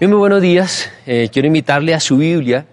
Muy, 0.00 0.16
buenos 0.16 0.40
días. 0.40 0.90
Eh, 1.04 1.28
quiero 1.30 1.46
invitarle 1.46 1.92
a 1.92 2.00
su 2.00 2.16
Biblia, 2.16 2.64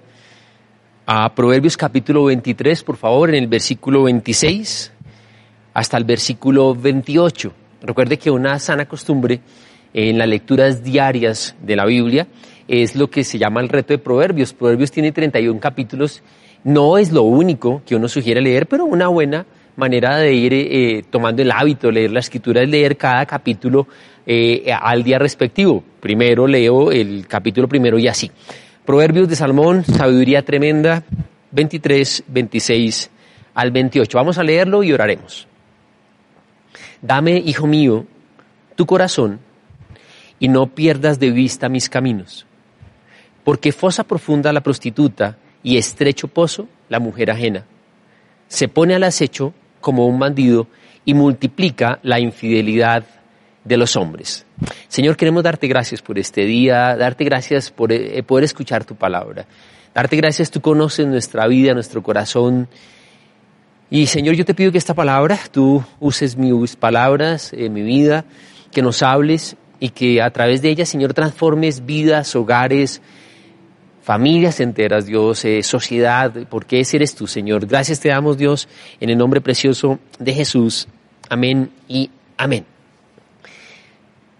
a 1.06 1.36
Proverbios 1.36 1.76
capítulo 1.76 2.24
23, 2.24 2.82
por 2.84 2.96
favor, 2.96 3.28
en 3.28 3.36
el 3.36 3.48
versículo 3.48 4.04
26 4.04 4.94
hasta 5.74 5.98
el 5.98 6.06
versículo 6.06 6.74
28. 6.74 7.52
Recuerde 7.82 8.18
que 8.18 8.32
una 8.32 8.58
sana 8.60 8.88
costumbre 8.88 9.42
en 9.94 10.18
las 10.18 10.28
lecturas 10.30 10.82
diarias 10.82 11.54
de 11.62 11.76
la 11.76 11.86
Biblia 11.86 12.28
es 12.66 12.96
lo 12.96 13.10
que 13.10 13.26
se 13.26 13.38
llama 13.38 13.60
el 13.60 13.68
reto 13.68 13.94
de 13.94 13.98
Proverbios. 13.98 14.54
Proverbios 14.54 14.92
tiene 14.92 15.12
31 15.12 15.60
capítulos. 15.60 16.24
No 16.64 16.98
es 16.98 17.12
lo 17.12 17.24
único 17.24 17.82
que 17.86 17.98
uno 17.98 18.08
sugiere 18.08 18.40
leer, 18.40 18.68
pero 18.68 18.86
una 18.86 19.10
buena 19.10 19.46
manera 19.76 20.18
de 20.18 20.34
ir 20.34 20.54
eh, 20.54 21.04
tomando 21.10 21.42
el 21.42 21.52
hábito 21.52 21.88
de 21.88 21.94
leer 21.94 22.12
la 22.12 22.22
escritura 22.22 22.64
es 22.64 22.70
leer 22.70 22.96
cada 22.96 23.26
capítulo 23.26 23.86
eh, 24.30 24.74
al 24.74 25.04
día 25.04 25.20
respectivo. 25.20 25.82
Primero 26.02 26.48
leo 26.48 26.92
el 26.92 27.26
capítulo 27.28 27.70
primero 27.70 27.98
y 27.98 28.10
así. 28.10 28.30
Proverbios 28.86 29.30
de 29.30 29.38
Salmón, 29.38 29.86
sabiduría 29.86 30.44
tremenda, 30.44 31.04
23, 31.52 32.26
26 32.28 33.10
al 33.54 33.72
28. 33.72 34.18
Vamos 34.18 34.38
a 34.38 34.44
leerlo 34.44 34.84
y 34.84 34.92
oraremos. 34.92 35.48
Dame, 37.02 37.38
hijo 37.38 37.68
mío, 37.68 38.06
tu 38.76 38.86
corazón 38.86 39.40
y 40.40 40.50
no 40.50 40.68
pierdas 40.68 41.20
de 41.20 41.32
vista 41.32 41.70
mis 41.70 41.90
caminos, 41.90 42.46
porque 43.46 43.72
fosa 43.72 44.04
profunda 44.04 44.52
la 44.52 44.62
prostituta 44.62 45.38
y 45.64 45.78
estrecho 45.78 46.28
pozo 46.28 46.68
la 46.90 47.00
mujer 47.00 47.32
ajena. 47.32 47.64
Se 48.50 48.68
pone 48.68 48.94
al 48.94 49.04
acecho 49.04 49.54
como 49.80 50.06
un 50.06 50.20
bandido 50.20 50.68
y 51.06 51.14
multiplica 51.14 52.00
la 52.04 52.20
infidelidad 52.20 53.06
de 53.68 53.78
los 53.78 53.96
hombres. 53.96 54.46
Señor, 54.88 55.18
queremos 55.18 55.44
darte 55.44 55.68
gracias 55.68 56.02
por 56.02 56.18
este 56.18 56.46
día, 56.46 56.96
darte 56.96 57.24
gracias 57.24 57.72
por 57.72 57.92
eh, 57.92 58.24
poder 58.24 58.46
escuchar 58.46 58.86
tu 58.86 58.96
palabra. 58.96 59.46
Darte 59.94 60.16
gracias, 60.16 60.52
tú 60.52 60.62
conoces 60.62 61.08
nuestra 61.08 61.48
vida, 61.48 61.74
nuestro 61.74 62.02
corazón. 62.04 62.68
Y 63.90 64.08
Señor, 64.08 64.36
yo 64.36 64.46
te 64.46 64.54
pido 64.54 64.72
que 64.72 64.78
esta 64.78 64.94
palabra, 64.94 65.40
tú 65.52 65.84
uses 66.00 66.38
mis 66.38 66.76
palabras, 66.76 67.54
mi 67.54 67.82
vida, 67.82 68.26
que 68.72 68.82
nos 68.82 69.02
hables 69.02 69.56
y 69.80 69.90
que 69.90 70.22
a 70.22 70.30
través 70.30 70.62
de 70.62 70.70
ella, 70.70 70.86
Señor, 70.86 71.14
transformes 71.14 71.86
vidas, 71.86 72.36
hogares, 72.36 73.02
familias 74.08 74.60
enteras, 74.60 75.06
Dios, 75.06 75.44
eh, 75.46 75.62
sociedad, 75.64 76.32
porque 76.50 76.80
ese 76.80 76.98
eres 76.98 77.16
tú, 77.16 77.28
Señor. 77.28 77.66
Gracias 77.66 78.00
te 78.00 78.10
damos, 78.10 78.38
Dios, 78.38 78.68
en 79.00 79.10
el 79.10 79.18
nombre 79.18 79.42
precioso 79.42 80.00
de 80.20 80.34
Jesús. 80.34 80.88
Amén 81.30 81.72
y 81.88 82.10
amén. 82.38 82.77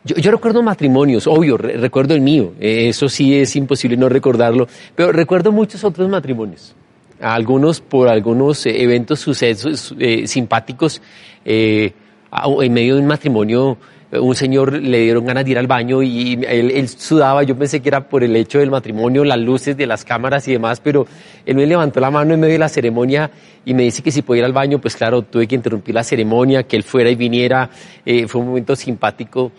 Yo, 0.08 0.32
recuerdo 0.32 0.64
matrimonios, 0.64 1.28
obvio, 1.28 1.58
recuerdo 1.58 2.14
el 2.14 2.22
mío, 2.22 2.54
eh, 2.60 2.90
eso 2.90 3.10
sí 3.10 3.36
es 3.36 3.56
imposible 3.56 3.98
no 3.98 4.10
recordarlo, 4.10 4.68
pero 4.96 5.12
recuerdo 5.12 5.52
muchos 5.52 5.84
otros 5.84 6.10
matrimonios, 6.10 6.76
algunos 7.20 7.82
por 7.82 8.08
algunos 8.08 8.66
eh, 8.66 8.82
eventos, 8.82 9.20
sucesos 9.20 9.94
simpáticos, 10.26 11.02
en 11.46 12.74
medio 12.74 12.96
de 12.96 13.02
un 13.02 13.08
matrimonio 13.08 13.78
un 14.12 14.36
señor 14.36 14.74
le 14.74 15.02
dieron 15.02 15.26
ganas 15.26 15.44
de 15.44 15.52
ir 15.52 15.58
al 15.58 15.68
baño 15.68 16.02
y 16.02 16.40
él, 16.48 16.88
sudaba, 16.88 17.44
yo 17.44 17.58
pensé 17.58 17.82
que 17.82 17.90
era 17.90 18.08
por 18.08 18.24
el 18.24 18.36
hecho 18.36 18.60
del 18.60 18.72
matrimonio, 18.72 19.24
las 19.26 19.38
luces 19.38 19.76
de 19.76 19.86
las 19.86 20.06
cámaras 20.06 20.48
y 20.48 20.54
demás, 20.54 20.80
pero 20.80 21.06
él 21.46 21.56
me 21.56 21.66
levantó 21.66 22.00
la 22.00 22.10
mano 22.10 22.34
en 22.34 22.40
medio 22.40 22.54
de 22.54 22.60
la 22.60 22.70
ceremonia 22.70 23.30
y 23.66 23.74
me 23.74 23.84
dice 23.84 24.02
que 24.02 24.12
si 24.12 24.22
podía 24.22 24.40
ir 24.40 24.46
al 24.46 24.54
baño, 24.54 24.80
pues 24.80 24.96
claro, 24.96 25.24
tuve 25.24 25.46
que 25.46 25.56
interrumpir 25.56 25.94
la 25.94 26.04
ceremonia, 26.04 26.64
que 26.64 26.78
él 26.78 26.84
fuera 26.84 27.10
y 27.10 27.16
viniera, 27.16 27.70
eh, 28.06 28.28
fue 28.28 28.42
un 28.42 28.48
momento 28.48 28.76
simpático. 28.76 29.52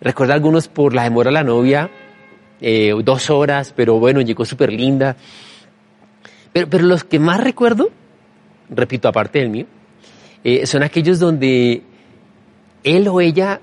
Recuerdo 0.00 0.32
algunos 0.32 0.68
por 0.68 0.94
la 0.94 1.04
demora 1.04 1.28
de 1.28 1.34
la 1.34 1.44
novia, 1.44 1.90
eh, 2.60 2.94
dos 3.04 3.30
horas, 3.30 3.72
pero 3.74 3.98
bueno, 3.98 4.20
llegó 4.20 4.44
súper 4.44 4.72
linda. 4.72 5.16
Pero, 6.52 6.68
pero 6.68 6.84
los 6.84 7.04
que 7.04 7.18
más 7.18 7.40
recuerdo, 7.40 7.90
repito, 8.70 9.08
aparte 9.08 9.40
del 9.40 9.50
mío, 9.50 9.66
eh, 10.44 10.66
son 10.66 10.82
aquellos 10.82 11.18
donde 11.18 11.82
él 12.84 13.08
o 13.08 13.20
ella 13.20 13.60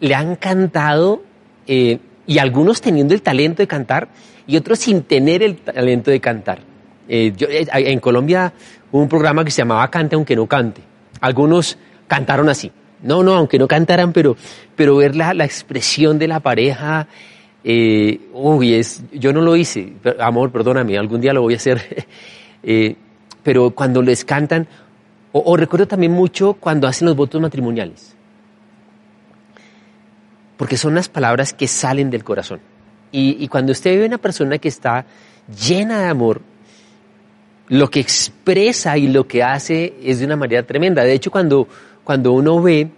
le 0.00 0.14
han 0.14 0.36
cantado 0.36 1.22
eh, 1.66 1.98
y 2.26 2.38
algunos 2.38 2.80
teniendo 2.80 3.14
el 3.14 3.22
talento 3.22 3.62
de 3.62 3.66
cantar 3.66 4.08
y 4.46 4.56
otros 4.56 4.78
sin 4.80 5.02
tener 5.02 5.42
el 5.42 5.56
talento 5.56 6.10
de 6.10 6.20
cantar. 6.20 6.60
Eh, 7.08 7.32
en 7.72 8.00
Colombia 8.00 8.52
hubo 8.92 9.02
un 9.02 9.08
programa 9.08 9.44
que 9.44 9.50
se 9.50 9.62
llamaba 9.62 9.90
Cante 9.90 10.14
aunque 10.14 10.36
no 10.36 10.46
cante. 10.46 10.82
Algunos 11.20 11.78
cantaron 12.06 12.48
así. 12.48 12.70
No, 13.02 13.22
no, 13.22 13.34
aunque 13.34 13.58
no 13.58 13.66
cantaran, 13.66 14.12
pero, 14.12 14.36
pero 14.76 14.96
ver 14.96 15.16
la, 15.16 15.34
la 15.34 15.44
expresión 15.44 16.18
de 16.18 16.28
la 16.28 16.40
pareja, 16.40 17.08
uy, 17.64 18.74
es, 18.74 19.02
yo 19.12 19.32
no 19.32 19.40
lo 19.40 19.56
hice, 19.56 19.94
amor, 20.18 20.50
perdóname, 20.50 20.98
algún 20.98 21.20
día 21.20 21.32
lo 21.32 21.42
voy 21.42 21.54
a 21.54 21.56
hacer. 21.56 22.06
pero 23.42 23.70
cuando 23.70 24.02
les 24.02 24.24
cantan, 24.24 24.66
o 25.32 25.56
recuerdo 25.56 25.86
también 25.86 26.12
mucho 26.12 26.54
cuando 26.54 26.86
hacen 26.86 27.06
los 27.06 27.16
votos 27.16 27.40
matrimoniales 27.40 28.16
porque 30.60 30.76
son 30.76 30.94
las 30.94 31.08
palabras 31.08 31.54
que 31.54 31.66
salen 31.66 32.10
del 32.10 32.22
corazón. 32.22 32.60
Y, 33.12 33.48
cuando 33.48 33.72
usted 33.72 33.98
ve 33.98 34.04
una 34.04 34.18
persona 34.18 34.58
que 34.58 34.68
está 34.68 35.06
llena 35.66 36.00
de 36.02 36.08
amor, 36.08 36.42
lo 37.68 37.88
que 37.88 38.00
expresa 38.00 38.98
y 38.98 39.08
lo 39.08 39.26
que 39.26 39.42
hace 39.42 39.94
es 40.04 40.18
de 40.18 40.26
una 40.26 40.36
manera 40.36 40.62
tremenda. 40.64 41.02
De 41.02 41.14
hecho, 41.14 41.30
cuando, 41.30 41.66
cuando 42.04 42.32
uno 42.32 42.60
ve 42.60 42.90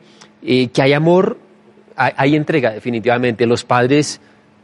eh, 0.43 0.69
que 0.69 0.83
hay 0.83 0.93
amor, 0.93 1.39
hay, 1.97 2.35
entrega 2.37 2.71
definitivamente. 2.73 3.47
Los 3.47 3.65
padres 3.65 4.21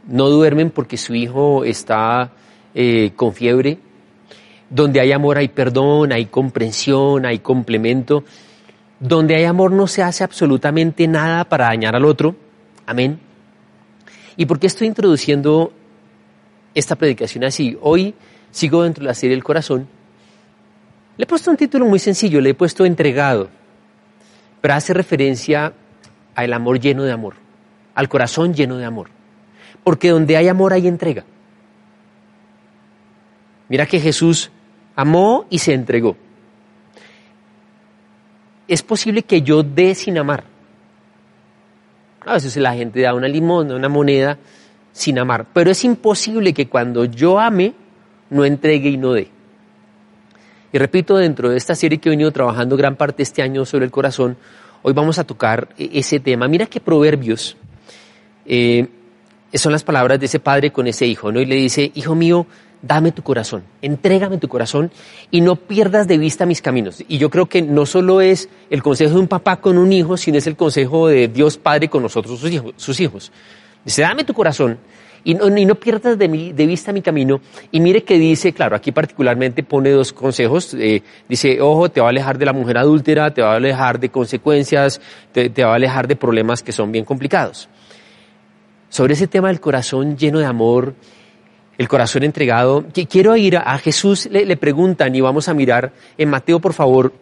no 0.07 0.29
duermen 0.29 0.71
porque 0.71 0.97
su 0.97 1.15
hijo 1.15 1.63
está 1.63 2.31
eh, 2.73 3.11
con 3.15 3.33
fiebre. 3.33 3.77
Donde 4.69 4.99
hay 4.99 5.11
amor 5.11 5.37
hay 5.37 5.47
perdón, 5.47 6.11
hay 6.11 6.25
comprensión, 6.25 7.25
hay 7.25 7.39
complemento. 7.39 8.23
Donde 8.99 9.35
hay 9.35 9.45
amor 9.45 9.71
no 9.71 9.87
se 9.87 10.03
hace 10.03 10.23
absolutamente 10.23 11.07
nada 11.07 11.45
para 11.45 11.65
dañar 11.65 11.95
al 11.95 12.05
otro 12.05 12.35
Amén. 12.89 13.19
¿Y 14.35 14.47
por 14.47 14.59
qué 14.59 14.65
estoy 14.65 14.87
introduciendo 14.87 15.71
esta 16.73 16.95
predicación 16.95 17.43
así? 17.43 17.77
Hoy 17.81 18.15
sigo 18.49 18.81
dentro 18.81 19.03
de 19.03 19.09
la 19.09 19.13
serie 19.13 19.35
del 19.35 19.43
corazón. 19.43 19.87
Le 21.15 21.23
he 21.23 21.27
puesto 21.27 21.51
un 21.51 21.57
título 21.57 21.85
muy 21.85 21.99
sencillo, 21.99 22.41
le 22.41 22.49
he 22.49 22.53
puesto 22.55 22.83
entregado, 22.85 23.51
pero 24.61 24.73
hace 24.73 24.93
referencia 24.93 25.73
al 26.35 26.53
amor 26.53 26.79
lleno 26.79 27.03
de 27.03 27.11
amor, 27.11 27.35
al 27.95 28.09
corazón 28.09 28.53
lleno 28.53 28.77
de 28.77 28.85
amor. 28.85 29.09
Porque 29.83 30.09
donde 30.09 30.37
hay 30.37 30.47
amor 30.47 30.73
hay 30.73 30.87
entrega. 30.87 31.23
Mira 33.69 33.85
que 33.85 33.99
Jesús 33.99 34.51
amó 34.95 35.45
y 35.49 35.59
se 35.59 35.73
entregó. 35.73 36.17
Es 38.67 38.83
posible 38.83 39.23
que 39.23 39.41
yo 39.41 39.63
dé 39.63 39.95
sin 39.95 40.17
amar. 40.17 40.43
A 42.25 42.33
veces 42.33 42.55
la 42.57 42.73
gente 42.73 43.01
da 43.01 43.13
una 43.13 43.27
limón, 43.27 43.71
una 43.71 43.89
moneda 43.89 44.37
sin 44.91 45.17
amar. 45.17 45.47
Pero 45.53 45.71
es 45.71 45.83
imposible 45.83 46.53
que 46.53 46.67
cuando 46.67 47.05
yo 47.05 47.39
ame, 47.39 47.73
no 48.29 48.45
entregue 48.45 48.89
y 48.89 48.97
no 48.97 49.13
dé. 49.13 49.31
Y 50.71 50.77
repito, 50.77 51.17
dentro 51.17 51.49
de 51.49 51.57
esta 51.57 51.75
serie 51.75 51.97
que 51.97 52.09
he 52.09 52.11
venido 52.11 52.31
trabajando 52.31 52.77
gran 52.77 52.95
parte 52.95 53.23
este 53.23 53.41
año 53.41 53.65
sobre 53.65 53.85
el 53.85 53.91
corazón, 53.91 54.37
hoy 54.83 54.93
vamos 54.93 55.19
a 55.19 55.23
tocar 55.23 55.69
e-, 55.77 55.89
ese 55.93 56.19
tema. 56.19 56.47
Mira 56.47 56.65
que 56.67 56.79
Proverbios, 56.79 57.57
eh, 58.45 58.87
son 59.53 59.71
las 59.71 59.83
palabras 59.83 60.19
de 60.19 60.27
ese 60.27 60.39
padre 60.39 60.71
con 60.71 60.87
ese 60.87 61.07
hijo, 61.07 61.31
¿no? 61.31 61.39
Y 61.39 61.45
le 61.45 61.55
dice, 61.55 61.91
hijo 61.95 62.13
mío, 62.13 62.45
dame 62.81 63.11
tu 63.11 63.23
corazón, 63.23 63.63
entrégame 63.81 64.37
tu 64.37 64.47
corazón 64.47 64.91
y 65.31 65.41
no 65.41 65.55
pierdas 65.55 66.07
de 66.07 66.17
vista 66.17 66.45
mis 66.45 66.61
caminos. 66.61 67.03
Y 67.07 67.17
yo 67.17 67.29
creo 67.29 67.47
que 67.47 67.61
no 67.61 67.85
solo 67.85 68.21
es 68.21 68.47
el 68.69 68.83
consejo 68.83 69.15
de 69.15 69.19
un 69.19 69.27
papá 69.27 69.57
con 69.57 69.77
un 69.77 69.91
hijo, 69.91 70.17
sino 70.17 70.37
es 70.37 70.47
el 70.47 70.55
consejo 70.55 71.07
de 71.07 71.27
Dios 71.27 71.57
Padre 71.57 71.89
con 71.89 72.03
nosotros, 72.03 72.39
sus 72.39 72.51
hijos. 72.51 72.73
Sus 72.77 72.99
hijos. 72.99 73.31
Dice, 73.83 74.03
dame 74.03 74.23
tu 74.23 74.33
corazón 74.33 74.77
y 75.23 75.33
no, 75.33 75.49
no 75.49 75.75
pierdas 75.75 76.17
de, 76.17 76.27
de, 76.27 76.65
vista 76.65 76.91
mi 76.91 77.01
camino. 77.01 77.41
Y 77.71 77.79
mire 77.79 78.03
que 78.03 78.17
dice, 78.17 78.53
claro, 78.53 78.75
aquí 78.75 78.91
particularmente 78.91 79.63
pone 79.63 79.89
dos 79.91 80.13
consejos. 80.13 80.73
Eh, 80.73 81.03
dice, 81.27 81.61
ojo, 81.61 81.89
te 81.89 82.01
va 82.01 82.07
a 82.07 82.09
alejar 82.09 82.37
de 82.37 82.45
la 82.45 82.53
mujer 82.53 82.77
adúltera, 82.77 83.33
te 83.33 83.41
va 83.41 83.53
a 83.53 83.55
alejar 83.55 83.99
de 83.99 84.09
consecuencias, 84.09 85.01
te, 85.31 85.49
va 85.63 85.73
a 85.73 85.75
alejar 85.75 86.07
de 86.07 86.15
problemas 86.15 86.63
que 86.63 86.71
son 86.71 86.91
bien 86.91 87.05
complicados. 87.05 87.69
Sobre 88.89 89.13
ese 89.13 89.27
tema 89.27 89.49
del 89.49 89.59
corazón 89.59 90.17
lleno 90.17 90.39
de 90.39 90.45
amor, 90.45 90.95
el 91.77 91.87
corazón 91.87 92.23
entregado. 92.23 92.85
Quiero 93.09 93.35
ir 93.35 93.57
a 93.57 93.77
Jesús, 93.77 94.27
le, 94.31 94.57
preguntan 94.57 95.13
y 95.15 95.21
vamos 95.21 95.47
a 95.47 95.53
mirar 95.53 95.91
en 96.17 96.29
Mateo, 96.29 96.59
por 96.59 96.73
favor, 96.73 97.13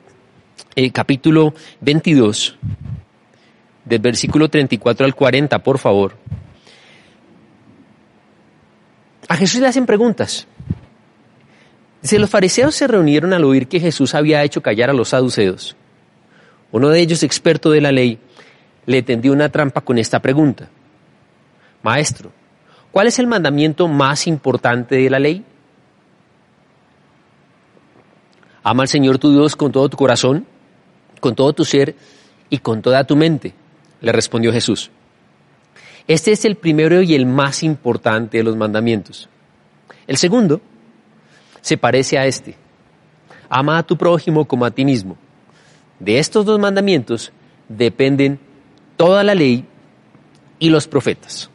eh, 0.75 0.91
capítulo 0.91 1.53
22, 1.81 2.57
del 3.85 3.99
versículo 3.99 4.49
34 4.49 5.05
al 5.05 5.13
40, 5.13 5.59
por 5.59 5.77
favor. 5.77 6.15
A 9.27 9.35
Jesús 9.35 9.59
le 9.59 9.67
hacen 9.67 9.85
preguntas. 9.85 10.47
Dice, 12.01 12.19
los 12.19 12.29
fariseos 12.29 12.75
se 12.75 12.87
reunieron 12.87 13.33
al 13.33 13.43
oír 13.43 13.67
que 13.67 13.79
Jesús 13.79 14.15
había 14.15 14.43
hecho 14.43 14.61
callar 14.61 14.89
a 14.89 14.93
los 14.93 15.09
saduceos. 15.09 15.75
Uno 16.71 16.89
de 16.89 16.99
ellos, 16.99 17.23
experto 17.23 17.71
de 17.71 17.81
la 17.81 17.91
ley, 17.91 18.19
le 18.85 19.01
tendió 19.01 19.33
una 19.33 19.49
trampa 19.49 19.81
con 19.81 19.97
esta 19.97 20.21
pregunta. 20.21 20.69
Maestro, 21.83 22.31
¿Cuál 22.97 23.05
es 23.05 23.19
el 23.19 23.27
mandamiento 23.27 23.87
más 23.87 24.25
importante 24.25 24.95
de 24.95 25.09
la 25.09 25.19
ley? 25.19 25.43
Ama 28.63 28.81
al 28.81 28.87
Señor 28.87 29.19
tu 29.19 29.31
Dios 29.31 29.55
con 29.55 29.71
todo 29.71 29.87
tu 29.87 29.97
corazón, 29.97 30.47
con 31.19 31.35
todo 31.35 31.53
tu 31.53 31.63
ser 31.63 31.95
y 32.49 32.57
con 32.57 32.81
toda 32.81 33.03
tu 33.03 33.15
mente, 33.15 33.53
le 34.01 34.11
respondió 34.11 34.51
Jesús. 34.51 34.89
Este 36.07 36.31
es 36.31 36.45
el 36.45 36.55
primero 36.55 37.01
y 37.01 37.15
el 37.15 37.25
más 37.25 37.63
importante 37.63 38.37
de 38.37 38.43
los 38.43 38.55
mandamientos. 38.55 39.29
El 40.07 40.17
segundo 40.17 40.61
se 41.61 41.77
parece 41.77 42.17
a 42.17 42.25
este. 42.25 42.55
Ama 43.49 43.77
a 43.77 43.83
tu 43.83 43.97
prójimo 43.97 44.45
como 44.45 44.65
a 44.65 44.71
ti 44.71 44.85
mismo. 44.85 45.17
De 45.99 46.19
estos 46.19 46.45
dos 46.45 46.59
mandamientos 46.59 47.31
dependen 47.67 48.39
toda 48.95 49.23
la 49.23 49.35
ley 49.35 49.65
y 50.59 50.69
los 50.69 50.87
profetas. 50.87 51.49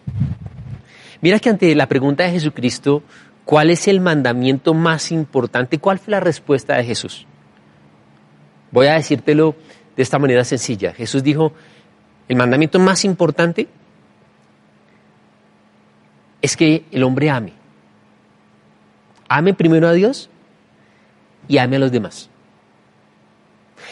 Mira 1.22 1.38
que 1.38 1.48
ante 1.48 1.74
la 1.74 1.86
pregunta 1.86 2.24
de 2.24 2.32
Jesucristo, 2.32 3.02
¿cuál 3.44 3.70
es 3.70 3.88
el 3.88 4.00
mandamiento 4.00 4.74
más 4.74 5.12
importante? 5.12 5.78
¿Cuál 5.78 5.98
fue 5.98 6.10
la 6.10 6.20
respuesta 6.20 6.76
de 6.76 6.84
Jesús? 6.84 7.26
Voy 8.70 8.86
a 8.86 8.94
decírtelo 8.94 9.54
de 9.96 10.02
esta 10.02 10.18
manera 10.18 10.44
sencilla. 10.44 10.92
Jesús 10.92 11.22
dijo, 11.22 11.52
el 12.28 12.36
mandamiento 12.36 12.78
más 12.78 13.04
importante 13.04 13.68
es 16.42 16.56
que 16.56 16.84
el 16.90 17.04
hombre 17.04 17.30
ame. 17.30 17.52
Ame 19.28 19.54
primero 19.54 19.88
a 19.88 19.92
Dios 19.92 20.28
y 21.48 21.58
ame 21.58 21.76
a 21.76 21.78
los 21.78 21.92
demás. 21.92 22.28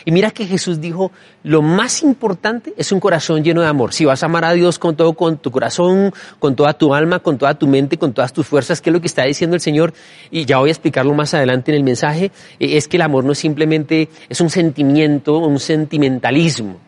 Y 0.05 0.13
mira 0.13 0.31
que 0.31 0.47
Jesús 0.47 0.81
dijo, 0.81 1.13
lo 1.43 1.63
más 1.63 2.03
importante 2.03 2.73
es 2.77 2.93
un 2.93 3.01
corazón 3.01 3.43
lleno 3.43 3.61
de 3.61 3.67
amor. 3.67 3.93
Si 3.93 4.05
vas 4.05 4.23
a 4.23 4.27
amar 4.27 4.45
a 4.45 4.53
Dios 4.53 4.79
con 4.79 4.97
todo, 4.97 5.13
con 5.13 5.39
tu 5.39 5.51
corazón, 5.51 6.13
con 6.39 6.57
toda 6.57 6.73
tu 6.75 6.95
alma, 6.95 7.19
con 7.19 7.39
toda 7.39 7.55
tu 7.55 7.67
mente, 7.67 7.99
con 7.99 8.13
todas 8.13 8.33
tus 8.33 8.47
fuerzas, 8.47 8.81
que 8.81 8.91
es 8.91 8.95
lo 8.95 9.01
que 9.01 9.07
está 9.07 9.25
diciendo 9.25 9.57
el 9.57 9.61
Señor, 9.61 9.93
y 10.31 10.45
ya 10.45 10.59
voy 10.59 10.71
a 10.71 10.73
explicarlo 10.73 11.15
más 11.15 11.35
adelante 11.35 11.71
en 11.71 11.77
el 11.77 11.85
mensaje, 11.85 12.27
eh, 12.59 12.77
es 12.77 12.89
que 12.89 12.97
el 12.97 13.03
amor 13.03 13.25
no 13.25 13.35
simplemente 13.35 14.09
es 14.29 14.41
un 14.41 14.51
sentimiento, 14.51 15.39
un 15.39 15.61
sentimentalismo. 15.61 16.79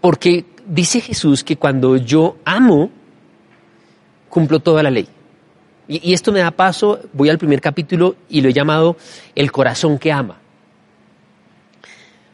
Porque 0.00 0.44
dice 0.66 1.00
Jesús 1.00 1.44
que 1.44 1.56
cuando 1.56 1.96
yo 1.96 2.36
amo, 2.44 2.90
cumplo 4.34 4.58
toda 4.58 4.82
la 4.82 4.90
ley. 4.90 5.06
Y, 5.86 6.12
esto 6.12 6.32
me 6.32 6.40
da 6.40 6.50
paso, 6.50 6.98
voy 7.12 7.28
al 7.28 7.38
primer 7.38 7.60
capítulo 7.60 8.16
y 8.28 8.40
lo 8.40 8.48
he 8.48 8.52
llamado 8.52 8.96
el 9.36 9.52
corazón 9.52 9.96
que 9.96 10.10
ama. 10.10 10.38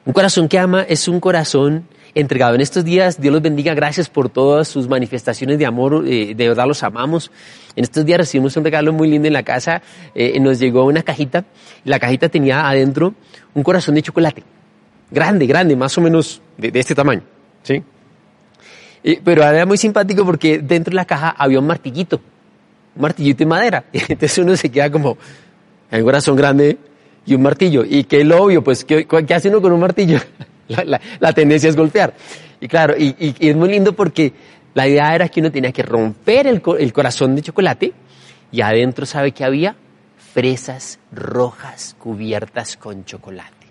Un 0.07 0.15
corazón 0.15 0.49
que 0.49 0.59
ama 0.59 0.83
es 0.89 1.09
un 1.09 1.21
corazón 1.21 1.85
entregado. 2.15 2.55
En 2.55 2.63
estos 2.63 2.85
días, 2.85 3.21
Dios 3.21 3.33
los 3.33 3.43
bendiga, 3.43 3.75
gracias 3.75 4.09
por 4.09 4.31
todas 4.31 4.67
sus 4.67 4.89
manifestaciones 4.89 5.59
de 5.59 5.67
amor, 5.67 6.05
eh, 6.07 6.35
de 6.35 6.49
verdad 6.49 6.67
los 6.67 6.83
amamos. 6.83 7.31
En 7.77 7.85
estos 7.85 8.07
días 8.07 8.19
recibimos 8.19 8.57
un 8.57 8.65
regalo 8.65 8.95
muy 8.95 9.11
lindo 9.11 9.27
en 9.29 9.35
la 9.35 9.43
casa, 9.43 9.83
eh, 10.15 10.41
nos 10.41 10.59
llegó 10.59 10.87
una 10.87 11.03
cajita, 11.03 11.45
la 11.85 11.99
cajita 11.99 12.31
tenía 12.31 12.67
adentro 12.67 13.15
un 13.53 13.63
corazón 13.63 13.95
de 13.95 14.03
chocolate, 14.03 14.43
grande, 15.11 15.47
grande, 15.47 15.77
más 15.77 15.99
o 15.99 16.01
menos 16.01 16.41
de, 16.57 16.73
este 16.75 16.95
tamaño, 16.95 17.23
¿sí? 17.63 17.83
Pero 19.25 19.43
era 19.43 19.67
muy 19.67 19.79
simpático 19.79 20.25
porque 20.25 20.59
dentro 20.59 20.91
de 20.91 20.97
la 20.97 21.05
caja 21.05 21.31
había 21.31 21.59
un 21.59 21.67
martillito, 21.67 22.21
un 22.97 23.03
martillito 23.03 23.39
de 23.39 23.47
madera, 23.47 23.85
entonces 23.93 24.39
uno 24.39 24.57
se 24.57 24.71
queda 24.71 24.91
como, 24.91 25.17
hay 25.91 26.01
un 26.01 26.07
corazón 26.07 26.37
grande, 26.37 26.79
y 27.27 27.35
un 27.35 27.43
martillo. 27.43 27.85
¿Y 27.85 28.05
qué 28.05 28.25
lo 28.25 28.43
obvio? 28.43 28.63
Pues, 28.63 28.85
¿qué, 28.85 29.07
hace 29.35 29.49
uno 29.49 29.61
con 29.61 29.73
un 29.73 29.81
martillo? 29.81 30.19
La, 30.69 31.33
tendencia 31.33 31.69
es 31.69 31.77
golpear. 31.77 32.15
Y 32.61 32.69
claro, 32.69 32.95
y, 32.97 33.35
es 33.39 33.57
muy 33.57 33.69
lindo 33.69 33.93
porque 33.95 34.33
la 34.75 34.87
idea 34.87 35.15
era 35.15 35.29
que 35.29 35.41
uno 35.41 35.51
tenía 35.51 35.73
que 35.73 35.83
romper 35.83 36.47
el, 36.47 36.63
el 36.79 36.93
corazón 36.93 37.35
de 37.35 37.43
chocolate 37.43 37.93
y 38.53 38.61
adentro, 38.61 39.07
¿sabe 39.07 39.33
qué 39.33 39.45
había? 39.45 39.75
Fresas 40.33 41.01
rojas 41.11 41.97
cubiertas 41.99 42.77
con 42.77 43.05
chocolate. 43.05 43.67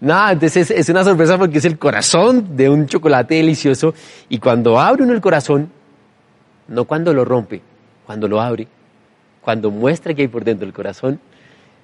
No, 0.00 0.30
entonces 0.30 0.70
es, 0.70 0.88
una 0.88 1.04
sorpresa 1.04 1.36
porque 1.36 1.58
es 1.58 1.64
el 1.66 1.78
corazón 1.78 2.56
de 2.56 2.70
un 2.70 2.86
chocolate 2.86 3.34
delicioso 3.34 3.92
y 4.30 4.38
cuando 4.38 4.80
abre 4.80 5.02
uno 5.02 5.12
el 5.12 5.20
corazón, 5.20 5.70
no 6.68 6.86
cuando 6.86 7.12
lo 7.12 7.24
rompe, 7.24 7.60
cuando 8.06 8.26
lo 8.26 8.40
abre, 8.40 8.66
cuando 9.42 9.70
muestra 9.70 10.14
que 10.14 10.22
hay 10.22 10.28
por 10.28 10.42
dentro 10.42 10.66
el 10.66 10.72
corazón, 10.72 11.20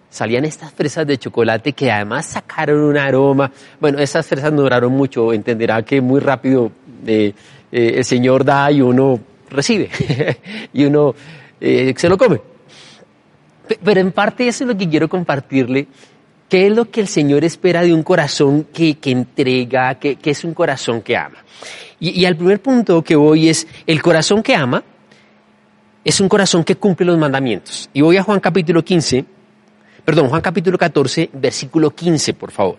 salían 0.09 0.47
estas 0.47 0.73
fresas 0.73 1.07
de 1.07 1.19
chocolate 1.19 1.75
que 1.75 1.93
además 1.93 2.27
sacaron 2.27 2.81
un 2.81 2.97
aroma. 2.97 3.53
Bueno, 3.81 3.99
esas 3.99 4.27
fresas 4.27 4.51
no 4.51 4.63
duraron 4.63 4.93
mucho, 4.93 5.35
entenderá 5.35 5.83
que 5.83 6.01
muy 6.01 6.21
rápido 6.21 6.73
eh, 7.07 7.35
eh, 7.71 7.93
el 7.97 8.05
Señor 8.05 8.45
da 8.45 8.71
y 8.71 8.81
uno 8.81 9.21
recibe 9.51 9.91
y 10.73 10.85
uno 10.87 11.15
eh, 11.61 11.93
se 11.97 12.09
lo 12.09 12.17
come. 12.17 12.41
Pero 13.85 14.01
en 14.01 14.13
parte 14.13 14.49
eso 14.49 14.65
es 14.65 14.69
lo 14.69 14.77
que 14.77 14.89
quiero 14.89 15.09
compartirle. 15.09 15.87
¿Qué 16.49 16.67
es 16.67 16.77
lo 16.77 16.91
que 16.91 17.01
el 17.01 17.09
Señor 17.09 17.45
espera 17.45 17.83
de 17.83 17.93
un 17.93 18.03
corazón 18.03 18.69
que, 18.73 18.97
entrega, 19.05 19.97
que, 19.99 20.19
es 20.23 20.45
un 20.45 20.55
corazón 20.55 21.03
que 21.03 21.17
ama? 21.17 21.39
Y, 21.99 22.21
y 22.21 22.25
al 22.25 22.37
primer 22.37 22.61
punto 22.61 23.03
que 23.03 23.17
voy 23.17 23.49
es, 23.49 23.67
el 23.87 24.01
corazón 24.01 24.43
que 24.43 24.55
ama 24.55 24.83
es 26.05 26.21
un 26.21 26.29
corazón 26.29 26.63
que 26.63 26.77
cumple 26.77 27.07
los 27.07 27.19
mandamientos. 27.19 27.91
Y 27.93 28.01
voy 28.01 28.17
a 28.17 28.23
Juan 28.23 28.39
capítulo 28.39 28.85
15, 28.85 29.25
Perdón, 30.07 30.29
Juan 30.29 30.41
capítulo 30.41 30.79
14, 30.79 31.31
versículo 31.33 31.91
15, 31.91 32.33
por 32.35 32.53
favor. 32.53 32.77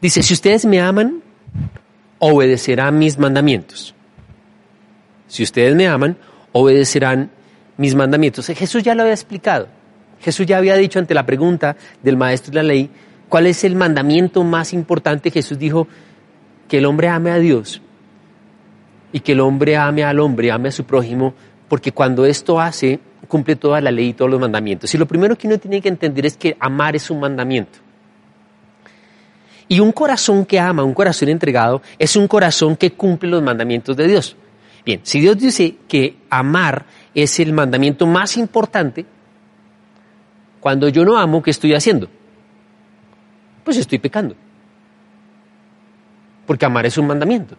Dice, 0.00 0.22
si 0.22 0.34
ustedes 0.34 0.64
me 0.64 0.80
aman, 0.80 1.20
obedecerán 2.20 2.96
mis 2.96 3.18
mandamientos. 3.18 3.92
Si 5.26 5.42
ustedes 5.42 5.74
me 5.74 5.88
aman, 5.88 6.16
obedecerán 6.52 7.28
mis 7.76 7.96
mandamientos. 7.96 8.46
Jesús 8.46 8.84
ya 8.84 8.94
lo 8.94 9.02
había 9.02 9.14
explicado. 9.14 9.66
Jesús 10.20 10.46
ya 10.46 10.58
había 10.58 10.76
dicho 10.76 10.98
ante 10.98 11.14
la 11.14 11.26
pregunta 11.26 11.76
del 12.02 12.16
maestro 12.16 12.52
de 12.52 12.56
la 12.56 12.62
ley, 12.62 12.90
¿cuál 13.28 13.46
es 13.46 13.64
el 13.64 13.74
mandamiento 13.74 14.44
más 14.44 14.72
importante? 14.72 15.30
Jesús 15.30 15.58
dijo, 15.58 15.86
que 16.70 16.78
el 16.78 16.86
hombre 16.86 17.08
ame 17.08 17.32
a 17.32 17.38
Dios 17.38 17.82
y 19.12 19.18
que 19.20 19.32
el 19.32 19.40
hombre 19.40 19.76
ame 19.76 20.04
al 20.04 20.20
hombre, 20.20 20.52
ame 20.52 20.68
a 20.68 20.72
su 20.72 20.84
prójimo, 20.84 21.34
porque 21.68 21.90
cuando 21.90 22.24
esto 22.24 22.60
hace, 22.60 23.00
cumple 23.26 23.56
toda 23.56 23.80
la 23.80 23.90
ley 23.90 24.10
y 24.10 24.12
todos 24.12 24.30
los 24.30 24.40
mandamientos. 24.40 24.94
Y 24.94 24.98
lo 24.98 25.06
primero 25.06 25.36
que 25.36 25.48
uno 25.48 25.58
tiene 25.58 25.80
que 25.80 25.88
entender 25.88 26.26
es 26.26 26.36
que 26.36 26.56
amar 26.60 26.94
es 26.94 27.10
un 27.10 27.18
mandamiento. 27.18 27.80
Y 29.66 29.80
un 29.80 29.90
corazón 29.90 30.46
que 30.46 30.60
ama, 30.60 30.84
un 30.84 30.94
corazón 30.94 31.28
entregado, 31.28 31.82
es 31.98 32.14
un 32.14 32.28
corazón 32.28 32.76
que 32.76 32.92
cumple 32.92 33.30
los 33.30 33.42
mandamientos 33.42 33.96
de 33.96 34.06
Dios. 34.06 34.36
Bien, 34.86 35.00
si 35.02 35.20
Dios 35.20 35.38
dice 35.38 35.74
que 35.88 36.18
amar 36.30 36.86
es 37.16 37.40
el 37.40 37.52
mandamiento 37.52 38.06
más 38.06 38.36
importante, 38.36 39.06
cuando 40.60 40.88
yo 40.88 41.04
no 41.04 41.18
amo, 41.18 41.42
¿qué 41.42 41.50
estoy 41.50 41.74
haciendo? 41.74 42.08
Pues 43.64 43.76
estoy 43.76 43.98
pecando. 43.98 44.34
Porque 46.46 46.66
amar 46.66 46.86
es 46.86 46.98
un 46.98 47.06
mandamiento. 47.06 47.56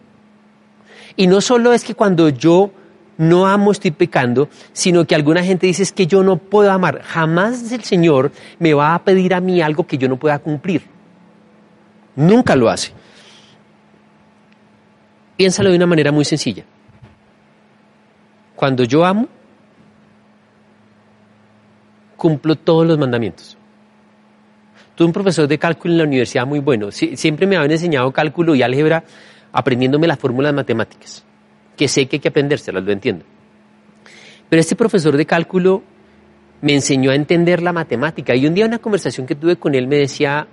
Y 1.16 1.26
no 1.26 1.40
solo 1.40 1.72
es 1.72 1.84
que 1.84 1.94
cuando 1.94 2.28
yo 2.28 2.70
no 3.18 3.46
amo, 3.46 3.72
estoy 3.72 3.90
pecando, 3.90 4.48
sino 4.72 5.04
que 5.04 5.14
alguna 5.14 5.44
gente 5.44 5.66
dice 5.66 5.82
es 5.82 5.92
que 5.92 6.06
yo 6.06 6.22
no 6.22 6.36
puedo 6.36 6.70
amar. 6.70 7.02
Jamás 7.02 7.70
el 7.72 7.84
Señor 7.84 8.32
me 8.58 8.74
va 8.74 8.94
a 8.94 9.04
pedir 9.04 9.34
a 9.34 9.40
mí 9.40 9.60
algo 9.60 9.86
que 9.86 9.98
yo 9.98 10.08
no 10.08 10.16
pueda 10.16 10.38
cumplir. 10.38 10.82
Nunca 12.16 12.56
lo 12.56 12.68
hace. 12.68 12.92
Piénsalo 15.36 15.70
de 15.70 15.76
una 15.76 15.86
manera 15.86 16.12
muy 16.12 16.24
sencilla. 16.24 16.64
Cuando 18.54 18.84
yo 18.84 19.04
amo, 19.04 19.28
cumplo 22.22 22.54
todos 22.54 22.86
los 22.86 22.96
mandamientos. 22.98 23.58
Tuve 24.94 25.06
un 25.08 25.12
profesor 25.12 25.48
de 25.48 25.58
cálculo 25.58 25.94
en 25.94 25.98
la 25.98 26.04
universidad 26.04 26.46
muy 26.46 26.60
bueno. 26.60 26.92
siempre 26.92 27.48
me 27.48 27.56
habían 27.56 27.72
enseñado 27.72 28.12
cálculo 28.12 28.54
y 28.54 28.62
álgebra 28.62 29.02
aprendiéndome 29.50 30.06
las 30.06 30.20
fórmulas 30.20 30.54
matemáticas, 30.54 31.24
que 31.76 31.88
sé 31.88 32.06
que 32.06 32.16
hay 32.16 32.20
que 32.20 32.28
aprendérselas, 32.28 32.84
lo 32.84 32.92
entiendo. 32.92 33.24
Pero 34.48 34.60
este 34.60 34.76
profesor 34.76 35.16
de 35.16 35.26
cálculo 35.26 35.82
me 36.60 36.74
enseñó 36.74 37.10
a 37.10 37.16
entender 37.16 37.60
la 37.60 37.72
matemática 37.72 38.36
y 38.36 38.46
un 38.46 38.54
día 38.54 38.66
en 38.66 38.70
una 38.70 38.78
conversación 38.78 39.26
que 39.26 39.34
tuve 39.34 39.56
con 39.56 39.74
él 39.74 39.88
me 39.88 39.96
decía, 39.96 40.46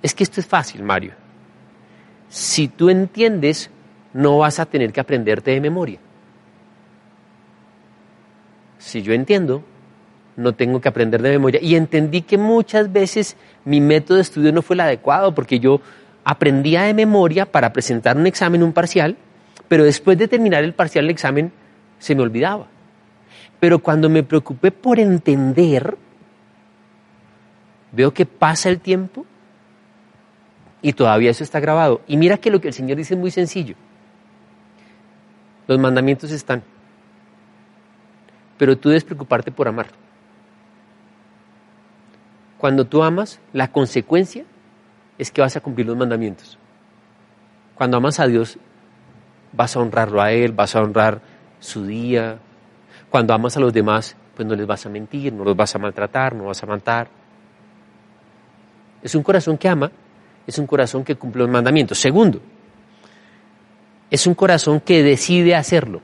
es 0.00 0.14
que 0.14 0.22
esto 0.22 0.40
es 0.40 0.46
fácil, 0.46 0.82
Mario. 0.82 1.12
Si 2.30 2.68
tú 2.68 2.88
entiendes, 2.88 3.68
no 4.14 4.38
vas 4.38 4.58
a 4.58 4.64
tener 4.64 4.94
que 4.94 5.00
aprenderte 5.00 5.50
de 5.50 5.60
memoria. 5.60 5.98
Si 8.78 9.02
yo 9.02 9.12
entiendo, 9.12 9.62
no 10.40 10.54
tengo 10.54 10.80
que 10.80 10.88
aprender 10.88 11.22
de 11.22 11.30
memoria. 11.30 11.60
Y 11.62 11.76
entendí 11.76 12.22
que 12.22 12.38
muchas 12.38 12.92
veces 12.92 13.36
mi 13.64 13.80
método 13.80 14.16
de 14.16 14.22
estudio 14.22 14.52
no 14.52 14.62
fue 14.62 14.74
el 14.74 14.80
adecuado 14.80 15.34
porque 15.34 15.60
yo 15.60 15.80
aprendía 16.24 16.82
de 16.82 16.94
memoria 16.94 17.46
para 17.46 17.72
presentar 17.72 18.16
un 18.16 18.26
examen, 18.26 18.62
un 18.62 18.72
parcial, 18.72 19.16
pero 19.68 19.84
después 19.84 20.18
de 20.18 20.28
terminar 20.28 20.64
el 20.64 20.74
parcial, 20.74 21.04
el 21.04 21.10
examen, 21.10 21.52
se 21.98 22.14
me 22.14 22.22
olvidaba. 22.22 22.66
Pero 23.60 23.78
cuando 23.78 24.08
me 24.08 24.22
preocupé 24.22 24.70
por 24.70 24.98
entender, 24.98 25.96
veo 27.92 28.12
que 28.12 28.26
pasa 28.26 28.68
el 28.68 28.80
tiempo 28.80 29.26
y 30.82 30.94
todavía 30.94 31.30
eso 31.30 31.44
está 31.44 31.60
grabado. 31.60 32.00
Y 32.06 32.16
mira 32.16 32.38
que 32.38 32.50
lo 32.50 32.60
que 32.60 32.68
el 32.68 32.74
Señor 32.74 32.96
dice 32.96 33.14
es 33.14 33.20
muy 33.20 33.30
sencillo. 33.30 33.74
Los 35.66 35.78
mandamientos 35.78 36.30
están. 36.32 36.62
Pero 38.56 38.76
tú 38.76 38.88
debes 38.88 39.04
preocuparte 39.04 39.52
por 39.52 39.68
amar. 39.68 39.86
Cuando 42.60 42.84
tú 42.84 43.02
amas, 43.02 43.40
la 43.54 43.72
consecuencia 43.72 44.44
es 45.16 45.30
que 45.30 45.40
vas 45.40 45.56
a 45.56 45.62
cumplir 45.62 45.86
los 45.86 45.96
mandamientos. 45.96 46.58
Cuando 47.74 47.96
amas 47.96 48.20
a 48.20 48.26
Dios, 48.26 48.58
vas 49.54 49.74
a 49.74 49.80
honrarlo 49.80 50.20
a 50.20 50.30
Él, 50.30 50.52
vas 50.52 50.76
a 50.76 50.82
honrar 50.82 51.22
su 51.58 51.86
día. 51.86 52.38
Cuando 53.08 53.32
amas 53.32 53.56
a 53.56 53.60
los 53.60 53.72
demás, 53.72 54.14
pues 54.36 54.46
no 54.46 54.54
les 54.54 54.66
vas 54.66 54.84
a 54.84 54.90
mentir, 54.90 55.32
no 55.32 55.42
los 55.42 55.56
vas 55.56 55.74
a 55.74 55.78
maltratar, 55.78 56.34
no 56.34 56.44
vas 56.44 56.62
a 56.62 56.66
matar. 56.66 57.08
Es 59.02 59.14
un 59.14 59.22
corazón 59.22 59.56
que 59.56 59.66
ama, 59.66 59.90
es 60.46 60.58
un 60.58 60.66
corazón 60.66 61.02
que 61.02 61.14
cumple 61.14 61.44
los 61.44 61.50
mandamientos. 61.50 61.98
Segundo, 61.98 62.42
es 64.10 64.26
un 64.26 64.34
corazón 64.34 64.80
que 64.80 65.02
decide 65.02 65.54
hacerlo. 65.54 66.02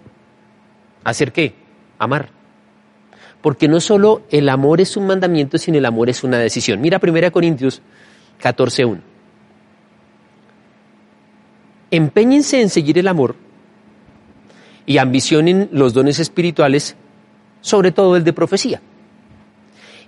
¿Hacer 1.05 1.33
qué? 1.33 1.55
Amar 1.99 2.36
porque 3.47 3.69
no 3.69 3.79
solo 3.79 4.23
el 4.33 4.49
amor 4.49 4.81
es 4.81 4.97
un 4.97 5.07
mandamiento, 5.07 5.57
sino 5.57 5.79
el 5.79 5.87
amor 5.87 6.11
es 6.11 6.25
una 6.25 6.37
decisión. 6.37 6.81
Mira 6.81 7.01
1 7.01 7.31
Corintios 7.31 7.81
14.1. 8.43 8.99
Empeñense 11.93 12.61
en 12.61 12.69
seguir 12.71 12.99
el 12.99 13.07
amor 13.07 13.37
y 14.85 14.99
ambicionen 14.99 15.69
los 15.71 15.95
dones 15.95 16.19
espirituales, 16.19 16.97
sobre 17.61 17.93
todo 17.93 18.17
el 18.17 18.25
de 18.25 18.33
profecía. 18.33 18.83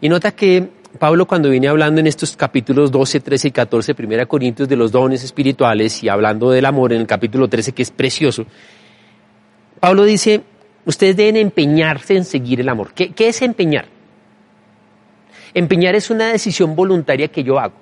Y 0.00 0.08
nota 0.08 0.32
que 0.32 0.70
Pablo 0.98 1.28
cuando 1.28 1.48
viene 1.48 1.68
hablando 1.68 2.00
en 2.00 2.08
estos 2.08 2.36
capítulos 2.36 2.90
12, 2.90 3.20
13 3.20 3.46
y 3.46 3.50
14, 3.52 3.94
1 3.96 4.26
Corintios 4.26 4.68
de 4.68 4.74
los 4.74 4.90
dones 4.90 5.22
espirituales 5.22 6.02
y 6.02 6.08
hablando 6.08 6.50
del 6.50 6.64
amor 6.64 6.92
en 6.92 7.02
el 7.02 7.06
capítulo 7.06 7.46
13 7.46 7.70
que 7.70 7.82
es 7.82 7.92
precioso, 7.92 8.46
Pablo 9.78 10.02
dice, 10.02 10.42
Ustedes 10.88 11.18
deben 11.18 11.36
empeñarse 11.36 12.16
en 12.16 12.24
seguir 12.24 12.62
el 12.62 12.68
amor. 12.70 12.94
¿Qué, 12.94 13.12
es 13.18 13.42
empeñar? 13.42 13.84
Empeñar 15.52 15.94
es 15.94 16.08
una 16.08 16.28
decisión 16.28 16.74
voluntaria 16.74 17.28
que 17.28 17.44
yo 17.44 17.58
hago. 17.58 17.74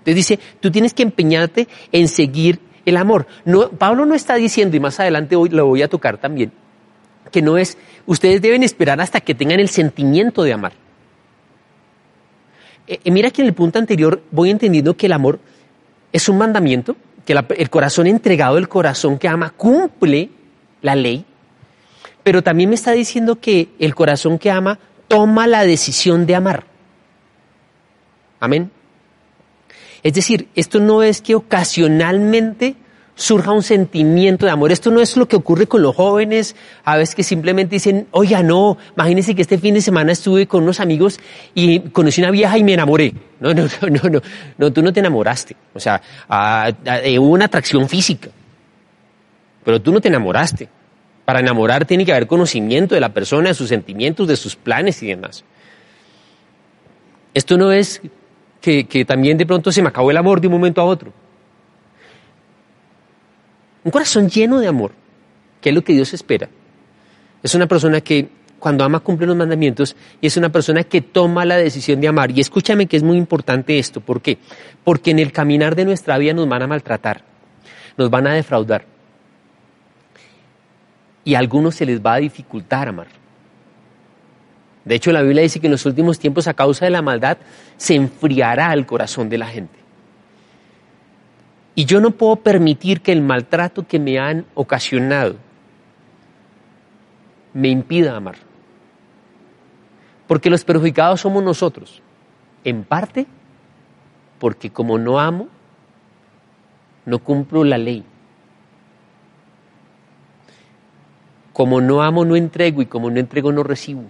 Entonces 0.00 0.14
dice, 0.14 0.38
tú 0.60 0.70
tienes 0.70 0.92
que 0.92 1.02
empeñarte 1.02 1.66
en 1.90 2.08
seguir 2.08 2.60
el 2.84 2.98
amor. 2.98 3.26
No, 3.46 3.70
Pablo 3.70 4.04
no 4.04 4.14
está 4.14 4.34
diciendo, 4.34 4.76
y 4.76 4.80
más 4.80 5.00
adelante 5.00 5.34
hoy 5.34 5.48
lo 5.48 5.64
voy 5.64 5.80
a 5.80 5.88
tocar 5.88 6.18
también, 6.18 6.52
que 7.32 7.40
no 7.40 7.56
es, 7.56 7.78
ustedes 8.04 8.42
deben 8.42 8.62
esperar 8.62 9.00
hasta 9.00 9.22
que 9.22 9.34
tengan 9.34 9.58
el 9.58 9.70
sentimiento 9.70 10.42
de 10.42 10.52
amar. 10.52 10.72
Eh, 12.86 13.00
eh, 13.02 13.10
mira 13.10 13.30
que 13.30 13.40
en 13.40 13.48
el 13.48 13.54
punto 13.54 13.78
anterior 13.78 14.22
voy 14.30 14.50
entendiendo 14.50 14.94
que 14.94 15.06
el 15.06 15.12
amor 15.12 15.40
es 16.12 16.28
un 16.28 16.36
mandamiento, 16.36 16.96
que 17.24 17.32
el 17.32 17.70
corazón 17.70 18.08
entregado, 18.08 18.58
el 18.58 18.68
corazón 18.68 19.18
que 19.18 19.26
ama, 19.26 19.54
cumple 19.56 20.28
la 20.82 20.94
ley, 20.94 21.24
pero 22.22 22.42
también 22.42 22.70
me 22.70 22.74
está 22.74 22.92
diciendo 22.92 23.40
que 23.40 23.68
el 23.78 23.94
corazón 23.94 24.38
que 24.38 24.50
ama 24.50 24.78
toma 25.08 25.46
la 25.46 25.64
decisión 25.64 26.26
de 26.26 26.34
amar. 26.34 26.64
Amén. 28.40 28.70
Es 30.02 30.14
decir, 30.14 30.48
esto 30.54 30.80
no 30.80 31.02
es 31.02 31.20
que 31.20 31.34
ocasionalmente 31.34 32.76
surja 33.18 33.50
un 33.50 33.64
sentimiento 33.64 34.46
de 34.46 34.52
amor. 34.52 34.70
Esto 34.70 34.90
no 34.90 35.00
es 35.00 35.16
lo 35.16 35.26
que 35.26 35.36
ocurre 35.36 35.66
con 35.66 35.82
los 35.82 35.94
jóvenes, 35.96 36.54
a 36.84 36.96
veces 36.96 37.16
que 37.16 37.24
simplemente 37.24 37.74
dicen, 37.74 38.06
oye, 38.12 38.40
no, 38.44 38.78
imagínense 38.96 39.34
que 39.34 39.42
este 39.42 39.58
fin 39.58 39.74
de 39.74 39.80
semana 39.80 40.12
estuve 40.12 40.46
con 40.46 40.62
unos 40.62 40.78
amigos 40.78 41.18
y 41.52 41.80
conocí 41.90 42.20
una 42.20 42.30
vieja 42.30 42.56
y 42.56 42.64
me 42.64 42.74
enamoré. 42.74 43.12
No, 43.40 43.54
no, 43.54 43.62
no, 43.62 43.88
no, 43.88 44.10
no, 44.10 44.20
no 44.58 44.72
tú 44.72 44.82
no 44.82 44.92
te 44.92 44.98
enamoraste. 44.98 45.54
O 45.72 45.78
sea, 45.78 46.02
ah, 46.28 46.72
ah, 46.84 46.98
hubo 47.20 47.28
una 47.28 47.44
atracción 47.44 47.88
física, 47.88 48.30
pero 49.62 49.80
tú 49.80 49.92
no 49.92 50.00
te 50.00 50.08
enamoraste. 50.08 50.68
Para 51.28 51.40
enamorar 51.40 51.84
tiene 51.84 52.06
que 52.06 52.12
haber 52.12 52.26
conocimiento 52.26 52.94
de 52.94 53.02
la 53.02 53.12
persona, 53.12 53.50
de 53.50 53.54
sus 53.54 53.68
sentimientos, 53.68 54.26
de 54.26 54.34
sus 54.34 54.56
planes 54.56 55.02
y 55.02 55.08
demás. 55.08 55.44
Esto 57.34 57.58
no 57.58 57.70
es 57.70 58.00
que, 58.62 59.04
también 59.06 59.36
de 59.36 59.44
pronto 59.44 59.70
se 59.70 59.82
me 59.82 59.88
acabó 59.88 60.10
el 60.10 60.16
amor 60.16 60.40
de 60.40 60.46
un 60.46 60.54
momento 60.54 60.80
a 60.80 60.84
otro. 60.84 61.12
Un 63.84 63.90
corazón 63.90 64.30
lleno 64.30 64.58
de 64.58 64.68
amor, 64.68 64.92
que 65.60 65.68
es 65.68 65.74
lo 65.74 65.84
que 65.84 65.92
Dios 65.92 66.14
espera. 66.14 66.48
Es 67.42 67.54
una 67.54 67.66
persona 67.66 68.00
que 68.00 68.30
cuando 68.58 68.82
ama 68.82 69.00
cumple 69.00 69.26
los 69.26 69.36
mandamientos 69.36 69.96
y 70.22 70.28
es 70.28 70.36
una 70.38 70.48
persona 70.48 70.82
que 70.82 71.02
toma 71.02 71.44
la 71.44 71.58
decisión 71.58 72.00
de 72.00 72.08
amar. 72.08 72.30
Y 72.30 72.40
escúchame 72.40 72.86
que 72.86 72.96
es 72.96 73.02
muy 73.02 73.18
importante 73.18 73.78
esto. 73.78 74.00
¿Por 74.00 74.22
qué? 74.22 74.38
Porque 74.82 75.10
en 75.10 75.18
el 75.18 75.30
caminar 75.30 75.76
de 75.76 75.84
nuestra 75.84 76.16
vida 76.16 76.32
nos 76.32 76.48
van 76.48 76.62
a 76.62 76.66
maltratar, 76.66 77.20
nos 77.98 78.08
van 78.08 78.28
a 78.28 78.32
defraudar 78.32 78.96
y 81.28 81.34
a 81.34 81.40
algunos 81.40 81.74
se 81.74 81.84
les 81.84 82.00
va 82.00 82.14
a 82.14 82.20
dificultar 82.20 82.88
amar. 82.88 83.08
De 84.86 84.94
hecho, 84.94 85.12
la 85.12 85.20
Biblia 85.20 85.42
dice 85.42 85.60
que 85.60 85.66
en 85.66 85.72
los 85.72 85.84
últimos 85.84 86.18
tiempos, 86.18 86.48
a 86.48 86.54
causa 86.54 86.86
de 86.86 86.90
la 86.90 87.02
maldad, 87.02 87.36
se 87.76 87.94
enfriará 87.96 88.72
el 88.72 88.86
corazón 88.86 89.28
de 89.28 89.36
la 89.36 89.46
gente. 89.46 89.78
Y 91.74 91.84
yo 91.84 92.00
no 92.00 92.12
puedo 92.12 92.36
permitir 92.36 93.02
que 93.02 93.12
el 93.12 93.20
maltrato 93.20 93.86
que 93.86 93.98
me 93.98 94.18
han 94.18 94.46
ocasionado 94.54 95.36
me 97.52 97.68
impida 97.68 98.16
amar. 98.16 98.36
Porque 100.26 100.48
los 100.48 100.64
perjudicados 100.64 101.20
somos 101.20 101.42
nosotros. 101.42 102.00
En 102.64 102.84
parte, 102.84 103.26
porque 104.38 104.70
como 104.70 104.96
no 104.96 105.20
amo, 105.20 105.48
no 107.04 107.18
cumplo 107.18 107.64
la 107.64 107.76
ley. 107.76 108.02
Como 111.58 111.80
no 111.80 112.02
amo, 112.02 112.24
no 112.24 112.36
entrego 112.36 112.82
y 112.82 112.86
como 112.86 113.10
no 113.10 113.18
entrego, 113.18 113.50
no 113.50 113.64
recibo. 113.64 114.04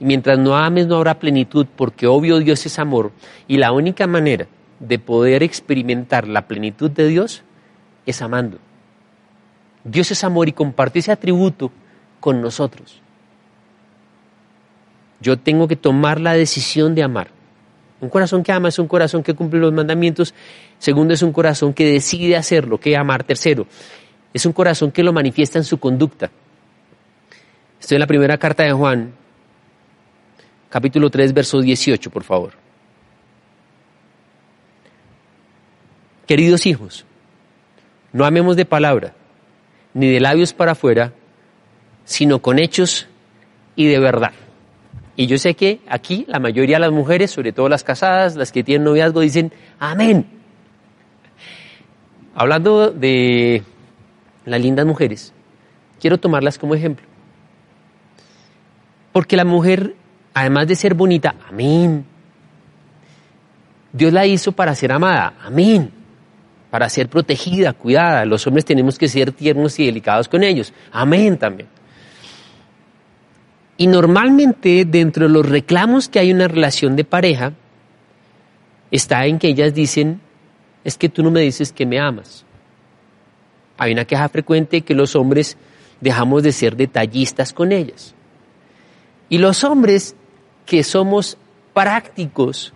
Y 0.00 0.04
mientras 0.04 0.40
no 0.40 0.56
ames, 0.56 0.88
no 0.88 0.96
habrá 0.96 1.20
plenitud, 1.20 1.68
porque 1.76 2.08
obvio 2.08 2.40
Dios 2.40 2.66
es 2.66 2.80
amor. 2.80 3.12
Y 3.46 3.58
la 3.58 3.70
única 3.70 4.08
manera 4.08 4.48
de 4.80 4.98
poder 4.98 5.44
experimentar 5.44 6.26
la 6.26 6.48
plenitud 6.48 6.90
de 6.90 7.06
Dios 7.06 7.44
es 8.06 8.20
amando. 8.22 8.58
Dios 9.84 10.10
es 10.10 10.24
amor 10.24 10.48
y 10.48 10.52
comparte 10.52 10.98
ese 10.98 11.12
atributo 11.12 11.70
con 12.18 12.42
nosotros. 12.42 13.00
Yo 15.20 15.38
tengo 15.38 15.68
que 15.68 15.76
tomar 15.76 16.20
la 16.20 16.32
decisión 16.32 16.96
de 16.96 17.04
amar. 17.04 17.28
Un 18.00 18.08
corazón 18.08 18.42
que 18.42 18.50
ama 18.50 18.70
es 18.70 18.80
un 18.80 18.88
corazón 18.88 19.22
que 19.22 19.34
cumple 19.34 19.60
los 19.60 19.72
mandamientos. 19.72 20.34
Segundo, 20.80 21.14
es 21.14 21.22
un 21.22 21.32
corazón 21.32 21.72
que 21.72 21.84
decide 21.84 22.36
hacerlo, 22.36 22.80
que 22.80 22.96
amar. 22.96 23.22
Tercero, 23.22 23.68
es 24.32 24.46
un 24.46 24.52
corazón 24.52 24.92
que 24.92 25.02
lo 25.02 25.12
manifiesta 25.12 25.58
en 25.58 25.64
su 25.64 25.78
conducta. 25.78 26.30
Estoy 27.80 27.96
en 27.96 28.00
la 28.00 28.06
primera 28.06 28.38
carta 28.38 28.62
de 28.62 28.72
Juan, 28.72 29.12
capítulo 30.68 31.10
3, 31.10 31.32
verso 31.32 31.60
18, 31.60 32.10
por 32.10 32.24
favor. 32.24 32.52
Queridos 36.26 36.66
hijos, 36.66 37.04
no 38.12 38.24
amemos 38.24 38.56
de 38.56 38.64
palabra, 38.64 39.14
ni 39.94 40.08
de 40.12 40.20
labios 40.20 40.52
para 40.52 40.72
afuera, 40.72 41.12
sino 42.04 42.40
con 42.40 42.58
hechos 42.58 43.08
y 43.74 43.86
de 43.86 43.98
verdad. 43.98 44.32
Y 45.16 45.26
yo 45.26 45.38
sé 45.38 45.54
que 45.54 45.80
aquí 45.88 46.24
la 46.28 46.38
mayoría 46.38 46.76
de 46.76 46.80
las 46.80 46.92
mujeres, 46.92 47.30
sobre 47.30 47.52
todo 47.52 47.68
las 47.68 47.82
casadas, 47.82 48.36
las 48.36 48.52
que 48.52 48.62
tienen 48.62 48.84
noviazgo, 48.84 49.20
dicen, 49.20 49.52
amén. 49.78 50.26
hablando 52.34 52.90
de 52.90 53.64
las 54.50 54.60
lindas 54.60 54.86
mujeres, 54.86 55.32
quiero 56.00 56.18
tomarlas 56.18 56.58
como 56.58 56.74
ejemplo. 56.74 57.06
Porque 59.12 59.36
la 59.36 59.44
mujer, 59.44 59.94
además 60.34 60.68
de 60.68 60.76
ser 60.76 60.94
bonita, 60.94 61.34
amén. 61.48 62.04
Dios 63.92 64.12
la 64.12 64.26
hizo 64.26 64.52
para 64.52 64.74
ser 64.74 64.92
amada, 64.92 65.34
amén. 65.42 65.90
Para 66.70 66.88
ser 66.88 67.08
protegida, 67.08 67.72
cuidada. 67.72 68.24
Los 68.24 68.46
hombres 68.46 68.64
tenemos 68.64 68.98
que 68.98 69.08
ser 69.08 69.32
tiernos 69.32 69.78
y 69.80 69.86
delicados 69.86 70.28
con 70.28 70.44
ellos, 70.44 70.72
amén 70.92 71.36
también. 71.36 71.68
Y 73.76 73.86
normalmente 73.86 74.84
dentro 74.84 75.26
de 75.26 75.32
los 75.32 75.48
reclamos 75.48 76.08
que 76.08 76.18
hay 76.18 76.30
en 76.30 76.36
una 76.36 76.48
relación 76.48 76.96
de 76.96 77.04
pareja, 77.04 77.54
está 78.90 79.24
en 79.26 79.38
que 79.38 79.48
ellas 79.48 79.74
dicen, 79.74 80.20
es 80.84 80.96
que 80.98 81.08
tú 81.08 81.22
no 81.22 81.30
me 81.30 81.40
dices 81.40 81.72
que 81.72 81.86
me 81.86 81.98
amas. 81.98 82.44
Hay 83.80 83.92
una 83.92 84.04
queja 84.04 84.28
frecuente 84.28 84.82
que 84.82 84.92
los 84.92 85.16
hombres 85.16 85.56
dejamos 86.02 86.42
de 86.42 86.52
ser 86.52 86.76
detallistas 86.76 87.54
con 87.54 87.72
ellas. 87.72 88.14
Y 89.30 89.38
los 89.38 89.64
hombres 89.64 90.14
que 90.66 90.84
somos 90.84 91.38
prácticos, 91.72 92.74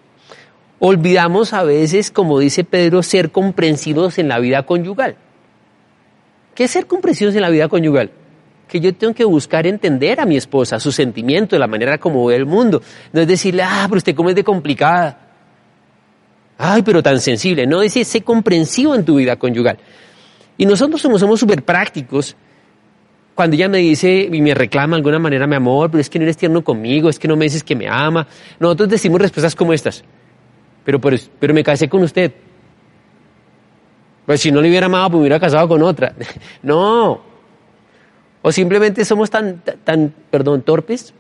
olvidamos 0.79 1.53
a 1.53 1.63
veces, 1.63 2.11
como 2.11 2.39
dice 2.39 2.65
Pedro, 2.65 3.03
ser 3.03 3.33
comprensivos 3.33 4.17
en 4.17 4.29
la 4.29 4.39
vida 4.39 4.63
conyugal. 4.63 5.17
¿Qué 6.55 6.65
es 6.65 6.71
ser 6.71 6.87
comprensivos 6.87 7.35
en 7.35 7.43
la 7.43 7.51
vida 7.51 7.69
conyugal? 7.69 8.11
Que 8.67 8.81
yo 8.81 8.95
tengo 8.95 9.13
que 9.13 9.27
buscar 9.27 9.67
entender 9.67 10.21
a 10.21 10.25
mi 10.25 10.39
esposa, 10.39 10.81
su 10.81 10.91
sentimiento, 10.91 11.59
la 11.59 11.67
manera 11.67 11.99
como 11.99 12.25
ve 12.25 12.37
el 12.37 12.47
mundo. 12.47 12.81
No 13.13 13.21
es 13.21 13.29
decirle, 13.29 13.63
ah, 13.63 13.85
pero 13.91 13.99
usted 13.99 14.15
cómo 14.15 14.31
es 14.31 14.37
de 14.37 14.43
complicada. 14.43 15.19
Ay, 16.57 16.81
pero 16.81 17.03
tan 17.03 17.21
sensible. 17.21 17.67
No, 17.67 17.83
dice, 17.83 18.07
sé 18.07 18.23
comprensivo 18.23 18.95
en 18.95 19.05
tu 19.05 19.17
vida 19.17 19.37
conyugal. 19.37 19.77
Y 20.57 20.67
nosotros 20.67 21.01
somos 21.01 21.41
súper 21.41 21.63
prácticos. 21.63 22.37
Cuando 23.35 23.57
ella 23.57 23.69
me 23.69 23.79
dice 23.79 24.29
y 24.31 24.41
me 24.41 24.55
reclama 24.55 24.97
de 24.97 25.01
alguna 25.01 25.19
manera 25.19 25.47
mi 25.47 25.57
amor, 25.57 25.91
pero 25.91 26.01
es 26.01 26.09
que 26.09 26.19
no 26.19 26.25
eres 26.25 26.37
tierno 26.37 26.63
conmigo, 26.63 27.09
es 27.09 27.19
que 27.19 27.27
no 27.27 27.37
me 27.37 27.47
dices 27.47 27.65
que 27.65 27.75
me 27.75 27.89
ama. 27.89 28.27
Nosotros 28.61 28.89
decimos 28.89 29.21
respuestas 29.21 29.57
como 29.57 29.73
estas. 29.73 30.05
Pero, 30.85 31.01
pero, 31.01 31.55
me 31.55 31.65
casé 31.65 31.89
con 31.89 32.03
usted. 32.03 32.33
Pues 34.27 34.41
si 34.41 34.53
no 34.53 34.61
le 34.61 34.69
hubiera 34.69 34.87
amado, 34.87 35.11
pues 35.11 35.15
me 35.15 35.21
hubiera 35.23 35.41
casado 35.41 35.67
con 35.67 35.83
otra. 35.83 36.15
no. 36.63 37.23
O 38.43 38.53
simplemente 38.53 39.05
somos 39.05 39.31
tan, 39.31 39.63
tan, 39.83 40.15
perdón, 40.31 40.63
torpes 40.63 41.15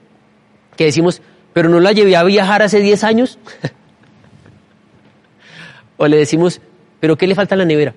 que 0.76 0.85
decimos, 0.85 1.23
pero 1.53 1.69
no 1.69 1.81
la 1.81 1.93
llevé 1.93 2.17
a 2.17 2.23
viajar 2.23 2.62
hace 2.62 2.81
10 2.81 3.05
años. 3.05 3.38
o 5.97 6.07
le 6.07 6.19
decimos, 6.19 6.61
pero 7.00 7.17
¿qué 7.17 7.26
le 7.26 7.35
falta 7.35 7.55
a 7.55 7.59
la 7.59 7.64
nevera? 7.64 7.95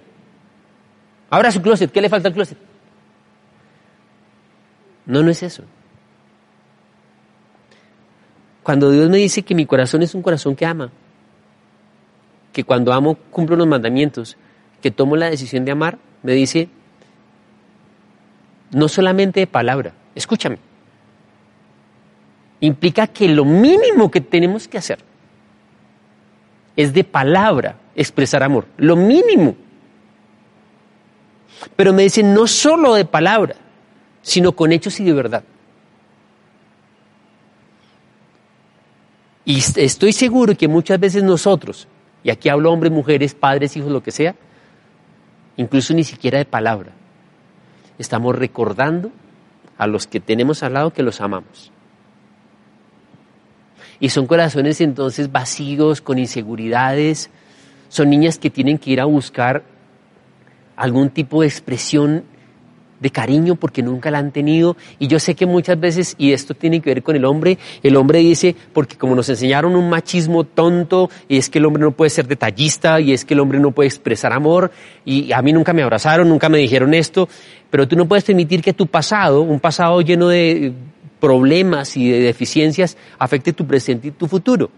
Abra 1.29 1.51
su 1.51 1.61
closet, 1.61 1.91
¿qué 1.91 2.01
le 2.01 2.09
falta 2.09 2.29
al 2.29 2.33
closet? 2.33 2.57
No, 5.05 5.23
no 5.23 5.31
es 5.31 5.43
eso. 5.43 5.63
Cuando 8.63 8.91
Dios 8.91 9.09
me 9.09 9.17
dice 9.17 9.43
que 9.43 9.55
mi 9.55 9.65
corazón 9.65 10.03
es 10.03 10.13
un 10.13 10.21
corazón 10.21 10.55
que 10.55 10.65
ama, 10.65 10.91
que 12.51 12.63
cuando 12.63 12.91
amo 12.91 13.15
cumplo 13.31 13.55
los 13.55 13.67
mandamientos, 13.67 14.37
que 14.81 14.91
tomo 14.91 15.15
la 15.15 15.29
decisión 15.29 15.63
de 15.63 15.71
amar, 15.71 15.97
me 16.23 16.33
dice, 16.33 16.69
no 18.71 18.89
solamente 18.89 19.39
de 19.39 19.47
palabra, 19.47 19.93
escúchame, 20.15 20.57
implica 22.59 23.07
que 23.07 23.29
lo 23.29 23.45
mínimo 23.45 24.11
que 24.11 24.21
tenemos 24.21 24.67
que 24.67 24.77
hacer 24.77 24.99
es 26.75 26.93
de 26.93 27.03
palabra 27.03 27.77
expresar 27.95 28.43
amor, 28.43 28.65
lo 28.77 28.95
mínimo. 28.95 29.55
Pero 31.75 31.93
me 31.93 32.03
dicen 32.03 32.33
no 32.33 32.47
solo 32.47 32.93
de 32.93 33.05
palabra, 33.05 33.55
sino 34.21 34.51
con 34.51 34.71
hechos 34.71 34.99
y 34.99 35.05
de 35.05 35.13
verdad. 35.13 35.43
Y 39.45 39.59
estoy 39.59 40.11
seguro 40.11 40.55
que 40.57 40.67
muchas 40.67 40.99
veces 40.99 41.23
nosotros, 41.23 41.87
y 42.21 42.29
aquí 42.29 42.49
hablo 42.49 42.69
hombres, 42.71 42.91
mujeres, 42.91 43.33
padres, 43.33 43.77
hijos, 43.77 43.89
lo 43.89 44.03
que 44.03 44.11
sea, 44.11 44.35
incluso 45.55 45.93
ni 45.93 46.03
siquiera 46.03 46.37
de 46.37 46.43
palabra, 46.43 46.91
estamos 47.97 48.35
recordando 48.35 49.09
a 49.77 49.87
los 49.87 50.05
que 50.05 50.19
tenemos 50.19 50.63
al 50.63 50.73
lado 50.73 50.91
que 50.91 51.01
los 51.01 51.21
amamos. 51.21 51.71
Y 54.01 54.09
son 54.09 54.27
corazones 54.27 54.81
entonces 54.81 55.31
vacíos, 55.31 56.01
con 56.01 56.19
inseguridades, 56.19 57.29
son 57.89 58.09
niñas 58.09 58.37
que 58.37 58.49
tienen 58.49 58.77
que 58.77 58.91
ir 58.91 58.99
a 58.99 59.05
buscar 59.05 59.63
algún 60.77 61.09
tipo 61.09 61.41
de 61.41 61.47
expresión 61.47 62.23
de 62.99 63.09
cariño 63.09 63.55
porque 63.55 63.83
nunca 63.83 64.09
la 64.11 64.19
han 64.19 64.31
tenido. 64.31 64.75
Y 64.99 65.07
yo 65.07 65.19
sé 65.19 65.35
que 65.35 65.45
muchas 65.45 65.79
veces, 65.79 66.15
y 66.17 66.31
esto 66.31 66.53
tiene 66.53 66.81
que 66.81 66.89
ver 66.89 67.03
con 67.03 67.15
el 67.15 67.25
hombre, 67.25 67.57
el 67.83 67.95
hombre 67.95 68.19
dice, 68.19 68.55
porque 68.73 68.95
como 68.95 69.15
nos 69.15 69.29
enseñaron 69.29 69.75
un 69.75 69.89
machismo 69.89 70.43
tonto, 70.43 71.09
y 71.27 71.37
es 71.37 71.49
que 71.49 71.59
el 71.59 71.65
hombre 71.65 71.83
no 71.83 71.91
puede 71.91 72.09
ser 72.09 72.27
detallista, 72.27 72.99
y 72.99 73.13
es 73.13 73.25
que 73.25 73.33
el 73.33 73.39
hombre 73.39 73.59
no 73.59 73.71
puede 73.71 73.87
expresar 73.87 74.33
amor, 74.33 74.71
y 75.05 75.31
a 75.31 75.41
mí 75.41 75.53
nunca 75.53 75.73
me 75.73 75.83
abrazaron, 75.83 76.29
nunca 76.29 76.49
me 76.49 76.57
dijeron 76.57 76.93
esto, 76.93 77.29
pero 77.69 77.87
tú 77.87 77.95
no 77.95 78.07
puedes 78.07 78.23
permitir 78.23 78.61
que 78.61 78.73
tu 78.73 78.87
pasado, 78.87 79.41
un 79.41 79.59
pasado 79.59 80.01
lleno 80.01 80.27
de 80.27 80.73
problemas 81.19 81.97
y 81.97 82.09
de 82.09 82.19
deficiencias, 82.19 82.97
afecte 83.17 83.53
tu 83.53 83.65
presente 83.65 84.09
y 84.09 84.11
tu 84.11 84.27
futuro. 84.27 84.69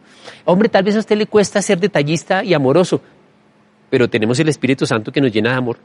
Hombre, 0.46 0.70
tal 0.70 0.84
vez 0.84 0.96
a 0.96 1.00
usted 1.00 1.18
le 1.18 1.26
cuesta 1.26 1.62
ser 1.62 1.80
detallista 1.80 2.44
y 2.44 2.54
amoroso, 2.54 3.02
pero 3.90 4.10
tenemos 4.10 4.40
el 4.40 4.50
Espíritu 4.50 4.86
Santo 4.86 5.12
que 5.12 5.22
nos 5.22 5.32
llena 5.32 5.52
de 5.52 5.58
amor. 5.58 5.78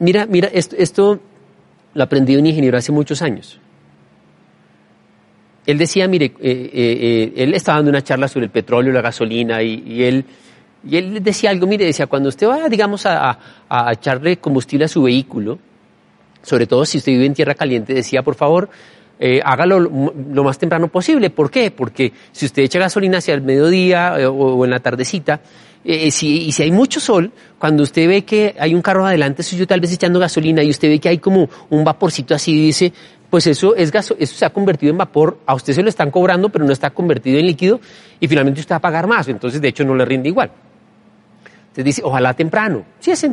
Mira, 0.00 0.26
mira, 0.26 0.48
esto, 0.52 0.76
esto 0.78 1.20
lo 1.94 2.02
aprendí 2.02 2.36
un 2.36 2.46
ingeniero 2.46 2.78
hace 2.78 2.92
muchos 2.92 3.22
años. 3.22 3.58
Él 5.66 5.76
decía, 5.76 6.08
mire, 6.08 6.26
eh, 6.26 6.32
eh, 6.40 6.70
eh, 6.72 7.32
él 7.36 7.54
estaba 7.54 7.78
dando 7.78 7.90
una 7.90 8.02
charla 8.02 8.28
sobre 8.28 8.46
el 8.46 8.50
petróleo, 8.50 8.92
la 8.92 9.02
gasolina, 9.02 9.62
y, 9.62 10.02
él, 10.02 10.24
y 10.88 10.96
él 10.96 11.22
decía 11.22 11.50
algo, 11.50 11.66
mire, 11.66 11.84
decía, 11.84 12.06
cuando 12.06 12.28
usted 12.30 12.46
va, 12.46 12.68
digamos, 12.68 13.04
a, 13.04 13.38
a 13.68 13.92
echarle 13.92 14.38
combustible 14.38 14.86
a 14.86 14.88
su 14.88 15.02
vehículo, 15.02 15.58
sobre 16.42 16.66
todo 16.66 16.86
si 16.86 16.98
usted 16.98 17.12
vive 17.12 17.26
en 17.26 17.34
tierra 17.34 17.54
caliente, 17.54 17.92
decía, 17.92 18.22
por 18.22 18.34
favor, 18.34 18.70
eh, 19.20 19.40
hágalo 19.44 19.80
lo 19.80 20.44
más 20.44 20.58
temprano 20.58 20.88
posible. 20.88 21.30
¿Por 21.30 21.50
qué? 21.50 21.70
Porque 21.70 22.12
si 22.32 22.46
usted 22.46 22.62
echa 22.62 22.78
gasolina 22.78 23.18
hacia 23.18 23.34
el 23.34 23.42
mediodía 23.42 24.18
eh, 24.18 24.26
o, 24.26 24.64
en 24.64 24.70
la 24.70 24.80
tardecita, 24.80 25.40
eh, 25.84 26.10
si, 26.10 26.46
y 26.46 26.52
si 26.52 26.62
hay 26.62 26.70
mucho 26.70 27.00
sol, 27.00 27.32
cuando 27.58 27.82
usted 27.82 28.06
ve 28.08 28.24
que 28.24 28.54
hay 28.58 28.74
un 28.74 28.82
carro 28.82 29.06
adelante 29.06 29.42
yo 29.42 29.66
tal 29.66 29.80
vez 29.80 29.92
echando 29.92 30.18
gasolina 30.18 30.62
y 30.62 30.70
usted 30.70 30.88
ve 30.88 30.98
que 30.98 31.08
hay 31.08 31.18
como 31.18 31.48
un 31.70 31.84
vaporcito 31.84 32.34
así, 32.34 32.52
dice, 32.54 32.92
pues 33.30 33.46
eso, 33.46 33.74
es 33.74 33.90
gaso 33.90 34.16
eso 34.18 34.34
se 34.34 34.44
ha 34.44 34.50
convertido 34.50 34.90
en 34.90 34.98
vapor, 34.98 35.38
a 35.46 35.54
usted 35.54 35.72
se 35.72 35.82
lo 35.82 35.88
están 35.88 36.10
cobrando, 36.10 36.48
pero 36.48 36.64
no 36.64 36.72
está 36.72 36.90
convertido 36.90 37.38
en 37.38 37.46
líquido 37.46 37.80
y 38.20 38.28
finalmente 38.28 38.60
usted 38.60 38.72
va 38.72 38.78
a 38.78 38.80
pagar 38.80 39.06
más, 39.06 39.28
entonces 39.28 39.60
de 39.60 39.68
hecho 39.68 39.84
no 39.84 39.94
le 39.94 40.04
rinde 40.04 40.28
igual. 40.28 40.50
Entonces 41.68 41.84
dice, 41.84 42.02
ojalá 42.04 42.34
temprano. 42.34 42.84
Si 42.98 43.10
es 43.10 43.26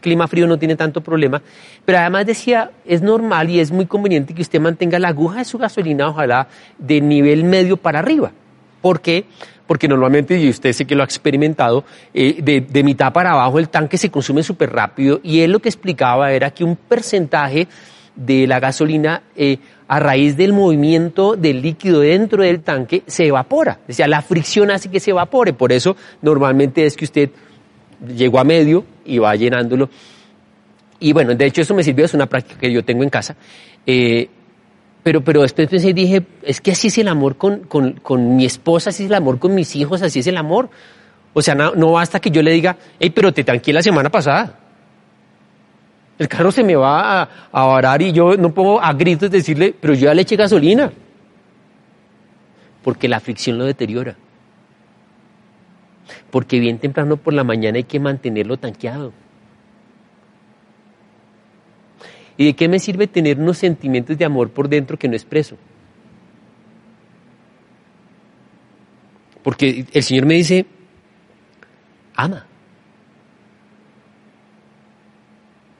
clima 0.00 0.28
frío 0.28 0.46
no 0.46 0.58
tiene 0.58 0.76
tanto 0.76 1.00
problema, 1.00 1.42
pero 1.84 1.98
además 1.98 2.26
decía, 2.26 2.70
es 2.84 3.02
normal 3.02 3.50
y 3.50 3.60
es 3.60 3.70
muy 3.70 3.86
conveniente 3.86 4.34
que 4.34 4.42
usted 4.42 4.60
mantenga 4.60 4.98
la 4.98 5.08
aguja 5.08 5.38
de 5.38 5.44
su 5.44 5.58
gasolina, 5.58 6.08
ojalá, 6.08 6.48
de 6.78 7.00
nivel 7.00 7.44
medio 7.44 7.76
para 7.76 7.98
arriba. 7.98 8.32
¿Por 8.80 9.00
qué? 9.00 9.24
Porque 9.66 9.88
normalmente, 9.88 10.38
y 10.38 10.48
usted 10.48 10.72
sé 10.72 10.84
que 10.84 10.94
lo 10.94 11.02
ha 11.02 11.04
experimentado, 11.04 11.84
eh, 12.12 12.64
de, 12.68 12.82
mitad 12.82 13.12
para 13.12 13.32
abajo 13.32 13.58
el 13.58 13.68
tanque 13.68 13.96
se 13.96 14.10
consume 14.10 14.42
súper 14.42 14.72
rápido 14.72 15.20
y 15.22 15.40
él 15.40 15.52
lo 15.52 15.60
que 15.60 15.68
explicaba 15.68 16.32
era 16.32 16.50
que 16.50 16.64
un 16.64 16.76
porcentaje 16.76 17.68
de 18.14 18.46
la 18.46 18.60
gasolina 18.60 19.22
eh, 19.36 19.58
a 19.88 20.00
raíz 20.00 20.36
del 20.36 20.52
movimiento 20.52 21.36
del 21.36 21.62
líquido 21.62 22.00
dentro 22.00 22.42
del 22.42 22.60
tanque 22.60 23.02
se 23.06 23.26
evapora. 23.26 23.78
O 23.88 23.92
sea, 23.92 24.08
la 24.08 24.20
fricción 24.20 24.70
hace 24.70 24.90
que 24.90 25.00
se 25.00 25.10
evapore. 25.10 25.52
Por 25.52 25.72
eso 25.72 25.96
normalmente 26.20 26.84
es 26.84 26.96
que 26.96 27.04
usted 27.04 27.30
llegó 28.06 28.38
a 28.38 28.44
medio 28.44 28.84
y 29.04 29.18
va 29.18 29.34
llenándolo. 29.36 29.88
Y 31.00 31.12
bueno, 31.12 31.34
de 31.34 31.46
hecho 31.46 31.62
eso 31.62 31.74
me 31.74 31.82
sirvió, 31.82 32.04
es 32.04 32.14
una 32.14 32.26
práctica 32.26 32.60
que 32.60 32.72
yo 32.72 32.84
tengo 32.84 33.02
en 33.02 33.10
casa. 33.10 33.36
Eh, 33.86 34.28
pero, 35.02 35.20
pero 35.22 35.42
después 35.42 35.68
pensé 35.68 35.88
y 35.88 35.92
dije, 35.92 36.22
es 36.42 36.60
que 36.60 36.72
así 36.72 36.88
es 36.88 36.98
el 36.98 37.08
amor 37.08 37.36
con, 37.36 37.60
con, 37.64 38.36
mi 38.36 38.44
esposa, 38.44 38.90
así 38.90 39.04
es 39.04 39.10
el 39.10 39.16
amor 39.16 39.40
con 39.40 39.54
mis 39.54 39.74
hijos, 39.74 40.00
así 40.02 40.20
es 40.20 40.26
el 40.28 40.36
amor. 40.36 40.70
O 41.32 41.42
sea, 41.42 41.54
no, 41.54 41.92
basta 41.92 42.20
que 42.20 42.30
yo 42.30 42.42
le 42.42 42.52
diga, 42.52 42.76
hey, 43.00 43.10
pero 43.10 43.32
te 43.32 43.42
tranquila 43.42 43.78
la 43.78 43.82
semana 43.82 44.10
pasada. 44.10 44.58
El 46.18 46.28
carro 46.28 46.52
se 46.52 46.62
me 46.62 46.76
va 46.76 47.22
a, 47.22 47.28
a 47.50 47.66
varar 47.66 48.00
y 48.00 48.12
yo 48.12 48.36
no 48.36 48.54
puedo 48.54 48.80
a 48.80 48.92
gritos 48.92 49.30
decirle, 49.30 49.74
pero 49.80 49.94
yo 49.94 50.06
ya 50.06 50.14
le 50.14 50.22
eché 50.22 50.36
gasolina. 50.36 50.92
Porque 52.84 53.08
la 53.08 53.18
fricción 53.18 53.58
lo 53.58 53.64
deteriora 53.64 54.16
porque 56.32 56.58
bien 56.58 56.78
temprano 56.78 57.18
por 57.18 57.34
la 57.34 57.44
mañana 57.44 57.76
hay 57.76 57.84
que 57.84 58.00
mantenerlo 58.00 58.56
tanqueado. 58.56 59.12
¿Y 62.38 62.46
de 62.46 62.56
qué 62.56 62.68
me 62.68 62.78
sirve 62.78 63.06
tener 63.06 63.38
unos 63.38 63.58
sentimientos 63.58 64.16
de 64.16 64.24
amor 64.24 64.48
por 64.48 64.70
dentro 64.70 64.98
que 64.98 65.08
no 65.08 65.14
expreso? 65.14 65.58
Porque 69.42 69.84
el 69.92 70.02
Señor 70.02 70.24
me 70.24 70.34
dice, 70.34 70.64
ama. 72.16 72.46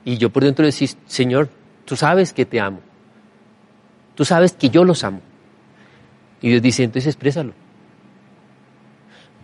Y 0.05 0.17
yo 0.17 0.29
por 0.29 0.43
dentro 0.43 0.67
decís, 0.67 0.99
Señor, 1.07 1.49
tú 1.85 1.95
sabes 1.95 2.31
que 2.31 2.45
te 2.45 2.59
amo. 2.59 2.79
Tú 4.13 4.23
sabes 4.23 4.51
que 4.51 4.69
yo 4.69 4.83
los 4.83 5.03
amo. 5.03 5.21
Y 6.41 6.49
Dios 6.49 6.61
dice, 6.61 6.83
entonces 6.83 7.07
exprésalo. 7.07 7.53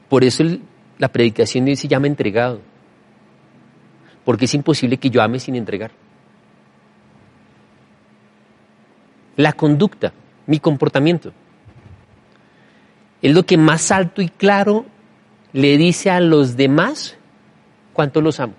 Por 0.07 0.23
eso 0.23 0.43
la 0.99 1.07
predicación 1.07 1.65
dice, 1.65 1.88
ya 1.88 1.99
me 1.99 2.07
he 2.07 2.12
entregado. 2.12 2.62
Porque 4.25 4.45
es 4.45 4.53
imposible 4.53 4.97
que 4.97 5.09
yo 5.09 5.21
ame 5.21 5.39
sin 5.39 5.55
entregar. 5.55 5.91
La 9.38 9.53
conducta, 9.53 10.12
mi 10.45 10.59
comportamiento, 10.59 11.31
es 13.21 13.33
lo 13.33 13.45
que 13.45 13.57
más 13.57 13.91
alto 13.91 14.21
y 14.21 14.27
claro 14.27 14.85
le 15.53 15.77
dice 15.77 16.12
a 16.12 16.19
los 16.19 16.57
demás 16.57 17.17
cuánto 17.93 18.21
los 18.21 18.39
amo. 18.41 18.53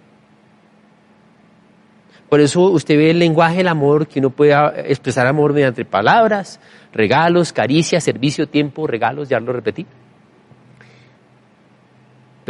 Por 2.31 2.40
eso 2.40 2.62
usted 2.62 2.96
ve 2.96 3.11
el 3.11 3.18
lenguaje 3.18 3.59
del 3.59 3.68
amor, 3.68 4.07
que 4.07 4.20
uno 4.20 4.31
puede 4.31 4.55
expresar 4.90 5.26
amor 5.26 5.53
mediante 5.53 5.85
palabras, 5.85 6.59
regalos, 6.92 7.53
caricias, 7.53 8.03
servicio, 8.05 8.48
tiempo, 8.48 8.87
regalos, 8.87 9.29
ya 9.29 9.40
lo 9.40 9.53
repetí. 9.53 9.85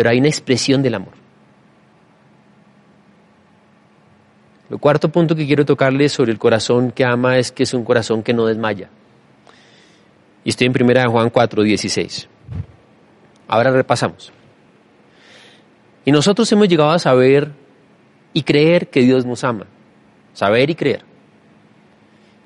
Pero 0.01 0.09
hay 0.09 0.19
una 0.19 0.29
expresión 0.29 0.81
del 0.83 0.95
amor. 0.95 1.13
El 4.71 4.79
cuarto 4.79 5.13
punto 5.13 5.37
que 5.37 5.47
quiero 5.47 5.67
tocarle 5.67 6.09
sobre 6.09 6.33
el 6.33 6.39
corazón 6.39 6.91
que 6.91 7.05
ama 7.05 7.37
es 7.37 7.53
que 7.53 7.65
es 7.65 7.75
un 7.75 7.85
corazón 7.85 8.23
que 8.23 8.33
no 8.33 8.47
desmaya. 8.47 8.89
Y 10.43 10.49
estoy 10.49 10.69
en 10.69 10.73
primera 10.73 11.03
de 11.03 11.09
Juan 11.09 11.29
4, 11.29 11.63
16. 11.65 12.31
Ahora 13.47 13.73
repasamos. 13.73 14.33
Y 16.07 16.13
nosotros 16.13 16.51
hemos 16.51 16.67
llegado 16.67 16.93
a 16.93 16.99
saber 16.99 17.53
y 18.33 18.43
creer 18.43 18.89
que 18.89 19.01
Dios 19.03 19.27
nos 19.27 19.45
ama. 19.45 19.67
Saber 20.33 20.71
y 20.71 20.77
creer. 20.77 21.05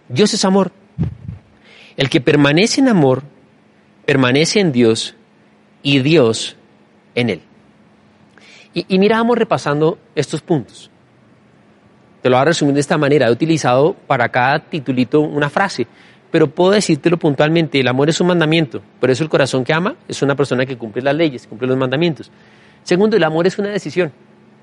Dios 0.08 0.34
es 0.34 0.44
amor. 0.44 0.72
El 1.96 2.10
que 2.10 2.20
permanece 2.20 2.80
en 2.80 2.88
amor, 2.88 3.22
permanece 4.06 4.58
en 4.58 4.72
Dios 4.72 5.14
y 5.84 6.00
Dios 6.00 6.56
en 7.14 7.30
él. 7.30 7.42
Y, 8.72 8.86
y 8.88 8.98
mira, 8.98 9.18
vamos 9.18 9.38
repasando 9.38 9.98
estos 10.14 10.42
puntos. 10.42 10.90
Te 12.22 12.30
lo 12.30 12.36
voy 12.36 12.42
a 12.42 12.46
resumir 12.46 12.74
de 12.74 12.80
esta 12.80 12.96
manera. 12.96 13.28
He 13.28 13.30
utilizado 13.30 13.94
para 14.06 14.28
cada 14.30 14.58
titulito 14.58 15.20
una 15.20 15.50
frase, 15.50 15.86
pero 16.30 16.48
puedo 16.48 16.70
decírtelo 16.70 17.18
puntualmente. 17.18 17.78
El 17.78 17.86
amor 17.86 18.08
es 18.08 18.20
un 18.20 18.28
mandamiento. 18.28 18.82
Por 18.98 19.10
eso 19.10 19.22
el 19.22 19.28
corazón 19.28 19.62
que 19.62 19.74
ama 19.74 19.94
es 20.08 20.22
una 20.22 20.34
persona 20.34 20.64
que 20.64 20.78
cumple 20.78 21.02
las 21.02 21.14
leyes, 21.14 21.46
cumple 21.46 21.68
los 21.68 21.76
mandamientos. 21.76 22.30
Segundo, 22.82 23.16
el 23.16 23.24
amor 23.24 23.46
es 23.46 23.58
una 23.58 23.68
decisión. 23.68 24.10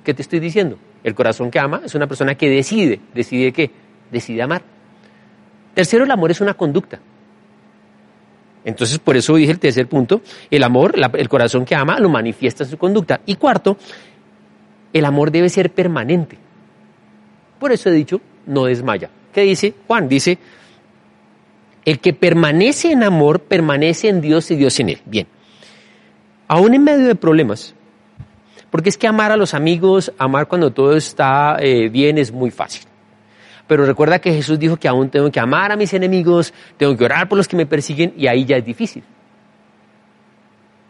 ¿Qué 0.03 0.13
te 0.13 0.23
estoy 0.23 0.39
diciendo? 0.39 0.79
El 1.03 1.13
corazón 1.13 1.51
que 1.51 1.59
ama 1.59 1.81
es 1.85 1.93
una 1.93 2.07
persona 2.07 2.35
que 2.35 2.49
decide. 2.49 2.99
¿Decide 3.13 3.51
qué? 3.51 3.71
Decide 4.11 4.41
amar. 4.41 4.63
Tercero, 5.75 6.03
el 6.03 6.11
amor 6.11 6.31
es 6.31 6.41
una 6.41 6.55
conducta. 6.55 6.99
Entonces, 8.63 8.99
por 8.99 9.17
eso 9.17 9.35
dije 9.35 9.51
el 9.51 9.59
tercer 9.59 9.87
punto, 9.87 10.21
el 10.49 10.63
amor, 10.63 10.93
el 11.13 11.29
corazón 11.29 11.65
que 11.65 11.75
ama, 11.75 11.99
lo 11.99 12.09
manifiesta 12.09 12.63
en 12.63 12.69
su 12.69 12.77
conducta. 12.77 13.21
Y 13.25 13.35
cuarto, 13.35 13.77
el 14.93 15.05
amor 15.05 15.31
debe 15.31 15.49
ser 15.49 15.71
permanente. 15.71 16.37
Por 17.59 17.71
eso 17.71 17.89
he 17.89 17.93
dicho, 17.93 18.21
no 18.45 18.65
desmaya. 18.65 19.09
¿Qué 19.33 19.41
dice 19.41 19.73
Juan? 19.87 20.07
Dice, 20.07 20.37
el 21.85 21.99
que 21.99 22.13
permanece 22.13 22.91
en 22.91 23.03
amor, 23.03 23.41
permanece 23.41 24.09
en 24.09 24.21
Dios 24.21 24.51
y 24.51 24.55
Dios 24.55 24.79
en 24.79 24.89
él. 24.89 25.01
Bien. 25.05 25.27
Aún 26.47 26.73
en 26.73 26.83
medio 26.83 27.07
de 27.07 27.15
problemas, 27.15 27.73
porque 28.69 28.89
es 28.89 28.97
que 28.97 29.07
amar 29.07 29.31
a 29.31 29.37
los 29.37 29.53
amigos, 29.53 30.11
amar 30.17 30.47
cuando 30.47 30.71
todo 30.71 30.95
está 30.95 31.57
eh, 31.59 31.89
bien 31.89 32.17
es 32.17 32.31
muy 32.31 32.51
fácil. 32.51 32.83
Pero 33.71 33.85
recuerda 33.85 34.19
que 34.19 34.33
Jesús 34.33 34.59
dijo 34.59 34.75
que 34.75 34.89
aún 34.89 35.09
tengo 35.09 35.31
que 35.31 35.39
amar 35.39 35.71
a 35.71 35.77
mis 35.77 35.93
enemigos, 35.93 36.53
tengo 36.75 36.97
que 36.97 37.05
orar 37.05 37.29
por 37.29 37.37
los 37.37 37.47
que 37.47 37.55
me 37.55 37.65
persiguen 37.65 38.13
y 38.17 38.27
ahí 38.27 38.43
ya 38.43 38.57
es 38.57 38.65
difícil. 38.65 39.01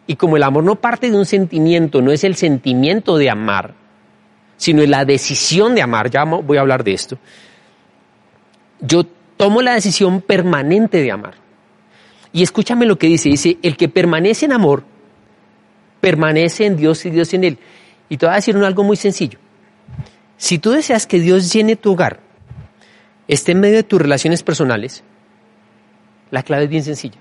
Y 0.08 0.15
como 0.15 0.36
el 0.36 0.41
amor 0.41 0.63
no 0.63 0.78
parte 0.78 1.12
de 1.12 1.15
un 1.15 1.28
sentimiento, 1.28 2.02
no 2.02 2.12
es 2.12 2.24
el 2.24 2.36
sentimiento 2.36 3.20
de 3.20 3.30
amar, 3.30 3.76
sino 4.58 4.84
la 4.88 5.06
decisión 5.06 5.76
de 5.76 5.84
amar, 5.84 6.10
ya 6.10 6.24
voy 6.24 6.58
a 6.58 6.62
hablar 6.62 6.84
de 6.84 6.94
esto, 6.94 7.20
yo 8.80 9.04
tomo 9.38 9.62
la 9.62 9.76
decisión 9.76 10.20
permanente 10.20 11.04
de 11.04 11.12
amar. 11.12 11.36
Y 12.34 12.41
escúchame 12.41 12.88
lo 12.88 12.98
que 12.98 13.06
dice, 13.06 13.30
dice, 13.30 13.60
el 13.62 13.78
que 13.78 13.89
permanece 13.89 14.46
en 14.46 14.54
amor, 14.54 14.86
permanece 16.00 16.65
en 16.65 16.78
Dios 16.78 17.06
y 17.06 17.12
Dios 17.12 17.32
en 17.36 17.44
él. 17.44 17.60
Y 18.10 18.17
te 18.17 18.26
voy 18.26 18.34
a 18.34 18.38
decir 18.38 18.58
algo 18.58 18.84
muy 18.84 18.98
sencillo. 18.98 19.38
Si 20.36 20.58
tú 20.58 20.72
deseas 20.72 21.06
que 21.06 21.20
Dios 21.20 21.54
llene 21.54 21.76
tu 21.76 21.91
hogar, 21.91 22.31
esté 23.34 23.54
en 23.54 23.62
medio 23.62 23.78
de 23.78 23.84
tus 23.84 24.02
relaciones 24.02 24.44
personales, 24.44 25.06
la 26.32 26.44
clave 26.44 26.65
es 26.65 26.70
bien 26.70 26.84
sencilla. 26.84 27.17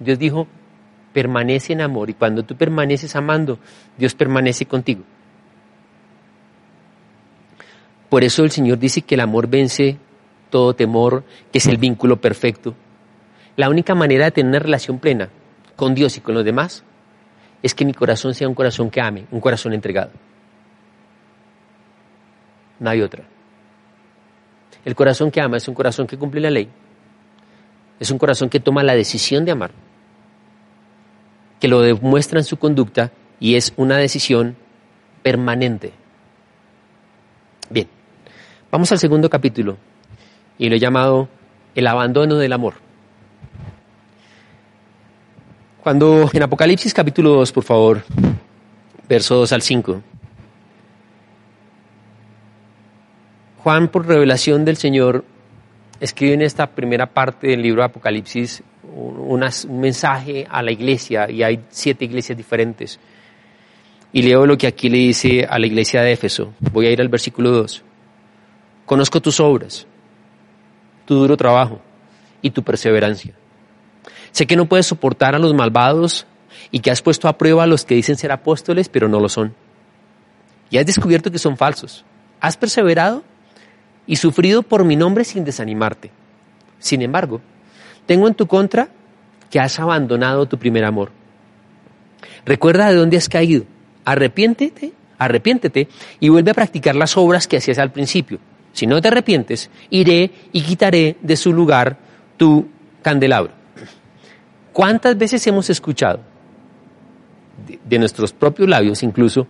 Dios 0.00 0.18
dijo, 0.18 0.48
permanece 1.12 1.74
en 1.74 1.82
amor 1.82 2.08
y 2.08 2.14
cuando 2.14 2.44
tú 2.44 2.56
permaneces 2.56 3.14
amando, 3.14 3.58
Dios 3.98 4.14
permanece 4.14 4.64
contigo. 4.64 5.02
Por 8.08 8.24
eso 8.24 8.42
el 8.42 8.50
Señor 8.50 8.78
dice 8.78 9.02
que 9.02 9.14
el 9.14 9.20
amor 9.20 9.48
vence 9.48 9.98
todo 10.48 10.74
temor, 10.74 11.24
que 11.52 11.58
es 11.58 11.66
el 11.66 11.76
vínculo 11.76 12.18
perfecto. 12.18 12.74
La 13.56 13.68
única 13.68 13.94
manera 13.94 14.24
de 14.24 14.30
tener 14.30 14.48
una 14.48 14.58
relación 14.60 14.98
plena 14.98 15.28
con 15.76 15.94
Dios 15.94 16.16
y 16.16 16.22
con 16.22 16.34
los 16.34 16.44
demás 16.44 16.84
es 17.62 17.74
que 17.74 17.84
mi 17.84 17.92
corazón 17.92 18.32
sea 18.32 18.48
un 18.48 18.54
corazón 18.54 18.90
que 18.90 19.02
ame, 19.02 19.26
un 19.30 19.40
corazón 19.40 19.74
entregado. 19.74 20.12
No 22.80 22.88
hay 22.88 23.02
otra. 23.02 23.31
El 24.84 24.94
corazón 24.94 25.30
que 25.30 25.40
ama 25.40 25.56
es 25.56 25.68
un 25.68 25.74
corazón 25.74 26.06
que 26.06 26.16
cumple 26.16 26.40
la 26.40 26.50
ley. 26.50 26.68
Es 28.00 28.10
un 28.10 28.18
corazón 28.18 28.48
que 28.48 28.60
toma 28.60 28.82
la 28.82 28.94
decisión 28.94 29.44
de 29.44 29.52
amar, 29.52 29.70
que 31.60 31.68
lo 31.68 31.80
demuestra 31.80 32.40
en 32.40 32.44
su 32.44 32.56
conducta 32.56 33.12
y 33.38 33.54
es 33.54 33.72
una 33.76 33.96
decisión 33.96 34.56
permanente. 35.22 35.92
Bien, 37.70 37.88
vamos 38.70 38.90
al 38.90 38.98
segundo 38.98 39.30
capítulo 39.30 39.76
y 40.58 40.68
lo 40.68 40.74
he 40.74 40.80
llamado 40.80 41.28
el 41.74 41.86
abandono 41.86 42.36
del 42.38 42.52
amor. 42.52 42.74
Cuando 45.82 46.28
en 46.32 46.42
Apocalipsis 46.42 46.94
capítulo 46.94 47.30
2, 47.34 47.52
por 47.52 47.64
favor, 47.64 48.04
verso 49.08 49.36
2 49.36 49.52
al 49.52 49.62
5, 49.62 50.02
Juan, 53.62 53.88
por 53.88 54.06
revelación 54.06 54.64
del 54.64 54.76
Señor, 54.76 55.24
escribe 56.00 56.34
en 56.34 56.42
esta 56.42 56.66
primera 56.66 57.06
parte 57.06 57.46
del 57.46 57.62
libro 57.62 57.82
de 57.82 57.86
Apocalipsis 57.86 58.62
un, 58.82 59.44
mensaje 59.80 60.46
a 60.50 60.62
la 60.62 60.72
iglesia, 60.72 61.30
y 61.30 61.44
hay 61.44 61.60
siete 61.68 62.04
iglesias 62.04 62.36
diferentes. 62.36 62.98
Y 64.12 64.22
leo 64.22 64.46
lo 64.46 64.58
que 64.58 64.66
aquí 64.66 64.88
le 64.88 64.98
dice 64.98 65.46
a 65.48 65.58
la 65.58 65.66
iglesia 65.66 66.02
de 66.02 66.12
Éfeso. 66.12 66.52
Voy 66.72 66.86
a 66.86 66.90
ir 66.90 67.00
al 67.00 67.08
versículo 67.08 67.52
2. 67.52 67.84
Conozco 68.84 69.22
tus 69.22 69.38
obras, 69.38 69.86
tu 71.06 71.14
duro 71.14 71.36
trabajo 71.36 71.80
y 72.42 72.50
tu 72.50 72.62
perseverancia 72.64 73.34
Sé 74.32 74.46
que 74.46 74.56
no 74.56 74.66
puedes 74.66 74.86
soportar 74.86 75.34
a 75.34 75.38
los 75.38 75.54
malvados 75.54 76.26
y 76.70 76.80
que 76.80 76.90
has 76.90 77.02
puesto 77.02 77.28
a 77.28 77.38
prueba 77.38 77.62
a 77.62 77.66
los 77.66 77.84
que 77.84 77.94
dicen 77.94 78.16
ser 78.16 78.32
apóstoles, 78.32 78.88
pero 78.88 79.08
no 79.08 79.20
lo 79.20 79.28
son. 79.28 79.54
Y 80.70 80.78
has 80.78 80.86
descubierto 80.86 81.30
que 81.30 81.38
son 81.38 81.56
falsos. 81.56 82.04
Has 82.40 82.56
perseverado 82.56 83.22
y 84.06 84.16
sufrido 84.16 84.62
por 84.62 84.84
mi 84.84 84.96
nombre 84.96 85.24
sin 85.24 85.44
desanimarte. 85.44 86.10
Sin 86.78 87.02
embargo, 87.02 87.40
tengo 88.06 88.26
en 88.26 88.34
tu 88.34 88.46
contra 88.46 88.88
que 89.50 89.60
has 89.60 89.78
abandonado 89.78 90.46
tu 90.46 90.58
primer 90.58 90.84
amor. 90.84 91.10
Recuerda 92.44 92.88
de 92.88 92.96
dónde 92.96 93.16
has 93.16 93.28
caído. 93.28 93.64
Arrepiéntete, 94.04 94.92
arrepiéntete 95.18 95.88
y 96.18 96.28
vuelve 96.28 96.50
a 96.50 96.54
practicar 96.54 96.96
las 96.96 97.16
obras 97.16 97.46
que 97.46 97.58
hacías 97.58 97.78
al 97.78 97.92
principio. 97.92 98.38
Si 98.72 98.86
no 98.86 99.00
te 99.00 99.08
arrepientes, 99.08 99.70
iré 99.90 100.30
y 100.52 100.62
quitaré 100.62 101.16
de 101.20 101.36
su 101.36 101.52
lugar 101.52 101.98
tu 102.36 102.68
candelabro. 103.02 103.52
¿Cuántas 104.72 105.16
veces 105.18 105.46
hemos 105.46 105.68
escuchado 105.68 106.20
de, 107.84 107.98
nuestros 107.98 108.32
propios 108.32 108.68
labios 108.68 109.02
incluso 109.02 109.46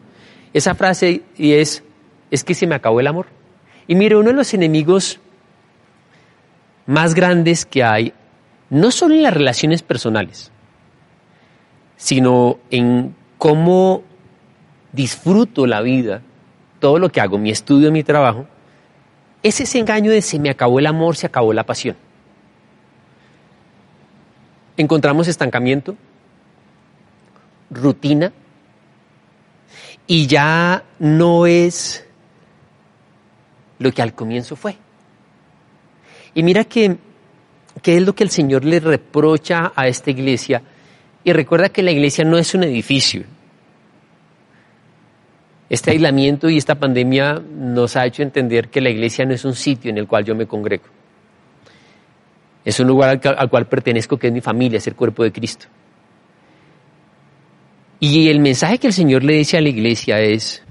esa 0.53 0.75
frase 0.75 1.23
y 1.37 1.53
es, 1.53 1.83
es 2.31 2.43
que 2.43 2.55
se 2.55 2.67
me 2.67 2.75
acabó 2.75 3.01
el 3.01 3.07
amor? 3.07 3.27
Y 3.87 3.95
mire, 3.95 4.17
uno 4.17 4.31
de 4.31 4.37
los 4.37 4.55
enemigos 4.55 5.21
más 6.87 7.15
grandes 7.15 7.67
que 7.67 7.83
hay, 7.83 8.13
no 8.71 8.91
solo 8.91 9.15
en 9.15 9.23
las 9.23 9.35
relaciones 9.35 9.83
personales, 9.83 10.51
sino 11.97 12.59
en 12.71 13.15
cómo 13.39 14.03
disfruto 14.93 15.67
la 15.67 15.81
vida, 15.81 16.23
todo 16.81 16.99
lo 16.99 17.11
que 17.11 17.21
hago, 17.21 17.39
mi 17.39 17.51
estudio, 17.51 17.93
mi 17.93 18.03
trabajo, 18.03 18.47
es 19.43 19.61
ese 19.61 19.79
engaño 19.79 20.11
de 20.11 20.23
se 20.23 20.39
me 20.39 20.51
acabó 20.51 20.79
el 20.79 20.87
amor, 20.87 21.17
se 21.17 21.27
acabó 21.27 21.53
la 21.53 21.65
pasión. 21.65 21.97
Encontramos 24.77 25.29
estancamiento, 25.29 25.97
rutina, 27.71 28.33
y 30.07 30.27
ya 30.27 30.85
no 30.99 31.47
es 31.47 32.05
lo 33.83 33.93
que 33.93 34.03
al 34.03 34.15
comienzo 34.15 34.57
fue. 34.57 34.77
Y 36.35 36.43
mira 36.43 36.65
que, 36.65 36.97
es 37.85 38.03
lo 38.03 38.15
que 38.15 38.25
el 38.25 38.31
Señor 38.31 38.65
le 38.65 38.81
reprocha 38.81 39.73
a 39.75 39.87
esta 39.87 40.11
iglesia. 40.11 40.63
Y 41.25 41.33
recuerda 41.33 41.69
que 41.69 41.83
la 41.83 41.91
iglesia 41.91 42.25
no 42.25 42.39
es 42.39 42.55
un 42.55 42.65
edificio. 42.65 43.25
Este 45.69 45.91
aislamiento 45.91 46.51
y 46.51 46.59
esta 46.59 46.75
pandemia 46.75 47.35
nos 47.35 47.97
ha 47.97 48.05
hecho 48.05 48.23
entender 48.23 48.69
que 48.69 48.81
la 48.81 48.91
iglesia 48.91 49.25
no 49.25 49.33
es 49.33 49.45
un 49.45 49.55
sitio 49.55 49.91
en 49.91 49.99
el 49.99 50.07
cual 50.07 50.25
yo 50.25 50.35
me 50.35 50.47
congrego. 50.47 50.85
Es 52.65 52.79
un 52.79 52.87
lugar 52.87 53.21
al, 53.25 53.51
cual 53.51 53.67
pertenezco, 53.67 54.17
que 54.19 54.29
es 54.29 54.33
mi 54.33 54.41
familia, 54.41 54.79
es 54.79 54.87
el 54.87 54.95
cuerpo 54.95 55.25
de 55.25 55.33
Cristo. 55.33 55.67
Y 57.99 58.29
el 58.29 58.41
mensaje 58.41 58.79
que 58.79 58.89
el 58.89 58.93
Señor 58.93 59.25
le 59.25 59.35
dice 59.35 59.57
a 59.57 59.61
la 59.61 59.69
iglesia 59.69 60.21
es, 60.21 60.63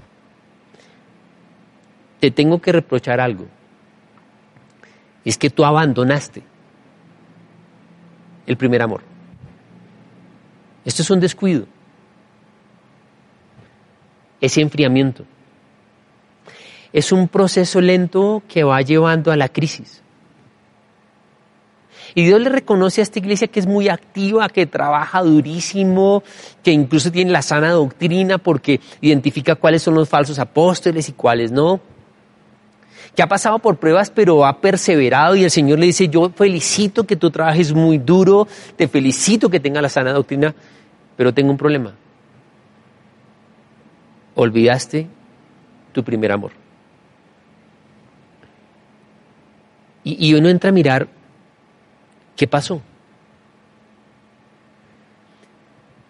te 2.22 2.30
tengo 2.30 2.60
que 2.60 2.70
reprochar 2.70 3.18
algo. 3.18 3.48
Es 5.24 5.36
que 5.36 5.50
tú 5.50 5.64
abandonaste 5.64 6.44
el 8.46 8.56
primer 8.56 8.80
amor. 8.80 9.02
Esto 10.84 11.02
es 11.02 11.10
un 11.10 11.18
descuido. 11.18 11.66
Es 14.40 14.56
enfriamiento. 14.56 15.24
Es 16.92 17.10
un 17.10 17.26
proceso 17.26 17.80
lento 17.80 18.40
que 18.46 18.62
va 18.62 18.80
llevando 18.82 19.32
a 19.32 19.36
la 19.36 19.48
crisis. 19.48 20.00
Y 22.14 22.24
Dios 22.24 22.40
le 22.40 22.50
reconoce 22.50 23.00
a 23.00 23.02
esta 23.02 23.18
iglesia 23.18 23.48
que 23.48 23.58
es 23.58 23.66
muy 23.66 23.88
activa, 23.88 24.48
que 24.48 24.66
trabaja 24.66 25.22
durísimo, 25.22 26.22
que 26.62 26.70
incluso 26.70 27.10
tiene 27.10 27.32
la 27.32 27.42
sana 27.42 27.70
doctrina 27.72 28.38
porque 28.38 28.78
identifica 29.00 29.56
cuáles 29.56 29.82
son 29.82 29.96
los 29.96 30.08
falsos 30.08 30.38
apóstoles 30.38 31.08
y 31.08 31.14
cuáles 31.14 31.50
no. 31.50 31.80
Que 33.14 33.22
ha 33.22 33.26
pasado 33.26 33.58
por 33.58 33.76
pruebas 33.76 34.10
pero 34.10 34.46
ha 34.46 34.60
perseverado 34.60 35.36
y 35.36 35.44
el 35.44 35.50
Señor 35.50 35.78
le 35.78 35.86
dice, 35.86 36.08
yo 36.08 36.30
felicito 36.30 37.04
que 37.04 37.16
tú 37.16 37.30
trabajes 37.30 37.72
muy 37.72 37.98
duro, 37.98 38.48
te 38.76 38.88
felicito 38.88 39.50
que 39.50 39.60
tengas 39.60 39.82
la 39.82 39.88
sana 39.88 40.12
doctrina, 40.12 40.54
pero 41.16 41.34
tengo 41.34 41.50
un 41.50 41.58
problema. 41.58 41.94
Olvidaste 44.34 45.06
tu 45.92 46.02
primer 46.02 46.32
amor. 46.32 46.52
Y, 50.04 50.30
y 50.30 50.34
uno 50.34 50.48
entra 50.48 50.70
a 50.70 50.72
mirar 50.72 51.06
¿Qué 52.36 52.46
pasó? 52.46 52.80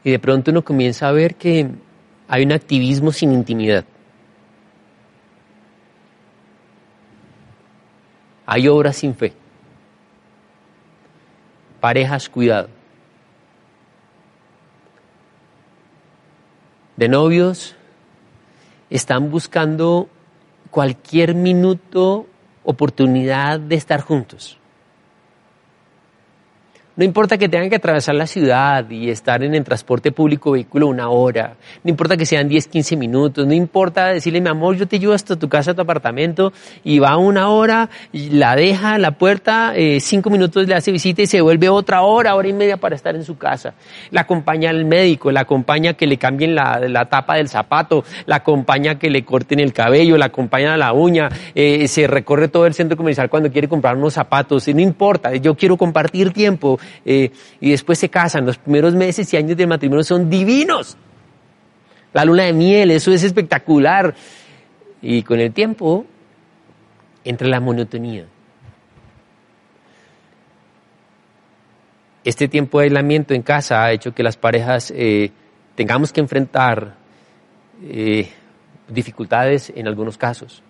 Y 0.05 0.11
de 0.11 0.19
pronto 0.19 0.51
uno 0.51 0.63
comienza 0.63 1.09
a 1.09 1.13
ver 1.13 1.35
que 1.35 1.69
hay 2.29 2.43
un 2.43 2.53
activismo 2.53 3.13
sin 3.13 3.33
intimidad. 3.33 3.85
Hay 8.47 8.69
obras 8.69 8.97
sin 8.97 9.15
fe. 9.15 9.33
Parejas, 11.81 12.29
cuidado. 12.29 12.69
De 16.97 17.09
novios, 17.09 17.75
están 18.91 19.31
buscando 19.31 20.09
cualquier 20.71 21.35
minuto, 21.35 22.27
oportunidad 22.65 23.59
de 23.59 23.75
estar 23.77 24.01
juntos. 24.01 24.59
No 26.95 27.05
importa 27.05 27.39
que 27.39 27.49
tengan 27.49 27.71
que 27.71 27.77
atravesar 27.77 28.15
la 28.15 28.27
ciudad 28.27 28.89
y 28.91 29.09
estar 29.09 29.43
en 29.43 29.55
el 29.55 29.65
transporte 29.65 30.13
público 30.13 30.51
vehículo 30.51 30.89
una 30.89 31.09
hora, 31.09 31.55
no 31.83 31.89
importa 31.89 32.19
que 32.19 32.27
sean 32.27 32.49
10, 32.49 32.67
15 32.69 32.97
minutos, 32.97 33.47
no 33.47 33.55
importa 33.55 34.09
decirle, 34.09 34.43
mi 34.43 34.51
amor, 34.51 34.77
yo 34.77 34.87
te 34.87 34.99
llevo 34.99 35.15
hasta 35.15 35.39
tu 35.39 35.49
casa, 35.49 35.73
tu 35.73 35.81
apartamento, 35.81 36.53
y 36.85 36.99
va 36.99 37.17
una 37.17 37.49
hora, 37.49 37.89
la 38.13 38.55
deja 38.57 38.97
en 38.97 39.03
la 39.03 39.13
puerta, 39.13 39.73
eh, 39.75 40.01
cinco 40.01 40.29
minutos 40.29 40.69
le 40.69 40.75
hace 40.75 40.93
visita 40.93 41.23
y 41.23 41.27
se 41.27 41.41
vuelve 41.41 41.71
otra 41.71 42.03
hora, 42.03 42.35
hora 42.35 42.49
y 42.49 42.53
media 42.53 42.77
para 42.77 42.95
estar 42.95 43.17
en 43.17 43.25
su 43.25 43.39
casa. 43.39 43.73
La 44.11 44.23
acompaña 44.23 44.69
al 44.69 44.85
médico, 44.85 45.33
la 45.33 45.41
acompaña 45.41 45.95
que 45.95 46.07
le 46.07 46.19
cambien 46.19 46.55
la, 46.55 46.79
la 46.79 47.07
tapa 47.07 47.37
del 47.37 47.49
zapato, 47.49 48.05
la 48.27 48.37
acompaña 48.37 48.99
que 48.99 49.09
le 49.09 49.25
corten 49.25 49.61
el 49.61 49.73
cabello, 49.73 50.19
la 50.19 50.27
acompaña 50.27 50.75
a 50.75 50.77
la 50.77 50.93
uña, 50.93 51.31
eh, 51.55 51.89
se 51.89 52.07
recorre 52.07 52.49
todo 52.49 52.67
el 52.67 52.75
centro 52.75 52.99
comercial 52.99 53.31
cuando 53.31 53.51
quiere 53.51 53.67
comprar 53.67 53.97
unos 53.97 54.13
zapatos, 54.13 54.69
no 54.69 54.81
importa, 54.81 55.35
yo 55.37 55.55
quiero 55.55 55.79
compartir 55.79 56.35
tiempo 56.35 56.79
eh, 57.05 57.31
y 57.61 57.71
después 57.71 57.99
se 57.99 58.09
casan. 58.09 58.47
Los 58.47 58.59
primeros 58.59 58.95
meses 58.95 59.33
y 59.33 59.37
años 59.37 59.57
del 59.57 59.69
matrimonio 59.69 60.05
son 60.05 60.29
divinos. 60.29 60.97
La 62.13 62.25
luna 62.25 62.45
de 62.45 62.53
miel, 62.53 62.91
eso 62.91 63.13
es 63.13 63.23
espectacular. 63.23 64.15
Y 65.01 65.23
con 65.23 65.41
el 65.41 65.53
tiempo 65.53 66.07
entra 67.25 67.49
la 67.49 67.61
monotonía. 67.61 68.27
Este 72.25 72.47
tiempo 72.47 72.79
de 72.79 72.85
aislamiento 72.85 73.35
en 73.35 73.43
casa 73.43 73.83
ha 73.83 73.93
hecho 73.93 74.15
que 74.15 74.23
las 74.23 74.37
parejas 74.37 74.93
eh, 74.95 75.33
tengamos 75.75 76.13
que 76.13 76.21
enfrentar 76.21 76.95
eh, 77.83 78.29
dificultades 78.89 79.73
en 79.75 79.89
algunos 79.89 80.17
casos. 80.17 80.63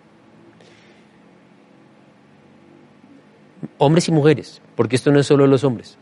Hombres 3.77 4.07
y 4.07 4.11
mujeres, 4.11 4.61
porque 4.75 4.95
esto 4.95 5.11
no 5.11 5.19
es 5.19 5.27
solo 5.27 5.45
los 5.45 5.63
hombres 5.63 5.97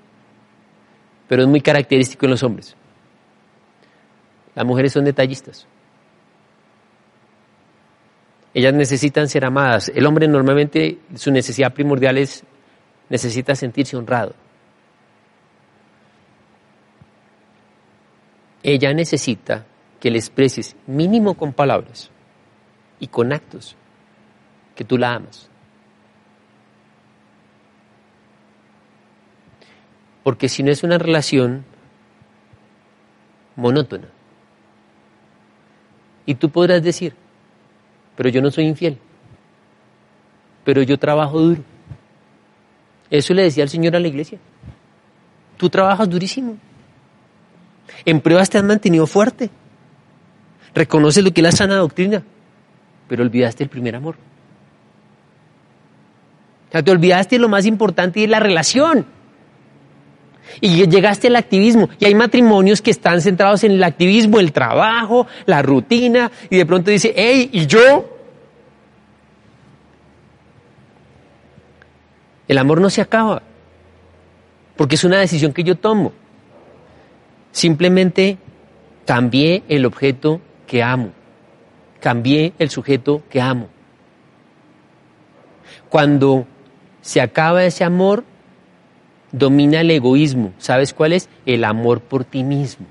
pero 1.31 1.43
es 1.43 1.47
muy 1.47 1.61
característico 1.61 2.25
en 2.25 2.31
los 2.31 2.43
hombres. 2.43 2.75
Las 4.53 4.65
mujeres 4.65 4.91
son 4.91 5.05
detallistas. 5.05 5.65
Ellas 8.53 8.73
necesitan 8.73 9.29
ser 9.29 9.45
amadas. 9.45 9.89
El 9.95 10.05
hombre 10.07 10.27
normalmente 10.27 10.97
su 11.15 11.31
necesidad 11.31 11.73
primordial 11.73 12.17
es 12.17 12.43
necesita 13.07 13.55
sentirse 13.55 13.95
honrado. 13.95 14.33
Ella 18.61 18.93
necesita 18.93 19.65
que 20.01 20.11
le 20.11 20.17
expreses 20.17 20.75
mínimo 20.85 21.35
con 21.35 21.53
palabras 21.53 22.11
y 22.99 23.07
con 23.07 23.31
actos 23.31 23.77
que 24.75 24.83
tú 24.83 24.97
la 24.97 25.13
amas. 25.13 25.50
Porque 30.23 30.49
si 30.49 30.63
no 30.63 30.71
es 30.71 30.83
una 30.83 30.97
relación 30.97 31.65
monótona. 33.55 34.07
Y 36.25 36.35
tú 36.35 36.49
podrás 36.49 36.83
decir, 36.83 37.13
pero 38.15 38.29
yo 38.29 38.41
no 38.41 38.51
soy 38.51 38.65
infiel, 38.65 38.97
pero 40.63 40.81
yo 40.83 40.97
trabajo 40.97 41.39
duro. 41.39 41.63
Eso 43.09 43.33
le 43.33 43.43
decía 43.43 43.63
el 43.63 43.69
Señor 43.69 43.95
a 43.95 43.99
la 43.99 44.07
iglesia. 44.07 44.39
Tú 45.57 45.69
trabajas 45.69 46.09
durísimo. 46.09 46.57
En 48.05 48.21
pruebas 48.21 48.49
te 48.49 48.57
has 48.57 48.63
mantenido 48.63 49.05
fuerte. 49.05 49.49
Reconoces 50.73 51.23
lo 51.23 51.31
que 51.31 51.41
es 51.41 51.43
la 51.43 51.51
sana 51.51 51.75
doctrina, 51.75 52.23
pero 53.09 53.23
olvidaste 53.23 53.63
el 53.63 53.69
primer 53.69 53.95
amor. 53.95 54.15
O 56.69 56.71
sea, 56.71 56.81
te 56.81 56.91
olvidaste 56.91 57.37
lo 57.37 57.49
más 57.49 57.65
importante 57.65 58.21
y 58.21 58.23
es 58.23 58.29
la 58.29 58.39
relación. 58.39 59.05
Y 60.59 60.87
llegaste 60.87 61.27
al 61.27 61.35
activismo. 61.35 61.89
Y 61.99 62.05
hay 62.05 62.15
matrimonios 62.15 62.81
que 62.81 62.91
están 62.91 63.21
centrados 63.21 63.63
en 63.63 63.71
el 63.71 63.83
activismo, 63.83 64.39
el 64.39 64.51
trabajo, 64.51 65.27
la 65.45 65.61
rutina, 65.61 66.31
y 66.49 66.57
de 66.57 66.65
pronto 66.65 66.91
dice, 66.91 67.13
hey, 67.15 67.49
¿y 67.53 67.65
yo? 67.67 68.17
El 72.47 72.57
amor 72.57 72.81
no 72.81 72.89
se 72.89 72.99
acaba, 72.99 73.41
porque 74.75 74.95
es 74.95 75.05
una 75.05 75.19
decisión 75.19 75.53
que 75.53 75.63
yo 75.63 75.77
tomo. 75.77 76.11
Simplemente 77.53 78.37
cambié 79.05 79.63
el 79.69 79.85
objeto 79.85 80.41
que 80.67 80.83
amo, 80.83 81.11
cambié 82.01 82.51
el 82.59 82.69
sujeto 82.69 83.23
que 83.29 83.39
amo. 83.39 83.69
Cuando 85.87 86.45
se 87.01 87.21
acaba 87.21 87.63
ese 87.63 87.85
amor, 87.85 88.25
domina 89.31 89.81
el 89.81 89.91
egoísmo. 89.91 90.53
¿Sabes 90.57 90.93
cuál 90.93 91.13
es? 91.13 91.29
El 91.45 91.63
amor 91.63 92.01
por 92.01 92.25
ti 92.25 92.43
mismo. 92.43 92.85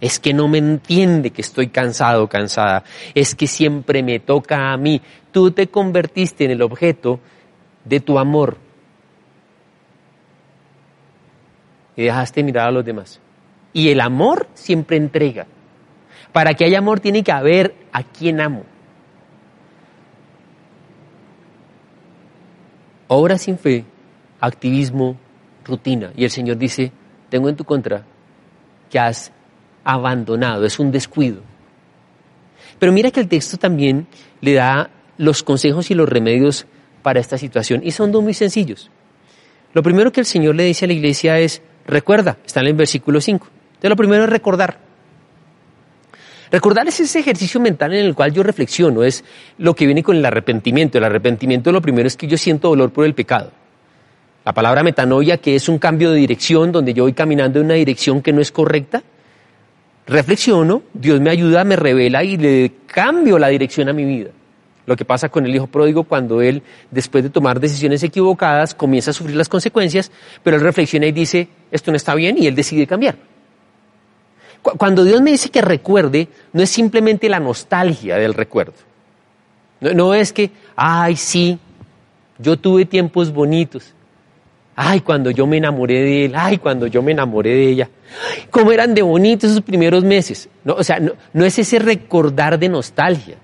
Es 0.00 0.18
que 0.18 0.32
no 0.32 0.46
me 0.46 0.58
entiende 0.58 1.30
que 1.30 1.42
estoy 1.42 1.68
cansado 1.68 2.24
o 2.24 2.28
cansada. 2.28 2.84
Es 3.14 3.34
que 3.34 3.46
siempre 3.46 4.02
me 4.02 4.20
toca 4.20 4.72
a 4.72 4.76
mí. 4.76 5.02
Tú 5.32 5.50
te 5.50 5.68
convertiste 5.68 6.44
en 6.44 6.52
el 6.52 6.62
objeto 6.62 7.18
de 7.84 8.00
tu 8.00 8.18
amor. 8.18 8.56
Y 11.96 12.04
dejaste 12.04 12.44
mirar 12.44 12.68
a 12.68 12.70
los 12.70 12.84
demás. 12.84 13.20
Y 13.72 13.88
el 13.90 14.00
amor 14.00 14.46
siempre 14.54 14.96
entrega. 14.96 15.46
Para 16.32 16.54
que 16.54 16.64
haya 16.64 16.78
amor 16.78 17.00
tiene 17.00 17.24
que 17.24 17.32
haber 17.32 17.74
a 17.92 18.04
quien 18.04 18.40
amo. 18.40 18.64
Obra 23.08 23.38
sin 23.38 23.58
fe 23.58 23.84
activismo, 24.40 25.16
rutina. 25.64 26.12
Y 26.16 26.24
el 26.24 26.30
Señor 26.30 26.56
dice, 26.56 26.92
tengo 27.28 27.48
en 27.48 27.56
tu 27.56 27.64
contra 27.64 28.04
que 28.90 28.98
has 28.98 29.32
abandonado, 29.84 30.64
es 30.66 30.78
un 30.78 30.90
descuido, 30.90 31.40
Pero 32.78 32.92
mira 32.92 33.10
que 33.10 33.20
el 33.20 33.28
texto 33.28 33.56
también 33.56 34.06
le 34.40 34.54
da 34.54 34.90
los 35.16 35.42
consejos 35.42 35.90
y 35.90 35.94
los 35.94 36.08
remedios 36.08 36.66
para 37.02 37.20
esta 37.20 37.38
situación 37.38 37.80
y 37.82 37.90
son 37.90 38.12
dos 38.12 38.22
muy 38.22 38.34
sencillos. 38.34 38.90
Lo 39.72 39.82
primero 39.82 40.12
que 40.12 40.20
el 40.20 40.26
Señor 40.26 40.54
le 40.54 40.64
dice 40.64 40.84
a 40.84 40.88
la 40.88 40.94
iglesia 40.94 41.38
es, 41.38 41.62
recuerda, 41.86 42.38
está 42.44 42.60
en 42.60 42.68
el 42.68 42.74
versículo 42.74 43.20
5. 43.20 43.48
Entonces 43.68 43.90
lo 43.90 43.96
primero 43.96 44.24
es 44.24 44.30
recordar. 44.30 44.78
Recordar 46.50 46.88
es 46.88 47.00
ese 47.00 47.18
ejercicio 47.18 47.60
mental 47.60 47.94
en 47.94 48.06
el 48.06 48.14
cual 48.14 48.32
yo 48.32 48.42
reflexiono, 48.42 49.02
es 49.02 49.24
lo 49.58 49.74
que 49.74 49.86
viene 49.86 50.02
con 50.02 50.16
el 50.16 50.24
arrepentimiento. 50.24 50.98
El 50.98 51.04
arrepentimiento 51.04 51.72
lo 51.72 51.82
primero 51.82 52.06
es 52.06 52.16
que 52.16 52.26
yo 52.26 52.38
siento 52.38 52.68
dolor 52.68 52.92
por 52.92 53.04
el 53.04 53.14
pecado. 53.14 53.52
La 54.48 54.54
palabra 54.54 54.82
metanoia, 54.82 55.36
que 55.36 55.56
es 55.56 55.68
un 55.68 55.78
cambio 55.78 56.10
de 56.10 56.20
dirección, 56.20 56.72
donde 56.72 56.94
yo 56.94 57.02
voy 57.02 57.12
caminando 57.12 57.58
en 57.58 57.66
una 57.66 57.74
dirección 57.74 58.22
que 58.22 58.32
no 58.32 58.40
es 58.40 58.50
correcta, 58.50 59.02
reflexiono, 60.06 60.84
Dios 60.94 61.20
me 61.20 61.28
ayuda, 61.28 61.64
me 61.64 61.76
revela 61.76 62.24
y 62.24 62.38
le 62.38 62.72
cambio 62.86 63.38
la 63.38 63.48
dirección 63.48 63.90
a 63.90 63.92
mi 63.92 64.06
vida. 64.06 64.30
Lo 64.86 64.96
que 64.96 65.04
pasa 65.04 65.28
con 65.28 65.44
el 65.44 65.54
hijo 65.54 65.66
pródigo 65.66 66.04
cuando 66.04 66.40
él, 66.40 66.62
después 66.90 67.24
de 67.24 67.28
tomar 67.28 67.60
decisiones 67.60 68.02
equivocadas, 68.02 68.74
comienza 68.74 69.10
a 69.10 69.12
sufrir 69.12 69.36
las 69.36 69.50
consecuencias, 69.50 70.10
pero 70.42 70.56
él 70.56 70.62
reflexiona 70.62 71.04
y 71.04 71.12
dice, 71.12 71.46
esto 71.70 71.90
no 71.90 71.98
está 71.98 72.14
bien 72.14 72.38
y 72.38 72.46
él 72.46 72.54
decide 72.54 72.86
cambiar. 72.86 73.16
Cuando 74.62 75.04
Dios 75.04 75.20
me 75.20 75.32
dice 75.32 75.50
que 75.50 75.60
recuerde, 75.60 76.26
no 76.54 76.62
es 76.62 76.70
simplemente 76.70 77.28
la 77.28 77.38
nostalgia 77.38 78.16
del 78.16 78.32
recuerdo. 78.32 78.72
No, 79.82 80.14
es 80.14 80.32
que, 80.32 80.50
ay, 80.74 81.16
sí, 81.16 81.58
yo 82.38 82.56
tuve 82.58 82.86
tiempos 82.86 83.30
bonitos. 83.30 83.92
Ay, 84.80 85.00
cuando 85.00 85.32
yo 85.32 85.44
me 85.44 85.56
enamoré 85.56 86.04
de 86.04 86.24
él, 86.26 86.34
ay, 86.36 86.58
cuando 86.58 86.86
yo 86.86 87.02
me 87.02 87.10
enamoré 87.10 87.52
de 87.52 87.68
ella. 87.68 87.90
cómo 88.48 88.70
eran 88.70 88.94
de 88.94 89.02
bonitos 89.02 89.50
esos 89.50 89.64
primeros 89.64 90.04
meses. 90.04 90.48
No, 90.62 90.74
o 90.74 90.84
sea, 90.84 91.00
no 91.00 91.44
es 91.44 91.58
ese 91.58 91.80
recordar 91.80 92.60
de 92.60 92.68
nostalgia. 92.68 93.38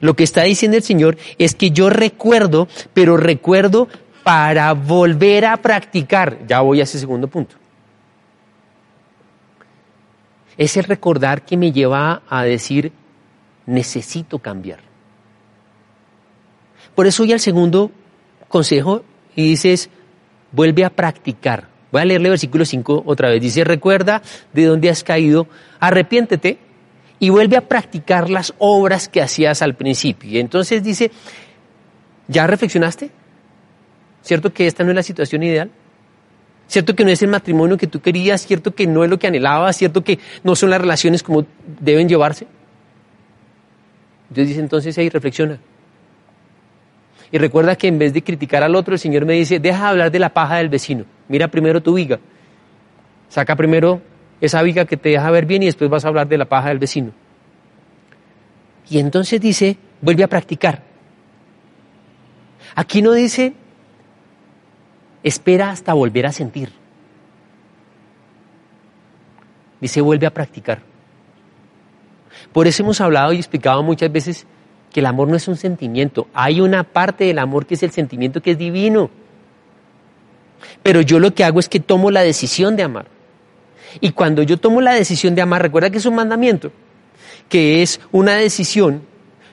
Lo 0.00 0.14
que 0.14 0.24
está 0.24 0.42
diciendo 0.42 0.76
el 0.76 0.82
Señor 0.82 1.16
es 1.38 1.54
que 1.54 1.70
yo 1.70 1.88
recuerdo, 1.88 2.68
pero 2.92 3.16
recuerdo 3.16 3.88
para 4.22 4.74
volver 4.74 5.46
a 5.46 5.56
practicar. 5.56 6.46
Ya 6.46 6.60
voy 6.60 6.80
a 6.80 6.82
ese 6.82 6.98
segundo 6.98 7.26
punto. 7.26 7.56
Es 10.58 10.76
el 10.76 10.84
recordar 10.84 11.46
que 11.46 11.56
me 11.56 11.72
lleva 11.72 12.20
a 12.28 12.44
decir, 12.44 12.92
necesito 13.64 14.38
cambiar. 14.38 14.80
Por 16.94 17.06
eso 17.06 17.22
voy 17.22 17.32
al 17.32 17.40
segundo 17.40 17.90
consejo 18.48 19.02
y 19.34 19.48
dices, 19.48 19.88
vuelve 20.52 20.84
a 20.84 20.90
practicar. 20.90 21.68
Voy 21.92 22.02
a 22.02 22.04
leerle 22.04 22.30
versículo 22.30 22.64
5 22.64 23.02
otra 23.06 23.28
vez. 23.28 23.40
Dice, 23.40 23.64
recuerda 23.64 24.22
de 24.52 24.64
dónde 24.64 24.90
has 24.90 25.02
caído, 25.02 25.46
arrepiéntete 25.80 26.58
y 27.18 27.30
vuelve 27.30 27.56
a 27.56 27.68
practicar 27.68 28.30
las 28.30 28.54
obras 28.58 29.08
que 29.08 29.20
hacías 29.20 29.62
al 29.62 29.74
principio. 29.74 30.30
Y 30.30 30.38
entonces 30.38 30.82
dice, 30.82 31.10
¿ya 32.28 32.46
reflexionaste? 32.46 33.10
¿Cierto 34.22 34.52
que 34.52 34.66
esta 34.66 34.84
no 34.84 34.90
es 34.90 34.96
la 34.96 35.02
situación 35.02 35.42
ideal? 35.42 35.70
cierto 36.70 36.94
que 36.94 37.04
no 37.04 37.10
es 37.10 37.20
el 37.20 37.28
matrimonio 37.28 37.76
que 37.76 37.88
tú 37.88 38.00
querías, 38.00 38.46
cierto 38.46 38.74
que 38.74 38.86
no 38.86 39.02
es 39.02 39.10
lo 39.10 39.18
que 39.18 39.26
anhelabas, 39.26 39.76
cierto 39.76 40.04
que 40.04 40.20
no 40.44 40.54
son 40.54 40.70
las 40.70 40.80
relaciones 40.80 41.22
como 41.22 41.44
deben 41.80 42.08
llevarse. 42.08 42.46
Dios 44.30 44.46
dice 44.46 44.60
entonces 44.60 44.96
ahí 44.96 45.08
reflexiona. 45.08 45.58
Y 47.32 47.38
recuerda 47.38 47.76
que 47.76 47.88
en 47.88 47.98
vez 47.98 48.12
de 48.12 48.22
criticar 48.22 48.62
al 48.62 48.74
otro, 48.74 48.94
el 48.94 48.98
Señor 48.98 49.24
me 49.24 49.34
dice, 49.34 49.60
deja 49.60 49.84
de 49.84 49.88
hablar 49.90 50.10
de 50.10 50.18
la 50.18 50.30
paja 50.30 50.56
del 50.56 50.68
vecino, 50.68 51.04
mira 51.28 51.48
primero 51.48 51.80
tu 51.80 51.94
viga, 51.94 52.18
saca 53.28 53.54
primero 53.54 54.02
esa 54.40 54.62
viga 54.62 54.84
que 54.84 54.96
te 54.96 55.10
deja 55.10 55.30
ver 55.30 55.46
bien 55.46 55.62
y 55.62 55.66
después 55.66 55.90
vas 55.90 56.04
a 56.04 56.08
hablar 56.08 56.26
de 56.26 56.38
la 56.38 56.46
paja 56.46 56.68
del 56.68 56.78
vecino. 56.78 57.12
Y 58.88 58.98
entonces 58.98 59.40
dice, 59.40 59.76
vuelve 60.00 60.24
a 60.24 60.28
practicar. 60.28 60.82
Aquí 62.74 63.02
no 63.02 63.12
dice, 63.12 63.52
espera 65.22 65.70
hasta 65.70 65.92
volver 65.92 66.26
a 66.26 66.32
sentir. 66.32 66.72
Dice, 69.80 70.00
vuelve 70.00 70.26
a 70.26 70.34
practicar. 70.34 70.80
Por 72.52 72.66
eso 72.66 72.82
hemos 72.82 73.00
hablado 73.00 73.32
y 73.32 73.36
explicado 73.36 73.82
muchas 73.82 74.10
veces 74.10 74.46
que 74.92 75.00
el 75.00 75.06
amor 75.06 75.28
no 75.28 75.36
es 75.36 75.48
un 75.48 75.56
sentimiento. 75.56 76.26
Hay 76.34 76.60
una 76.60 76.84
parte 76.84 77.24
del 77.24 77.38
amor 77.38 77.66
que 77.66 77.74
es 77.74 77.82
el 77.82 77.90
sentimiento 77.90 78.42
que 78.42 78.52
es 78.52 78.58
divino. 78.58 79.10
Pero 80.82 81.00
yo 81.00 81.18
lo 81.18 81.34
que 81.34 81.44
hago 81.44 81.60
es 81.60 81.68
que 81.68 81.80
tomo 81.80 82.10
la 82.10 82.22
decisión 82.22 82.76
de 82.76 82.82
amar. 82.82 83.06
Y 84.00 84.12
cuando 84.12 84.42
yo 84.42 84.56
tomo 84.56 84.80
la 84.80 84.94
decisión 84.94 85.34
de 85.34 85.42
amar, 85.42 85.62
recuerda 85.62 85.90
que 85.90 85.98
es 85.98 86.06
un 86.06 86.14
mandamiento, 86.14 86.70
que 87.48 87.82
es 87.82 88.00
una 88.12 88.34
decisión, 88.34 89.02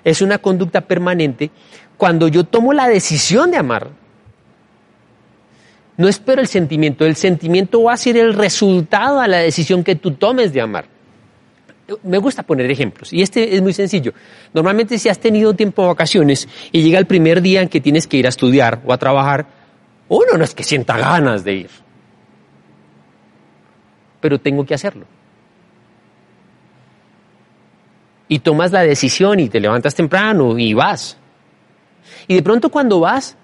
es 0.04 0.21
una 0.21 0.38
conducta 0.38 0.82
permanente. 0.82 1.50
Cuando 1.97 2.28
yo 2.28 2.43
tomo 2.43 2.73
la 2.73 2.88
decisión 2.88 3.52
de 3.52 3.58
amar, 3.58 3.89
no 5.97 6.08
espero 6.08 6.41
el 6.41 6.47
sentimiento, 6.47 7.06
el 7.06 7.15
sentimiento 7.15 7.82
va 7.84 7.93
a 7.93 7.97
ser 7.97 8.17
el 8.17 8.34
resultado 8.36 9.19
a 9.19 9.28
la 9.28 9.38
decisión 9.38 9.84
que 9.84 9.95
tú 9.95 10.12
tomes 10.12 10.54
de 10.54 10.62
amar. 10.62 10.97
Me 12.04 12.17
gusta 12.17 12.43
poner 12.43 12.69
ejemplos 12.69 13.13
y 13.13 13.21
este 13.21 13.56
es 13.56 13.62
muy 13.62 13.73
sencillo. 13.73 14.13
Normalmente 14.54 15.00
si 15.00 15.08
has 15.08 15.19
tenido 15.19 15.54
tiempo 15.54 15.84
de 15.84 15.88
vacaciones 15.89 16.47
y 16.71 16.82
llega 16.82 17.00
el 17.00 17.06
primer 17.06 17.41
día 17.41 17.62
en 17.62 17.69
que 17.69 17.80
tienes 17.80 18.08
que 18.08 18.17
ir 18.17 18.26
a 18.26 18.30
estudiar 18.30 18.82
o 18.86 18.91
a 18.91 18.97
trabajar, 18.97 19.47
uno 20.10 20.38
no 20.38 20.43
es 20.43 20.54
que 20.54 20.63
sienta 20.63 20.97
ganas 20.97 21.43
de 21.43 21.54
ir, 21.54 21.69
pero 24.19 24.39
tengo 24.39 24.65
que 24.65 24.73
hacerlo. 24.73 25.06
Y 28.28 28.39
tomas 28.39 28.73
la 28.73 28.82
decisión 28.82 29.39
y 29.39 29.47
te 29.47 29.60
levantas 29.62 29.95
temprano 29.95 30.60
y 30.60 30.73
vas. 30.73 31.17
Y 32.28 32.36
de 32.36 32.43
pronto 32.43 32.69
cuando 32.69 33.00
vas, 33.00 33.38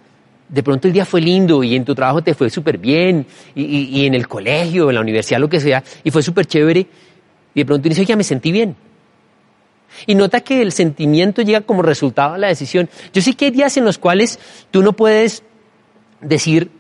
de 0.50 0.64
pronto 0.64 0.88
el 0.88 0.94
día 0.94 1.06
fue 1.06 1.22
lindo 1.22 1.64
y 1.64 1.76
en 1.76 1.86
tu 1.86 1.96
trabajo 1.96 2.22
te 2.22 2.34
fue 2.34 2.50
súper 2.50 2.78
bien 2.78 3.26
y, 3.56 4.06
en 4.06 4.14
el 4.14 4.28
colegio, 4.28 4.90
en 4.90 4.96
la 4.96 5.02
universidad, 5.02 5.40
lo 5.40 5.50
que 5.50 5.60
sea, 5.60 5.84
y 6.04 6.12
fue 6.12 6.22
súper 6.22 6.46
chévere 6.46 6.86
y 7.54 7.62
de 7.62 7.66
pronto 7.66 7.90
dices, 7.90 8.08
ya 8.08 8.16
me 8.16 8.24
sentí 8.24 8.52
bien. 8.52 8.76
Y 10.08 10.16
nota 10.16 10.42
que 10.42 10.62
el 10.62 10.72
sentimiento 10.72 11.42
llega 11.42 11.62
como 11.62 11.82
resultado 11.82 12.34
a 12.34 12.38
la 12.38 12.48
decisión. 12.48 12.90
Yo 13.14 13.22
sé 13.22 13.34
que 13.34 13.46
hay 13.46 13.52
días 13.52 13.78
en 13.78 13.86
los 13.86 13.98
cuales 13.98 14.40
tú 14.72 14.82
no 14.82 14.94
puedes 14.94 15.44
decir, 16.20 16.72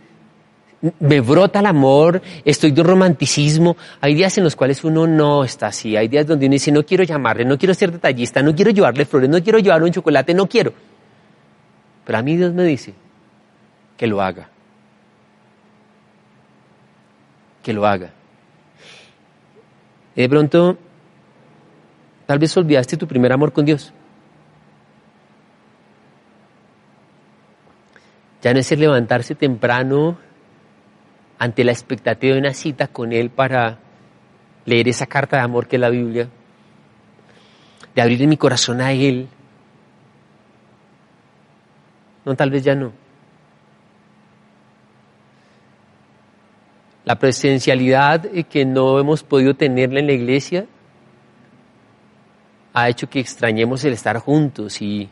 me 0.99 1.21
brota 1.21 1.59
el 1.59 1.65
amor, 1.65 2.21
estoy 2.43 2.71
de 2.71 2.83
romanticismo. 2.83 3.77
Hay 4.01 4.15
días 4.15 4.37
en 4.37 4.43
los 4.43 4.55
cuales 4.55 4.83
uno 4.83 5.07
no 5.07 5.43
está 5.43 5.67
así. 5.67 5.95
Hay 5.95 6.07
días 6.07 6.27
donde 6.27 6.47
uno 6.47 6.53
dice, 6.53 6.71
no 6.71 6.83
quiero 6.85 7.03
llamarle, 7.03 7.45
no 7.45 7.57
quiero 7.57 7.73
ser 7.73 7.91
detallista, 7.91 8.41
no 8.41 8.53
quiero 8.55 8.71
llevarle 8.71 9.05
flores, 9.05 9.29
no 9.29 9.41
quiero 9.41 9.59
llevarle 9.59 9.85
un 9.87 9.93
chocolate, 9.93 10.33
no 10.33 10.47
quiero. 10.47 10.73
Pero 12.03 12.17
a 12.17 12.21
mí 12.21 12.35
Dios 12.35 12.53
me 12.53 12.63
dice, 12.63 12.93
que 13.95 14.07
lo 14.07 14.21
haga. 14.21 14.49
Que 17.61 17.71
lo 17.71 17.85
haga. 17.85 18.11
De 20.21 20.29
pronto, 20.29 20.77
tal 22.25 22.39
vez 22.39 22.55
olvidaste 22.55 22.97
tu 22.97 23.07
primer 23.07 23.33
amor 23.33 23.51
con 23.51 23.65
Dios. 23.65 23.93
Ya 28.41 28.53
no 28.53 28.59
es 28.59 28.71
el 28.71 28.81
levantarse 28.81 29.35
temprano 29.35 30.17
ante 31.39 31.63
la 31.63 31.71
expectativa 31.71 32.33
de 32.33 32.39
una 32.39 32.53
cita 32.53 32.87
con 32.87 33.13
Él 33.13 33.29
para 33.29 33.79
leer 34.65 34.87
esa 34.87 35.07
carta 35.07 35.37
de 35.37 35.43
amor 35.43 35.67
que 35.67 35.77
es 35.77 35.79
la 35.79 35.89
Biblia, 35.89 36.29
de 37.95 38.01
abrir 38.01 38.27
mi 38.27 38.37
corazón 38.37 38.81
a 38.81 38.91
Él. 38.91 39.27
No, 42.25 42.35
tal 42.35 42.49
vez 42.49 42.63
ya 42.63 42.75
no. 42.75 43.02
La 47.05 47.15
presencialidad 47.19 48.23
que 48.49 48.65
no 48.65 48.99
hemos 48.99 49.23
podido 49.23 49.55
tenerla 49.55 49.99
en 49.99 50.07
la 50.07 50.13
iglesia 50.13 50.65
ha 52.73 52.89
hecho 52.89 53.09
que 53.09 53.19
extrañemos 53.19 53.83
el 53.83 53.93
estar 53.93 54.17
juntos 54.17 54.81
y 54.81 55.09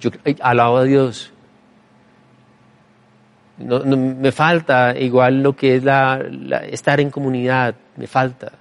yo 0.00 0.10
alabo 0.40 0.78
a 0.78 0.84
Dios. 0.84 1.32
No, 3.58 3.84
me 3.84 4.32
falta 4.32 4.98
igual 4.98 5.42
lo 5.42 5.54
que 5.54 5.76
es 5.76 5.84
la, 5.84 6.16
estar 6.68 6.98
en 7.00 7.10
comunidad, 7.10 7.74
me 7.96 8.06
falta. 8.06 8.52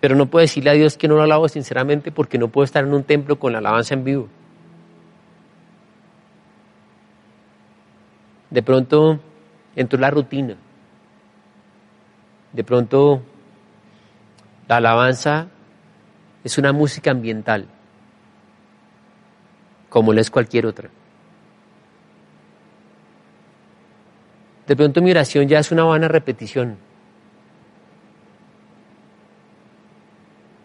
Pero 0.00 0.16
no 0.16 0.26
puedo 0.26 0.42
decirle 0.42 0.70
a 0.70 0.74
Dios 0.74 0.96
que 0.96 1.06
no 1.06 1.16
lo 1.16 1.22
alabo 1.22 1.48
sinceramente 1.48 2.10
porque 2.10 2.38
no 2.38 2.48
puedo 2.48 2.64
estar 2.64 2.84
en 2.84 2.94
un 2.94 3.04
templo 3.04 3.38
con 3.38 3.52
la 3.52 3.58
alabanza 3.58 3.94
en 3.94 4.04
vivo. 4.04 4.28
De 8.50 8.62
pronto 8.62 9.20
entró 9.76 9.98
la 9.98 10.10
rutina. 10.10 10.56
De 12.54 12.62
pronto, 12.62 13.20
la 14.68 14.76
alabanza 14.76 15.48
es 16.44 16.56
una 16.56 16.72
música 16.72 17.10
ambiental, 17.10 17.66
como 19.88 20.12
lo 20.12 20.20
es 20.20 20.30
cualquier 20.30 20.66
otra. 20.66 20.88
De 24.68 24.76
pronto 24.76 25.02
mi 25.02 25.10
oración 25.10 25.48
ya 25.48 25.58
es 25.58 25.72
una 25.72 25.82
vana 25.82 26.06
repetición. 26.06 26.76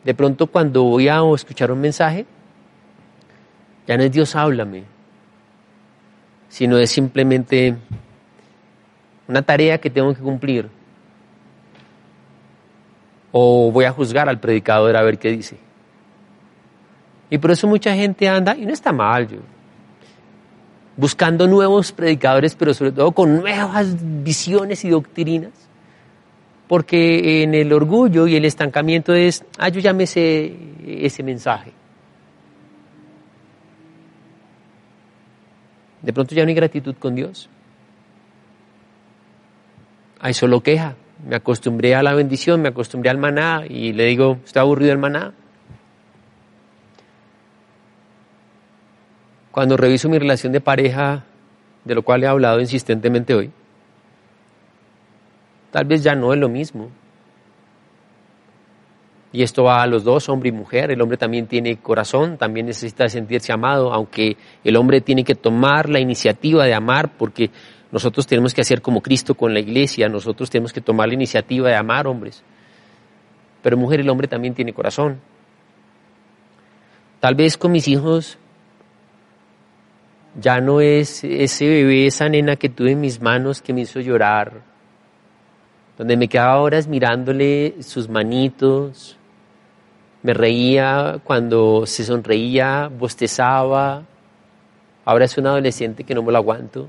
De 0.03 0.13
pronto 0.13 0.45
cuando 0.45 0.83
voy 0.83 1.07
a 1.07 1.21
escuchar 1.33 1.71
un 1.71 1.81
mensaje, 1.81 2.27
ya 3.87 3.97
no 3.97 4.03
es 4.03 4.11
Dios 4.11 4.35
háblame, 4.35 4.83
sino 6.49 6.77
es 6.77 6.91
simplemente 6.91 7.75
una 9.27 9.41
tarea 9.41 9.79
que 9.79 9.89
tengo 9.89 10.13
que 10.13 10.21
cumplir. 10.21 10.78
O 13.31 13.71
voy 13.71 13.85
a 13.85 13.91
juzgar 13.91 14.27
al 14.29 14.39
predicador 14.39 14.95
a 14.95 15.03
ver 15.03 15.17
qué 15.19 15.29
dice. 15.31 15.57
Y 17.29 17.37
por 17.37 17.51
eso 17.51 17.67
mucha 17.67 17.93
gente 17.93 18.27
anda, 18.27 18.55
y 18.55 18.65
no 18.65 18.73
está 18.73 18.91
mal, 18.91 19.27
yo, 19.27 19.37
buscando 20.97 21.47
nuevos 21.47 21.91
predicadores, 21.91 22.55
pero 22.55 22.73
sobre 22.73 22.91
todo 22.91 23.11
con 23.11 23.37
nuevas 23.37 23.95
visiones 24.23 24.83
y 24.83 24.89
doctrinas. 24.89 25.51
Porque 26.67 27.41
en 27.41 27.55
el 27.55 27.73
orgullo 27.73 28.27
y 28.27 28.35
el 28.35 28.45
estancamiento 28.45 29.13
es, 29.13 29.43
ah, 29.57 29.69
yo 29.69 29.79
ya 29.79 29.91
me 29.91 30.05
sé 30.05 30.55
ese 30.85 31.23
mensaje. 31.23 31.71
De 36.01 36.13
pronto 36.13 36.35
ya 36.35 36.43
no 36.43 36.49
hay 36.49 36.55
gratitud 36.55 36.95
con 36.99 37.15
Dios. 37.15 37.49
Hay 40.19 40.33
solo 40.33 40.61
queja. 40.61 40.95
Me 41.25 41.35
acostumbré 41.35 41.95
a 41.95 42.03
la 42.03 42.13
bendición, 42.13 42.61
me 42.61 42.69
acostumbré 42.69 43.09
al 43.09 43.17
maná 43.17 43.63
y 43.67 43.93
le 43.93 44.05
digo, 44.05 44.39
¿está 44.45 44.61
aburrido 44.61 44.93
el 44.93 44.97
maná? 44.97 45.33
Cuando 49.51 49.75
reviso 49.75 50.07
mi 50.07 50.17
relación 50.17 50.53
de 50.53 50.61
pareja, 50.61 51.25
de 51.83 51.95
lo 51.95 52.03
cual 52.03 52.23
he 52.23 52.27
hablado 52.27 52.59
insistentemente 52.59 53.33
hoy, 53.33 53.51
tal 55.71 55.85
vez 55.85 56.03
ya 56.03 56.15
no 56.15 56.33
es 56.33 56.39
lo 56.39 56.47
mismo. 56.47 56.89
Y 59.31 59.43
esto 59.43 59.63
va 59.63 59.83
a 59.83 59.87
los 59.87 60.03
dos, 60.03 60.27
hombre 60.29 60.49
y 60.49 60.51
mujer. 60.51 60.89
El 60.89 61.01
hombre 61.01 61.17
también 61.17 61.45
tiene 61.45 61.77
corazón, 61.77 62.37
también 62.37 62.65
necesita 62.65 63.07
sentirse 63.09 63.53
amado, 63.53 63.93
aunque 63.93 64.37
el 64.63 64.75
hombre 64.75 65.01
tiene 65.01 65.23
que 65.23 65.35
tomar 65.35 65.87
la 65.87 65.99
iniciativa 65.99 66.65
de 66.65 66.73
amar 66.73 67.11
porque 67.15 67.51
nosotros 67.91 68.27
tenemos 68.27 68.53
que 68.53 68.61
hacer 68.61 68.81
como 68.81 69.01
Cristo 69.01 69.35
con 69.35 69.53
la 69.53 69.59
iglesia, 69.59 70.07
nosotros 70.09 70.49
tenemos 70.49 70.73
que 70.73 70.81
tomar 70.81 71.07
la 71.07 71.15
iniciativa 71.15 71.69
de 71.69 71.75
amar 71.75 72.07
hombres. 72.07 72.43
Pero 73.61 73.77
mujer, 73.77 73.99
el 73.99 74.09
hombre 74.09 74.27
también 74.27 74.53
tiene 74.53 74.73
corazón. 74.73 75.19
Tal 77.19 77.35
vez 77.35 77.57
con 77.57 77.71
mis 77.71 77.87
hijos 77.87 78.37
ya 80.39 80.61
no 80.61 80.79
es 80.79 81.23
ese 81.23 81.67
bebé, 81.67 82.05
esa 82.07 82.29
nena 82.29 82.55
que 82.55 82.69
tuve 82.69 82.91
en 82.91 83.01
mis 83.01 83.21
manos 83.21 83.61
que 83.61 83.73
me 83.73 83.81
hizo 83.81 83.99
llorar, 83.99 84.61
donde 85.97 86.15
me 86.15 86.27
quedaba 86.27 86.61
horas 86.61 86.87
mirándole 86.87 87.75
sus 87.81 88.07
manitos, 88.07 89.17
me 90.21 90.33
reía 90.33 91.19
cuando 91.23 91.85
se 91.85 92.03
sonreía, 92.03 92.87
bostezaba, 92.87 94.03
ahora 95.03 95.25
es 95.25 95.37
un 95.37 95.47
adolescente 95.47 96.03
que 96.03 96.13
no 96.13 96.23
me 96.23 96.31
lo 96.31 96.37
aguanto. 96.37 96.87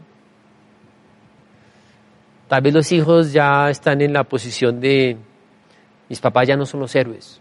Tal 2.50 2.62
vez 2.62 2.74
los 2.74 2.90
hijos 2.90 3.32
ya 3.32 3.70
están 3.70 4.00
en 4.00 4.12
la 4.12 4.24
posición 4.24 4.80
de, 4.80 5.16
mis 6.08 6.20
papás 6.20 6.48
ya 6.48 6.56
no 6.56 6.66
son 6.66 6.80
los 6.80 6.92
héroes. 6.96 7.40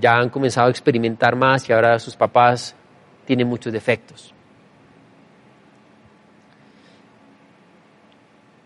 Ya 0.00 0.16
han 0.16 0.30
comenzado 0.30 0.68
a 0.68 0.70
experimentar 0.70 1.36
más 1.36 1.68
y 1.68 1.74
ahora 1.74 1.98
sus 1.98 2.16
papás 2.16 2.74
tienen 3.26 3.46
muchos 3.46 3.70
defectos. 3.70 4.32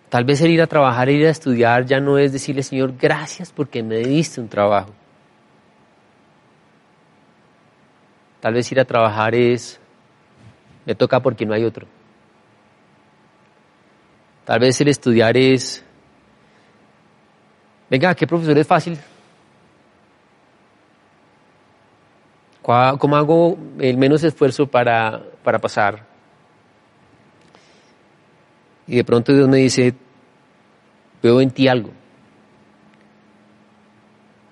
Tal 0.09 0.23
vez 0.23 0.41
el 0.43 0.53
ir 0.53 0.63
a 0.63 0.69
trabajar, 0.69 1.09
ir 1.09 1.27
a 1.27 1.31
estudiar 1.31 1.85
ya 1.85 1.99
no 1.99 2.19
es 2.19 2.33
decirle, 2.33 2.63
Señor, 2.63 2.95
gracias 2.97 3.51
porque 3.51 3.83
me 3.83 3.97
diste 3.99 4.41
un 4.41 4.49
trabajo. 4.49 4.91
Tal 8.39 8.55
vez 8.55 8.71
ir 8.71 8.79
a 8.79 8.85
trabajar 8.85 9.35
es, 9.35 9.81
me 10.87 10.95
toca 10.95 11.19
porque 11.19 11.45
no 11.45 11.53
hay 11.53 11.65
otro. 11.65 11.89
Tal 14.45 14.59
vez 14.59 14.81
el 14.81 14.89
estudiar 14.89 15.37
es, 15.37 15.85
venga, 17.89 18.15
¿qué 18.15 18.27
profesor 18.27 18.59
es 18.59 18.67
fácil? 18.67 18.99
¿Cómo 22.61 23.17
hago 23.17 23.57
el 23.79 23.97
menos 23.97 24.25
esfuerzo 24.25 24.67
para, 24.67 25.23
para 25.45 25.61
pasar? 25.61 26.05
Y 28.87 28.97
de 28.97 29.05
pronto 29.05 29.33
Dios 29.33 29.49
me 29.49 29.59
dice, 29.59 29.95
veo 31.23 31.41
en 31.41 31.51
ti 31.51 31.69
algo, 31.69 31.91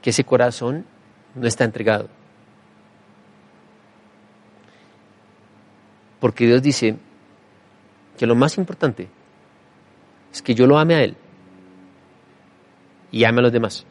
que 0.03 0.11
ese 0.11 0.25
corazón 0.25 0.87
no 1.35 1.47
está 1.49 1.65
entregado. 1.65 2.09
Porque 6.21 6.47
Dios 6.47 6.63
dice 6.63 6.97
que 8.17 8.27
lo 8.27 8.37
más 8.37 8.57
importante 8.57 9.09
es 10.33 10.43
que 10.43 10.55
yo 10.55 10.67
lo 10.67 10.79
ame 10.79 10.95
a 10.95 11.03
Él 11.03 11.17
y 13.11 13.25
ame 13.25 13.41
a 13.41 13.43
los 13.43 13.53
demás. 13.53 13.87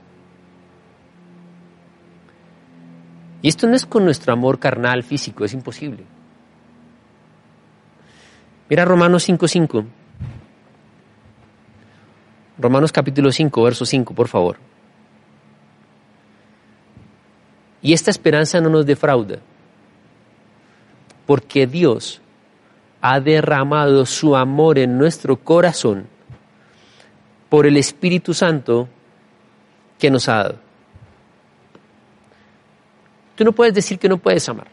Y 3.41 3.47
esto 3.47 3.67
no 3.67 3.75
es 3.75 3.85
con 3.85 4.03
nuestro 4.03 4.33
amor 4.33 4.59
carnal, 4.59 5.03
físico, 5.03 5.45
es 5.45 5.53
imposible. 5.53 6.03
Mira 8.69 8.85
Romanos 8.85 9.27
5.5. 9.27 9.85
Romanos 12.57 12.91
capítulo 12.91 13.31
5, 13.31 13.63
verso 13.63 13.85
5, 13.85 14.13
por 14.13 14.27
favor. 14.27 14.57
Y 17.81 17.93
esta 17.93 18.11
esperanza 18.11 18.59
no 18.59 18.69
nos 18.69 18.85
defrauda, 18.85 19.39
porque 21.25 21.65
Dios 21.65 22.21
ha 23.01 23.21
derramado 23.21 24.05
su 24.05 24.35
amor 24.35 24.77
en 24.77 24.97
nuestro 24.97 25.37
corazón 25.37 26.07
por 27.49 27.65
el 27.65 27.77
Espíritu 27.77 28.33
Santo 28.33 28.87
que 29.97 30.09
nos 30.09 30.29
ha 30.29 30.35
dado. 30.35 30.59
Tú 33.35 33.43
no 33.43 33.51
puedes 33.51 33.73
decir 33.73 33.97
que 33.97 34.07
no 34.07 34.17
puedes 34.17 34.47
amar. 34.49 34.67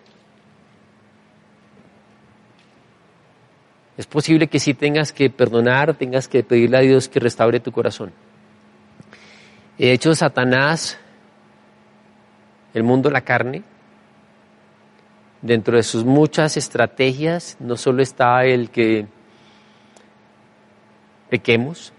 Es 3.96 4.06
posible 4.06 4.48
que 4.48 4.60
si 4.60 4.74
tengas 4.74 5.12
que 5.12 5.30
perdonar, 5.30 5.94
tengas 5.94 6.28
que 6.28 6.42
pedirle 6.42 6.76
a 6.76 6.80
Dios 6.80 7.08
que 7.08 7.18
restaure 7.18 7.60
tu 7.60 7.72
corazón. 7.72 8.12
De 9.78 9.92
hecho, 9.92 10.14
Satanás, 10.14 10.98
el 12.74 12.82
mundo, 12.82 13.10
la 13.10 13.22
carne, 13.22 13.62
dentro 15.40 15.76
de 15.76 15.82
sus 15.82 16.04
muchas 16.04 16.56
estrategias, 16.56 17.56
no 17.58 17.76
solo 17.76 18.02
está 18.02 18.44
el 18.44 18.70
que 18.70 19.06
pequemos, 21.30 21.92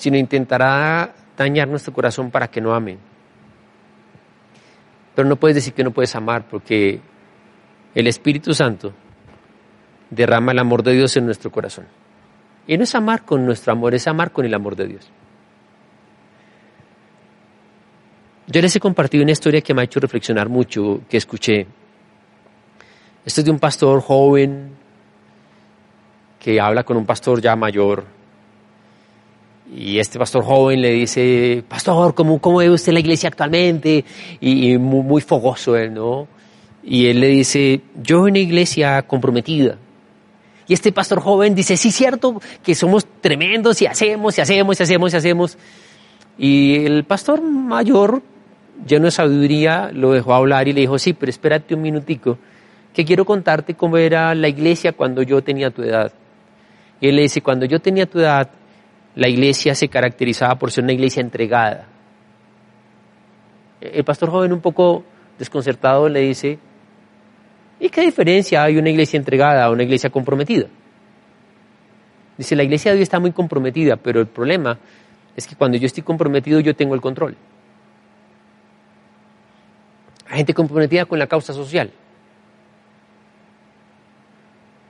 sino 0.00 0.16
intentará 0.16 1.12
dañar 1.36 1.68
nuestro 1.68 1.92
corazón 1.92 2.30
para 2.30 2.48
que 2.48 2.58
no 2.58 2.72
amen. 2.72 2.98
Pero 5.14 5.28
no 5.28 5.36
puedes 5.36 5.56
decir 5.56 5.74
que 5.74 5.84
no 5.84 5.90
puedes 5.90 6.16
amar 6.16 6.48
porque 6.48 7.00
el 7.94 8.06
Espíritu 8.06 8.54
Santo 8.54 8.94
derrama 10.08 10.52
el 10.52 10.58
amor 10.58 10.82
de 10.82 10.94
Dios 10.94 11.14
en 11.18 11.26
nuestro 11.26 11.50
corazón. 11.50 11.84
Y 12.66 12.78
no 12.78 12.84
es 12.84 12.94
amar 12.94 13.26
con 13.26 13.44
nuestro 13.44 13.74
amor, 13.74 13.94
es 13.94 14.08
amar 14.08 14.32
con 14.32 14.46
el 14.46 14.54
amor 14.54 14.74
de 14.74 14.86
Dios. 14.86 15.10
Yo 18.46 18.62
les 18.62 18.74
he 18.74 18.80
compartido 18.80 19.22
una 19.22 19.32
historia 19.32 19.60
que 19.60 19.74
me 19.74 19.82
ha 19.82 19.84
hecho 19.84 20.00
reflexionar 20.00 20.48
mucho, 20.48 21.02
que 21.10 21.18
escuché. 21.18 21.66
Esto 23.22 23.42
es 23.42 23.44
de 23.44 23.50
un 23.50 23.58
pastor 23.58 24.00
joven 24.00 24.70
que 26.38 26.58
habla 26.58 26.84
con 26.84 26.96
un 26.96 27.04
pastor 27.04 27.42
ya 27.42 27.54
mayor 27.54 28.19
y 29.72 30.00
este 30.00 30.18
pastor 30.18 30.42
joven 30.44 30.82
le 30.82 30.90
dice, 30.90 31.62
pastor, 31.68 32.14
¿cómo, 32.14 32.40
cómo 32.40 32.58
ve 32.58 32.70
usted 32.70 32.92
la 32.92 32.98
iglesia 32.98 33.28
actualmente? 33.28 34.04
Y, 34.40 34.76
muy, 34.78 35.20
fogoso 35.20 35.76
él, 35.76 35.94
¿no? 35.94 36.26
Y 36.82 37.06
él 37.06 37.20
le 37.20 37.28
dice, 37.28 37.80
yo 38.02 38.26
en 38.26 38.32
una 38.32 38.38
iglesia 38.40 39.02
comprometida. 39.02 39.78
Y 40.66 40.74
este 40.74 40.90
pastor 40.90 41.20
joven 41.20 41.54
dice, 41.54 41.76
sí, 41.76 41.92
cierto, 41.92 42.40
que 42.64 42.74
somos 42.74 43.06
tremendos 43.20 43.80
y 43.82 43.86
hacemos 43.86 44.36
y 44.38 44.40
hacemos 44.40 44.80
y 44.80 44.82
hacemos 44.82 45.12
y 45.12 45.16
hacemos. 45.16 45.58
Y 46.36 46.84
el 46.84 47.04
pastor 47.04 47.40
mayor, 47.40 48.22
lleno 48.86 49.04
de 49.04 49.10
sabiduría, 49.12 49.90
lo 49.92 50.12
dejó 50.12 50.34
hablar 50.34 50.66
y 50.66 50.72
le 50.72 50.80
dijo, 50.80 50.98
sí, 50.98 51.12
pero 51.12 51.30
espérate 51.30 51.76
un 51.76 51.82
minutico, 51.82 52.38
que 52.92 53.04
quiero 53.04 53.24
contarte 53.24 53.74
cómo 53.74 53.98
era 53.98 54.34
la 54.34 54.48
iglesia 54.48 54.92
cuando 54.92 55.22
yo 55.22 55.42
tenía 55.42 55.70
tu 55.70 55.82
edad. 55.82 56.12
Y 57.00 57.08
él 57.08 57.16
le 57.16 57.22
dice, 57.22 57.40
cuando 57.40 57.66
yo 57.66 57.80
tenía 57.80 58.06
tu 58.06 58.18
edad, 58.18 58.50
la 59.20 59.28
iglesia 59.28 59.74
se 59.74 59.88
caracterizaba 59.88 60.54
por 60.54 60.70
ser 60.70 60.82
una 60.82 60.94
iglesia 60.94 61.20
entregada. 61.20 61.86
El 63.78 64.02
pastor 64.02 64.30
joven 64.30 64.50
un 64.50 64.62
poco 64.62 65.04
desconcertado 65.38 66.08
le 66.08 66.20
dice, 66.20 66.58
¿y 67.78 67.90
qué 67.90 68.00
diferencia 68.00 68.62
hay 68.62 68.78
una 68.78 68.88
iglesia 68.88 69.18
entregada 69.18 69.66
a 69.66 69.70
una 69.70 69.82
iglesia 69.82 70.08
comprometida? 70.08 70.68
Dice, 72.38 72.56
la 72.56 72.62
iglesia 72.62 72.92
de 72.92 72.96
hoy 72.96 73.02
está 73.02 73.20
muy 73.20 73.32
comprometida, 73.32 73.96
pero 73.96 74.22
el 74.22 74.26
problema 74.26 74.78
es 75.36 75.46
que 75.46 75.54
cuando 75.54 75.76
yo 75.76 75.84
estoy 75.84 76.02
comprometido 76.02 76.58
yo 76.60 76.74
tengo 76.74 76.94
el 76.94 77.02
control. 77.02 77.36
Hay 80.30 80.38
gente 80.38 80.54
comprometida 80.54 81.04
con 81.04 81.18
la 81.18 81.26
causa 81.26 81.52
social. 81.52 81.92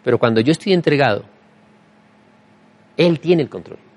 Pero 0.04 0.18
cuando 0.18 0.40
yo 0.40 0.52
estoy 0.52 0.72
entregado, 0.72 1.24
Él 2.96 3.18
tiene 3.18 3.42
el 3.42 3.48
control. 3.48 3.89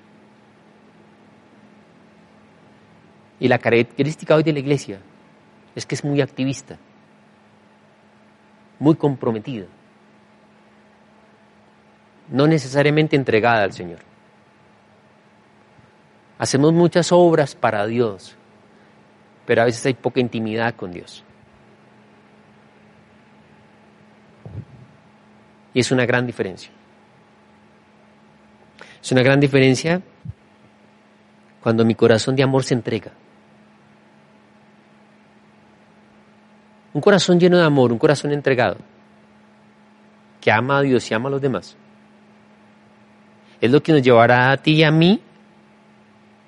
Y 3.43 3.49
la 3.49 3.57
característica 3.57 4.35
hoy 4.35 4.43
de 4.43 4.53
la 4.53 4.59
iglesia 4.59 5.01
es 5.75 5.85
que 5.85 5.95
es 5.95 6.05
muy 6.05 6.21
activista, 6.21 6.77
muy 8.79 8.95
comprometida, 8.95 9.65
no 12.29 12.47
necesariamente 12.47 13.17
entregada 13.17 13.63
al 13.63 13.73
Señor. 13.73 13.99
Hacemos 16.39 16.71
muchas 16.71 17.11
obras 17.11 17.53
para 17.53 17.85
Dios, 17.85 18.37
pero 19.45 19.63
a 19.63 19.65
veces 19.65 19.85
hay 19.87 19.95
poca 19.95 20.21
intimidad 20.21 20.73
con 20.75 20.93
Dios. 20.93 21.25
Y 25.73 25.81
es 25.81 25.91
una 25.91 26.05
gran 26.05 26.25
diferencia. 26.25 26.71
Es 29.01 29.11
una 29.11 29.21
gran 29.21 29.41
diferencia 29.41 30.01
cuando 31.61 31.83
mi 31.83 31.93
corazón 31.93 32.37
de 32.37 32.43
amor 32.43 32.63
se 32.63 32.75
entrega. 32.75 33.11
Un 36.93 37.01
corazón 37.01 37.39
lleno 37.39 37.57
de 37.57 37.65
amor, 37.65 37.91
un 37.91 37.97
corazón 37.97 38.31
entregado, 38.31 38.77
que 40.39 40.51
ama 40.51 40.77
a 40.77 40.81
Dios 40.81 41.09
y 41.09 41.13
ama 41.13 41.29
a 41.29 41.31
los 41.31 41.41
demás, 41.41 41.75
es 43.61 43.71
lo 43.71 43.81
que 43.81 43.93
nos 43.93 44.01
llevará 44.01 44.51
a 44.51 44.57
ti 44.57 44.73
y 44.73 44.83
a 44.83 44.91
mí 44.91 45.21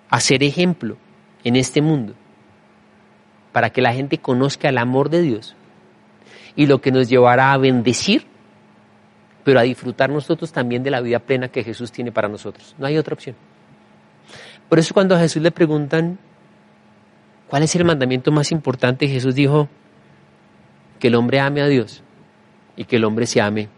a 0.10 0.20
ser 0.20 0.44
ejemplo 0.44 0.98
en 1.44 1.56
este 1.56 1.82
mundo, 1.82 2.14
para 3.52 3.70
que 3.70 3.82
la 3.82 3.94
gente 3.94 4.18
conozca 4.18 4.70
el 4.70 4.78
amor 4.78 5.10
de 5.10 5.22
Dios 5.22 5.56
y 6.56 6.68
lo 6.68 6.82
que 6.82 6.92
nos 6.92 7.10
llevará 7.10 7.54
a 7.54 7.58
bendecir, 7.58 8.26
pero 9.44 9.60
a 9.60 9.64
disfrutar 9.64 10.10
nosotros 10.10 10.52
también 10.52 10.84
de 10.84 10.92
la 10.92 11.02
vida 11.02 11.20
plena 11.20 11.48
que 11.48 11.64
Jesús 11.64 11.92
tiene 11.92 12.12
para 12.12 12.28
nosotros. 12.28 12.76
No 12.78 12.86
hay 12.86 12.98
otra 12.98 13.14
opción. 13.14 13.36
Por 14.68 14.80
eso 14.80 14.94
cuando 14.94 15.16
a 15.16 15.20
Jesús 15.20 15.42
le 15.42 15.52
preguntan, 15.52 16.18
¿cuál 17.48 17.64
es 17.64 17.76
el 17.76 17.86
mandamiento 17.86 18.32
más 18.32 18.52
importante? 18.52 19.08
Jesús 19.08 19.36
dijo, 19.36 19.70
que 21.06 21.10
el 21.10 21.14
hombre 21.14 21.40
ame 21.40 21.62
a 21.62 21.68
Dios 21.68 22.02
y 22.76 22.86
que 22.86 22.96
el 22.96 23.04
hombre 23.04 23.28
se 23.28 23.40
ame 23.40 23.70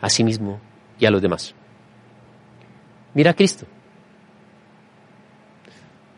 a 0.00 0.10
sí 0.10 0.24
mismo 0.24 0.58
y 0.98 1.06
a 1.06 1.10
los 1.12 1.22
demás. 1.22 1.54
Mira 3.14 3.30
a 3.30 3.34
Cristo. 3.34 3.64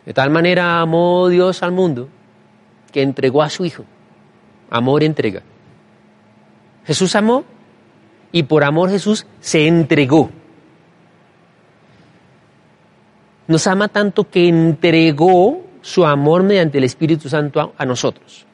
De 0.06 0.14
tal 0.14 0.30
manera 0.30 0.80
amó 0.80 1.28
Dios 1.28 1.62
al 1.62 1.72
mundo 1.72 2.08
que 2.90 3.02
entregó 3.02 3.42
a 3.42 3.50
su 3.50 3.66
Hijo. 3.66 3.84
Amor 4.70 5.02
entrega. 5.02 5.42
Jesús 6.86 7.14
amó 7.14 7.44
y 8.32 8.44
por 8.44 8.64
amor 8.64 8.88
Jesús 8.88 9.26
se 9.40 9.68
entregó. 9.68 10.30
Nos 13.46 13.66
ama 13.66 13.88
tanto 13.88 14.30
que 14.30 14.48
entregó 14.48 15.66
su 15.82 16.06
amor 16.06 16.44
mediante 16.44 16.78
el 16.78 16.84
Espíritu 16.84 17.28
Santo 17.28 17.74
a, 17.76 17.84
nosotros. 17.84 18.46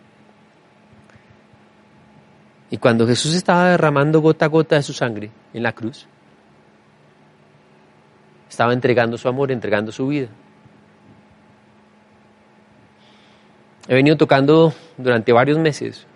Y 2.70 2.76
cuando 2.76 3.06
Jesús 3.06 3.34
estaba 3.34 3.70
derramando 3.70 4.20
gota 4.20 4.44
a 4.44 4.48
gota 4.48 4.76
de 4.76 4.82
su 4.82 4.92
sangre 4.92 5.30
en 5.54 5.62
la 5.62 5.72
cruz, 5.72 6.06
estaba 8.48 8.72
entregando 8.72 9.16
su 9.16 9.28
amor, 9.28 9.50
entregando 9.50 9.90
su 9.92 10.06
vida. 10.06 10.28
He 13.86 13.94
venido 13.94 14.16
tocando 14.16 14.74
durante 14.98 15.32
varios 15.32 15.58
meses 15.58 16.06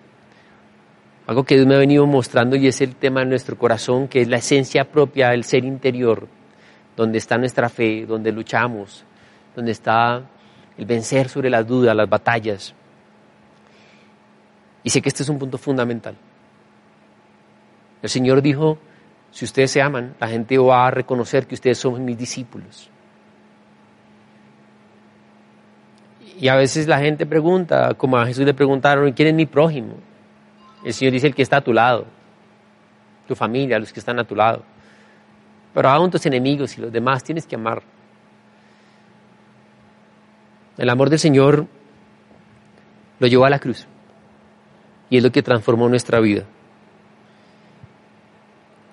algo 1.25 1.45
que 1.45 1.55
Dios 1.55 1.65
me 1.65 1.75
ha 1.75 1.79
venido 1.79 2.05
mostrando 2.05 2.55
y 2.55 2.67
es 2.67 2.81
el 2.81 2.95
tema 2.95 3.21
de 3.21 3.27
nuestro 3.27 3.57
corazón, 3.57 4.07
que 4.07 4.21
es 4.21 4.27
la 4.27 4.37
esencia 4.37 4.83
propia 4.83 5.29
del 5.29 5.45
ser 5.45 5.63
interior, 5.63 6.27
donde 6.97 7.17
está 7.17 7.37
nuestra 7.37 7.69
fe, 7.69 8.05
donde 8.05 8.31
luchamos, 8.31 9.05
donde 9.55 9.71
está 9.71 10.21
el 10.77 10.85
vencer 10.85 11.29
sobre 11.29 11.49
las 11.49 11.65
dudas, 11.65 11.95
las 11.95 12.09
batallas. 12.09 12.75
Y 14.83 14.89
sé 14.89 15.01
que 15.01 15.07
este 15.07 15.23
es 15.23 15.29
un 15.29 15.39
punto 15.39 15.57
fundamental. 15.57 16.15
El 18.03 18.09
Señor 18.09 18.41
dijo, 18.41 18.77
si 19.31 19.45
ustedes 19.45 19.71
se 19.71 19.81
aman, 19.81 20.13
la 20.19 20.27
gente 20.27 20.57
va 20.57 20.87
a 20.87 20.91
reconocer 20.91 21.47
que 21.47 21.55
ustedes 21.55 21.77
son 21.79 22.03
mis 22.03 22.17
discípulos. 22.17 22.89
Y 26.37 26.49
a 26.49 26.55
veces 26.55 26.85
la 26.85 26.99
gente 26.99 27.25
pregunta, 27.25 27.93
como 27.93 28.17
a 28.17 28.25
Jesús 28.25 28.45
le 28.45 28.53
preguntaron, 28.53 29.11
¿quién 29.13 29.29
es 29.29 29.33
mi 29.33 29.45
prójimo? 29.45 29.95
El 30.83 30.93
Señor 30.93 31.13
dice 31.13 31.27
el 31.27 31.33
que 31.33 31.41
está 31.41 31.57
a 31.57 31.61
tu 31.61 31.71
lado, 31.71 32.05
tu 33.25 33.35
familia, 33.35 33.79
los 33.79 33.93
que 33.93 34.01
están 34.01 34.19
a 34.19 34.25
tu 34.25 34.35
lado. 34.35 34.63
Pero 35.73 35.89
aún 35.89 36.11
tus 36.11 36.25
enemigos 36.25 36.77
y 36.77 36.81
los 36.81 36.91
demás 36.91 37.23
tienes 37.23 37.47
que 37.47 37.55
amar. 37.55 37.81
El 40.77 40.89
amor 40.89 41.09
del 41.09 41.19
Señor 41.19 41.67
lo 43.19 43.27
llevó 43.27 43.45
a 43.45 43.49
la 43.49 43.59
cruz 43.59 43.87
y 45.09 45.17
es 45.17 45.23
lo 45.23 45.31
que 45.31 45.41
transformó 45.41 45.87
nuestra 45.87 46.19
vida. 46.19 46.43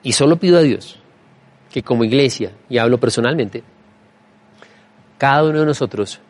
Y 0.03 0.13
solo 0.13 0.37
pido 0.37 0.59
a 0.59 0.63
Dios 0.63 0.99
que 1.71 1.83
como 1.83 2.05
iglesia, 2.05 2.53
y 2.69 2.79
hablo 2.79 2.99
personalmente, 2.99 3.63
cada 5.19 5.45
uno 5.45 5.61
de 5.61 5.67
nosotros 5.67 6.21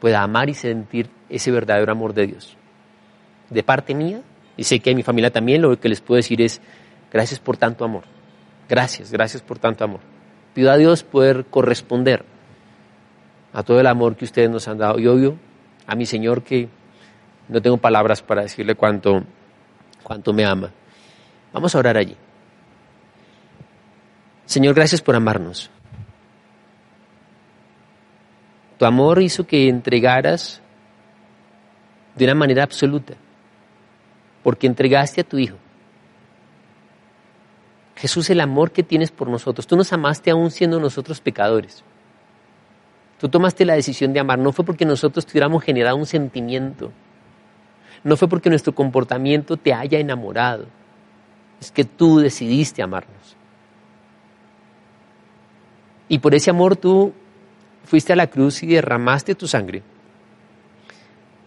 pueda 0.00 0.22
amar 0.22 0.48
y 0.48 0.54
sentir 0.54 1.10
ese 1.28 1.50
verdadero 1.50 1.92
amor 1.92 2.14
de 2.14 2.26
Dios. 2.26 2.56
De 3.50 3.62
parte 3.62 3.94
mía, 3.94 4.22
y 4.56 4.64
sé 4.64 4.80
que 4.80 4.90
a 4.90 4.94
mi 4.94 5.02
familia 5.02 5.30
también, 5.30 5.62
lo 5.62 5.78
que 5.78 5.88
les 5.88 6.00
puedo 6.00 6.16
decir 6.16 6.40
es, 6.40 6.60
gracias 7.12 7.40
por 7.40 7.56
tanto 7.56 7.84
amor. 7.84 8.04
Gracias, 8.68 9.12
gracias 9.12 9.42
por 9.42 9.58
tanto 9.58 9.84
amor. 9.84 10.00
Pido 10.54 10.70
a 10.70 10.76
Dios 10.76 11.02
poder 11.02 11.44
corresponder 11.44 12.24
a 13.52 13.62
todo 13.62 13.80
el 13.80 13.86
amor 13.86 14.16
que 14.16 14.24
ustedes 14.24 14.50
nos 14.50 14.66
han 14.68 14.78
dado. 14.78 14.98
Y 14.98 15.06
obvio, 15.06 15.36
a 15.86 15.94
mi 15.94 16.06
Señor 16.06 16.42
que 16.42 16.68
no 17.48 17.60
tengo 17.60 17.76
palabras 17.76 18.22
para 18.22 18.42
decirle 18.42 18.74
cuánto, 18.74 19.22
cuánto 20.02 20.32
me 20.32 20.44
ama. 20.44 20.70
Vamos 21.52 21.74
a 21.74 21.78
orar 21.78 21.96
allí. 21.96 22.16
Señor, 24.46 24.74
gracias 24.74 25.02
por 25.02 25.16
amarnos. 25.16 25.70
Tu 28.78 28.84
amor 28.84 29.20
hizo 29.20 29.46
que 29.46 29.68
entregaras 29.68 30.60
de 32.14 32.24
una 32.24 32.34
manera 32.34 32.62
absoluta, 32.62 33.14
porque 34.42 34.66
entregaste 34.66 35.20
a 35.20 35.24
tu 35.24 35.38
Hijo. 35.38 35.56
Jesús, 37.96 38.28
el 38.30 38.40
amor 38.40 38.70
que 38.70 38.82
tienes 38.82 39.10
por 39.10 39.28
nosotros, 39.28 39.66
tú 39.66 39.76
nos 39.76 39.92
amaste 39.92 40.30
aún 40.30 40.50
siendo 40.50 40.78
nosotros 40.78 41.20
pecadores. 41.20 41.82
Tú 43.18 43.28
tomaste 43.28 43.64
la 43.64 43.74
decisión 43.74 44.12
de 44.12 44.20
amar, 44.20 44.38
no 44.38 44.52
fue 44.52 44.64
porque 44.64 44.84
nosotros 44.84 45.24
tuviéramos 45.24 45.64
generado 45.64 45.96
un 45.96 46.04
sentimiento, 46.04 46.92
no 48.04 48.16
fue 48.16 48.28
porque 48.28 48.50
nuestro 48.50 48.74
comportamiento 48.74 49.56
te 49.56 49.72
haya 49.72 49.98
enamorado, 49.98 50.66
es 51.58 51.70
que 51.70 51.84
tú 51.84 52.18
decidiste 52.18 52.82
amarnos. 52.82 53.15
Y 56.08 56.18
por 56.18 56.34
ese 56.34 56.50
amor 56.50 56.76
tú 56.76 57.12
fuiste 57.84 58.12
a 58.12 58.16
la 58.16 58.28
cruz 58.28 58.62
y 58.62 58.66
derramaste 58.66 59.34
tu 59.34 59.46
sangre 59.46 59.82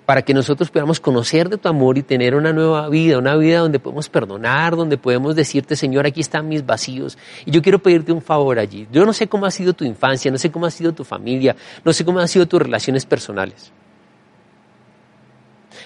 para 0.10 0.24
que 0.24 0.34
nosotros 0.34 0.72
podamos 0.72 1.00
conocer 1.00 1.50
de 1.50 1.58
tu 1.60 1.70
amor 1.70 2.00
y 2.00 2.02
tener 2.02 2.34
una 2.34 2.52
nueva 2.52 2.90
vida, 2.90 3.20
una 3.20 3.36
vida 3.36 3.60
donde 3.60 3.78
podemos 3.78 4.10
perdonar, 4.10 4.76
donde 4.76 4.98
podemos 4.98 5.36
decirte, 5.36 5.76
Señor, 5.76 6.08
aquí 6.08 6.22
están 6.22 6.48
mis 6.48 6.66
vacíos. 6.66 7.16
Y 7.46 7.52
yo 7.52 7.62
quiero 7.62 7.78
pedirte 7.78 8.12
un 8.12 8.24
favor 8.24 8.58
allí. 8.58 8.88
Yo 8.92 9.06
no 9.06 9.14
sé 9.14 9.28
cómo 9.28 9.46
ha 9.46 9.52
sido 9.52 9.74
tu 9.74 9.86
infancia, 9.86 10.32
no 10.32 10.40
sé 10.40 10.50
cómo 10.50 10.66
ha 10.66 10.72
sido 10.72 10.94
tu 10.94 11.04
familia, 11.04 11.56
no 11.86 11.94
sé 11.94 12.04
cómo 12.04 12.18
han 12.18 12.28
sido 12.28 12.48
tus 12.48 12.60
relaciones 12.60 13.06
personales. 13.06 13.72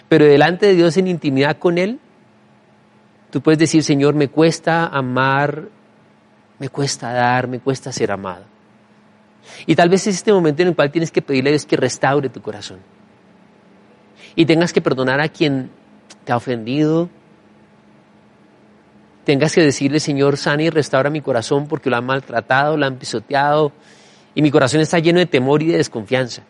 Pero 0.07 0.23
delante 0.23 0.67
de 0.67 0.75
Dios 0.75 0.95
en 0.95 1.09
intimidad 1.09 1.57
con 1.57 1.77
Él, 1.77 1.99
tú 3.29 3.41
puedes 3.41 3.59
decir, 3.59 3.83
Señor, 3.83 4.13
me 4.13 4.29
cuesta 4.29 4.85
amar, 4.85 5.67
me 6.59 6.69
cuesta 6.69 7.11
dar, 7.11 7.49
me 7.49 7.59
cuesta 7.59 7.91
ser 7.91 8.09
amado. 8.09 8.52
Y 9.65 9.75
tal 9.75 9.89
vez 9.89 10.07
es 10.07 10.15
este 10.15 10.33
momento 10.33 10.61
en 10.61 10.69
el 10.69 10.75
cual 10.75 10.91
tienes 10.91 11.11
que 11.11 11.21
pedirle 11.21 11.49
a 11.49 11.53
Dios 11.53 11.65
que 11.65 11.77
restaure 11.77 12.29
tu 12.29 12.41
corazón. 12.41 12.79
Y 14.35 14.45
tengas 14.45 14.73
que 14.73 14.81
perdonar 14.81 15.21
a 15.21 15.29
quien 15.29 15.69
te 16.23 16.31
ha 16.31 16.37
ofendido. 16.37 17.09
Tengas 19.25 19.53
que 19.53 19.61
decirle, 19.61 19.99
Señor, 19.99 20.37
sana 20.37 20.63
y 20.63 20.69
restaura 20.69 21.09
mi 21.09 21.21
corazón 21.21 21.67
porque 21.67 21.89
lo 21.89 21.97
han 21.97 22.05
maltratado, 22.05 22.77
lo 22.77 22.85
han 22.85 22.97
pisoteado. 22.97 23.71
Y 24.35 24.41
mi 24.41 24.51
corazón 24.51 24.81
está 24.81 24.99
lleno 24.99 25.19
de 25.19 25.25
temor 25.25 25.61
y 25.61 25.67
de 25.67 25.77
desconfianza. 25.77 26.43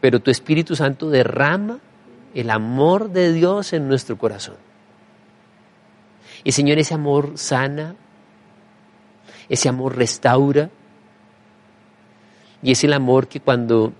Pero 0.00 0.20
tu 0.20 0.30
Espíritu 0.30 0.76
Santo 0.76 1.10
derrama 1.10 1.80
el 2.34 2.50
amor 2.50 3.10
de 3.10 3.32
Dios 3.32 3.72
en 3.72 3.88
nuestro 3.88 4.16
corazón. 4.16 4.56
Y 6.44 6.52
Señor, 6.52 6.78
ese 6.78 6.94
amor 6.94 7.32
sana, 7.36 7.96
Ese 9.48 9.68
amor 9.68 9.96
restaura. 9.96 10.70
Y 12.62 12.72
es 12.72 12.84
el 12.84 12.92
amor 12.92 13.28
que 13.28 13.40
cuando 13.40 13.92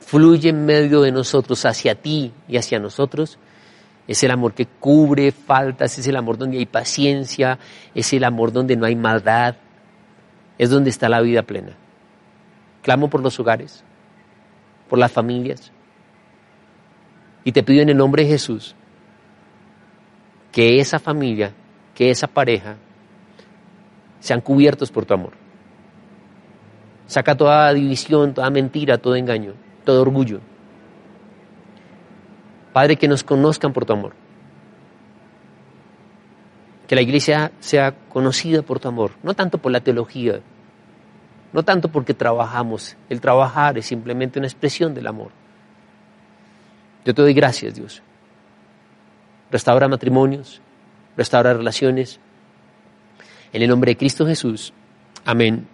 fluye 0.00 0.50
en 0.50 0.66
medio 0.66 1.02
de 1.02 1.12
nosotros 1.12 1.64
hacia 1.64 1.94
ti 1.94 2.32
y 2.48 2.56
hacia 2.56 2.78
nosotros, 2.78 3.38
es 4.06 4.22
el 4.22 4.30
amor 4.30 4.52
que 4.52 4.66
cubre 4.66 5.32
faltas, 5.32 5.98
es 5.98 6.06
el 6.06 6.16
amor 6.16 6.36
donde 6.36 6.58
hay 6.58 6.66
paciencia, 6.66 7.58
es 7.94 8.12
el 8.12 8.24
amor 8.24 8.52
donde 8.52 8.76
no 8.76 8.86
hay 8.86 8.96
maldad, 8.96 9.56
es 10.58 10.70
donde 10.70 10.90
está 10.90 11.08
la 11.08 11.20
vida 11.20 11.42
plena. 11.42 11.72
Clamo 12.82 13.08
por 13.08 13.22
los 13.22 13.40
hogares, 13.40 13.82
por 14.90 14.98
las 14.98 15.10
familias, 15.10 15.72
y 17.44 17.52
te 17.52 17.62
pido 17.62 17.82
en 17.82 17.90
el 17.90 17.96
nombre 17.96 18.24
de 18.24 18.30
Jesús 18.30 18.74
que 20.50 20.80
esa 20.80 20.98
familia, 20.98 21.52
que 21.94 22.10
esa 22.10 22.26
pareja, 22.26 22.76
sean 24.24 24.40
cubiertos 24.40 24.90
por 24.90 25.04
tu 25.04 25.12
amor. 25.12 25.34
Saca 27.06 27.36
toda 27.36 27.74
división, 27.74 28.32
toda 28.32 28.48
mentira, 28.48 28.96
todo 28.96 29.16
engaño, 29.16 29.52
todo 29.84 30.00
orgullo. 30.00 30.40
Padre, 32.72 32.96
que 32.96 33.06
nos 33.06 33.22
conozcan 33.22 33.74
por 33.74 33.84
tu 33.84 33.92
amor. 33.92 34.14
Que 36.86 36.94
la 36.94 37.02
iglesia 37.02 37.52
sea 37.60 37.94
conocida 38.08 38.62
por 38.62 38.80
tu 38.80 38.88
amor, 38.88 39.10
no 39.22 39.34
tanto 39.34 39.58
por 39.58 39.70
la 39.70 39.80
teología, 39.80 40.40
no 41.52 41.62
tanto 41.62 41.88
porque 41.90 42.14
trabajamos. 42.14 42.96
El 43.10 43.20
trabajar 43.20 43.76
es 43.76 43.84
simplemente 43.84 44.38
una 44.38 44.48
expresión 44.48 44.94
del 44.94 45.06
amor. 45.06 45.32
Yo 47.04 47.12
te 47.12 47.20
doy 47.20 47.34
gracias, 47.34 47.74
Dios. 47.74 48.02
Restaura 49.50 49.86
matrimonios, 49.86 50.62
restaura 51.14 51.52
relaciones. 51.52 52.20
En 53.54 53.62
el 53.62 53.68
nombre 53.68 53.92
de 53.92 53.96
Cristo 53.96 54.26
Jesús. 54.26 54.72
Amén 55.24 55.68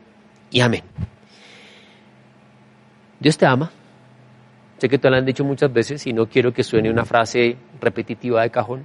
y 0.51 0.61
amén. 0.61 0.83
Dios 3.19 3.39
te 3.39 3.47
ama. 3.47 3.71
Sé 4.77 4.87
que 4.91 4.99
te 4.99 5.09
lo 5.09 5.17
han 5.17 5.25
dicho 5.25 5.45
muchas 5.45 5.73
veces 5.73 6.07
y 6.07 6.13
no 6.13 6.29
quiero 6.29 6.53
que 6.53 6.63
suene 6.63 6.91
una 6.91 7.07
frase 7.07 7.57
repetitiva 7.81 8.43
de 8.43 8.51
cajón. 8.51 8.85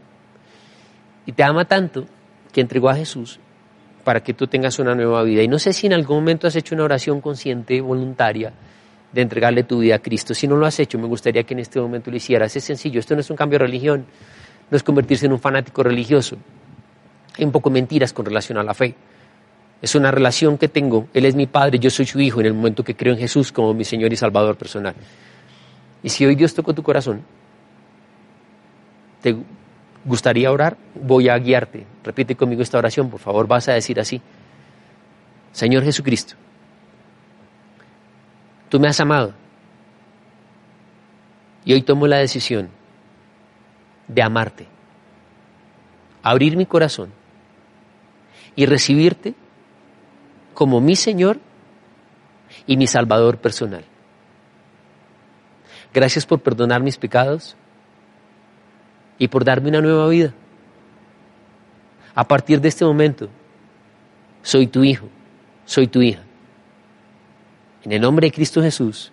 Y 1.25 1.33
te 1.33 1.43
ama 1.43 1.65
tanto 1.65 2.05
que 2.53 2.61
entregó 2.61 2.87
a 2.87 2.95
Jesús 2.95 3.37
para 4.05 4.23
que 4.23 4.33
tú 4.33 4.47
tengas 4.47 4.79
una 4.79 4.95
nueva 4.95 5.23
vida. 5.23 5.43
Y 5.43 5.49
no 5.49 5.59
sé 5.59 5.73
si 5.73 5.87
en 5.87 5.93
algún 5.93 6.19
momento 6.19 6.47
has 6.47 6.55
hecho 6.55 6.73
una 6.73 6.85
oración 6.85 7.19
consciente, 7.19 7.81
voluntaria, 7.81 8.53
de 9.11 9.21
entregarle 9.21 9.63
tu 9.63 9.79
vida 9.79 9.95
a 9.95 9.99
Cristo. 9.99 10.33
Si 10.33 10.47
no 10.47 10.55
lo 10.55 10.65
has 10.65 10.79
hecho, 10.79 10.97
me 10.97 11.07
gustaría 11.07 11.43
que 11.43 11.53
en 11.53 11.59
este 11.59 11.81
momento 11.81 12.11
lo 12.11 12.15
hicieras. 12.15 12.55
Es 12.55 12.63
sencillo, 12.63 13.01
esto 13.01 13.13
no 13.13 13.19
es 13.19 13.29
un 13.29 13.35
cambio 13.35 13.59
de 13.59 13.65
religión, 13.65 14.05
no 14.71 14.77
es 14.77 14.83
convertirse 14.83 15.25
en 15.25 15.33
un 15.33 15.39
fanático 15.39 15.83
religioso. 15.83 16.37
Un 17.39 17.51
poco 17.51 17.69
mentiras 17.69 18.13
con 18.13 18.25
relación 18.25 18.57
a 18.57 18.63
la 18.63 18.73
fe. 18.73 18.95
Es 19.81 19.95
una 19.95 20.11
relación 20.11 20.57
que 20.57 20.67
tengo. 20.67 21.07
Él 21.13 21.25
es 21.25 21.36
mi 21.36 21.47
padre, 21.47 21.79
yo 21.79 21.89
soy 21.89 22.05
su 22.05 22.19
hijo 22.19 22.39
en 22.39 22.47
el 22.47 22.53
momento 22.53 22.83
que 22.83 22.95
creo 22.95 23.13
en 23.13 23.19
Jesús 23.19 23.51
como 23.51 23.73
mi 23.73 23.83
Señor 23.83 24.11
y 24.13 24.15
Salvador 24.15 24.55
personal. 24.55 24.95
Y 26.01 26.09
si 26.09 26.25
hoy 26.25 26.36
Dios 26.36 26.53
tocó 26.53 26.73
tu 26.73 26.83
corazón, 26.83 27.21
te 29.21 29.36
gustaría 30.05 30.51
orar, 30.51 30.77
voy 30.93 31.29
a 31.29 31.38
guiarte. 31.38 31.86
Repite 32.03 32.36
conmigo 32.36 32.61
esta 32.61 32.77
oración, 32.77 33.09
por 33.09 33.19
favor, 33.19 33.47
vas 33.47 33.67
a 33.67 33.73
decir 33.73 33.99
así. 33.99 34.21
Señor 35.51 35.83
Jesucristo, 35.83 36.36
Tú 38.69 38.79
me 38.79 38.88
has 38.88 38.99
amado. 38.99 39.33
Y 41.63 41.73
hoy 41.73 41.81
tomo 41.81 42.07
la 42.07 42.17
decisión 42.17 42.69
de 44.07 44.21
amarte, 44.21 44.67
abrir 46.21 46.57
mi 46.57 46.65
corazón 46.65 47.11
y 48.55 48.65
recibirte 48.65 49.35
como 50.53 50.81
mi 50.81 50.95
Señor 50.95 51.39
y 52.65 52.77
mi 52.77 52.87
Salvador 52.87 53.37
personal. 53.37 53.83
Gracias 55.93 56.25
por 56.25 56.41
perdonar 56.41 56.81
mis 56.81 56.97
pecados 56.97 57.55
y 59.17 59.27
por 59.27 59.45
darme 59.45 59.69
una 59.69 59.81
nueva 59.81 60.07
vida. 60.07 60.33
A 62.13 62.27
partir 62.27 62.61
de 62.61 62.69
este 62.69 62.85
momento, 62.85 63.29
soy 64.41 64.67
tu 64.67 64.83
hijo, 64.83 65.07
soy 65.65 65.87
tu 65.87 66.01
hija. 66.01 66.21
En 67.83 67.91
el 67.91 68.01
nombre 68.01 68.27
de 68.27 68.31
Cristo 68.31 68.61
Jesús. 68.61 69.11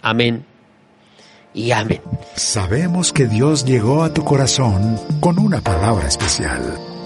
Amén 0.00 0.44
y 1.52 1.70
amén. 1.70 2.00
Sabemos 2.34 3.12
que 3.12 3.26
Dios 3.26 3.64
llegó 3.64 4.02
a 4.02 4.12
tu 4.12 4.24
corazón 4.24 4.98
con 5.20 5.38
una 5.38 5.60
palabra 5.60 6.08
especial. 6.08 6.93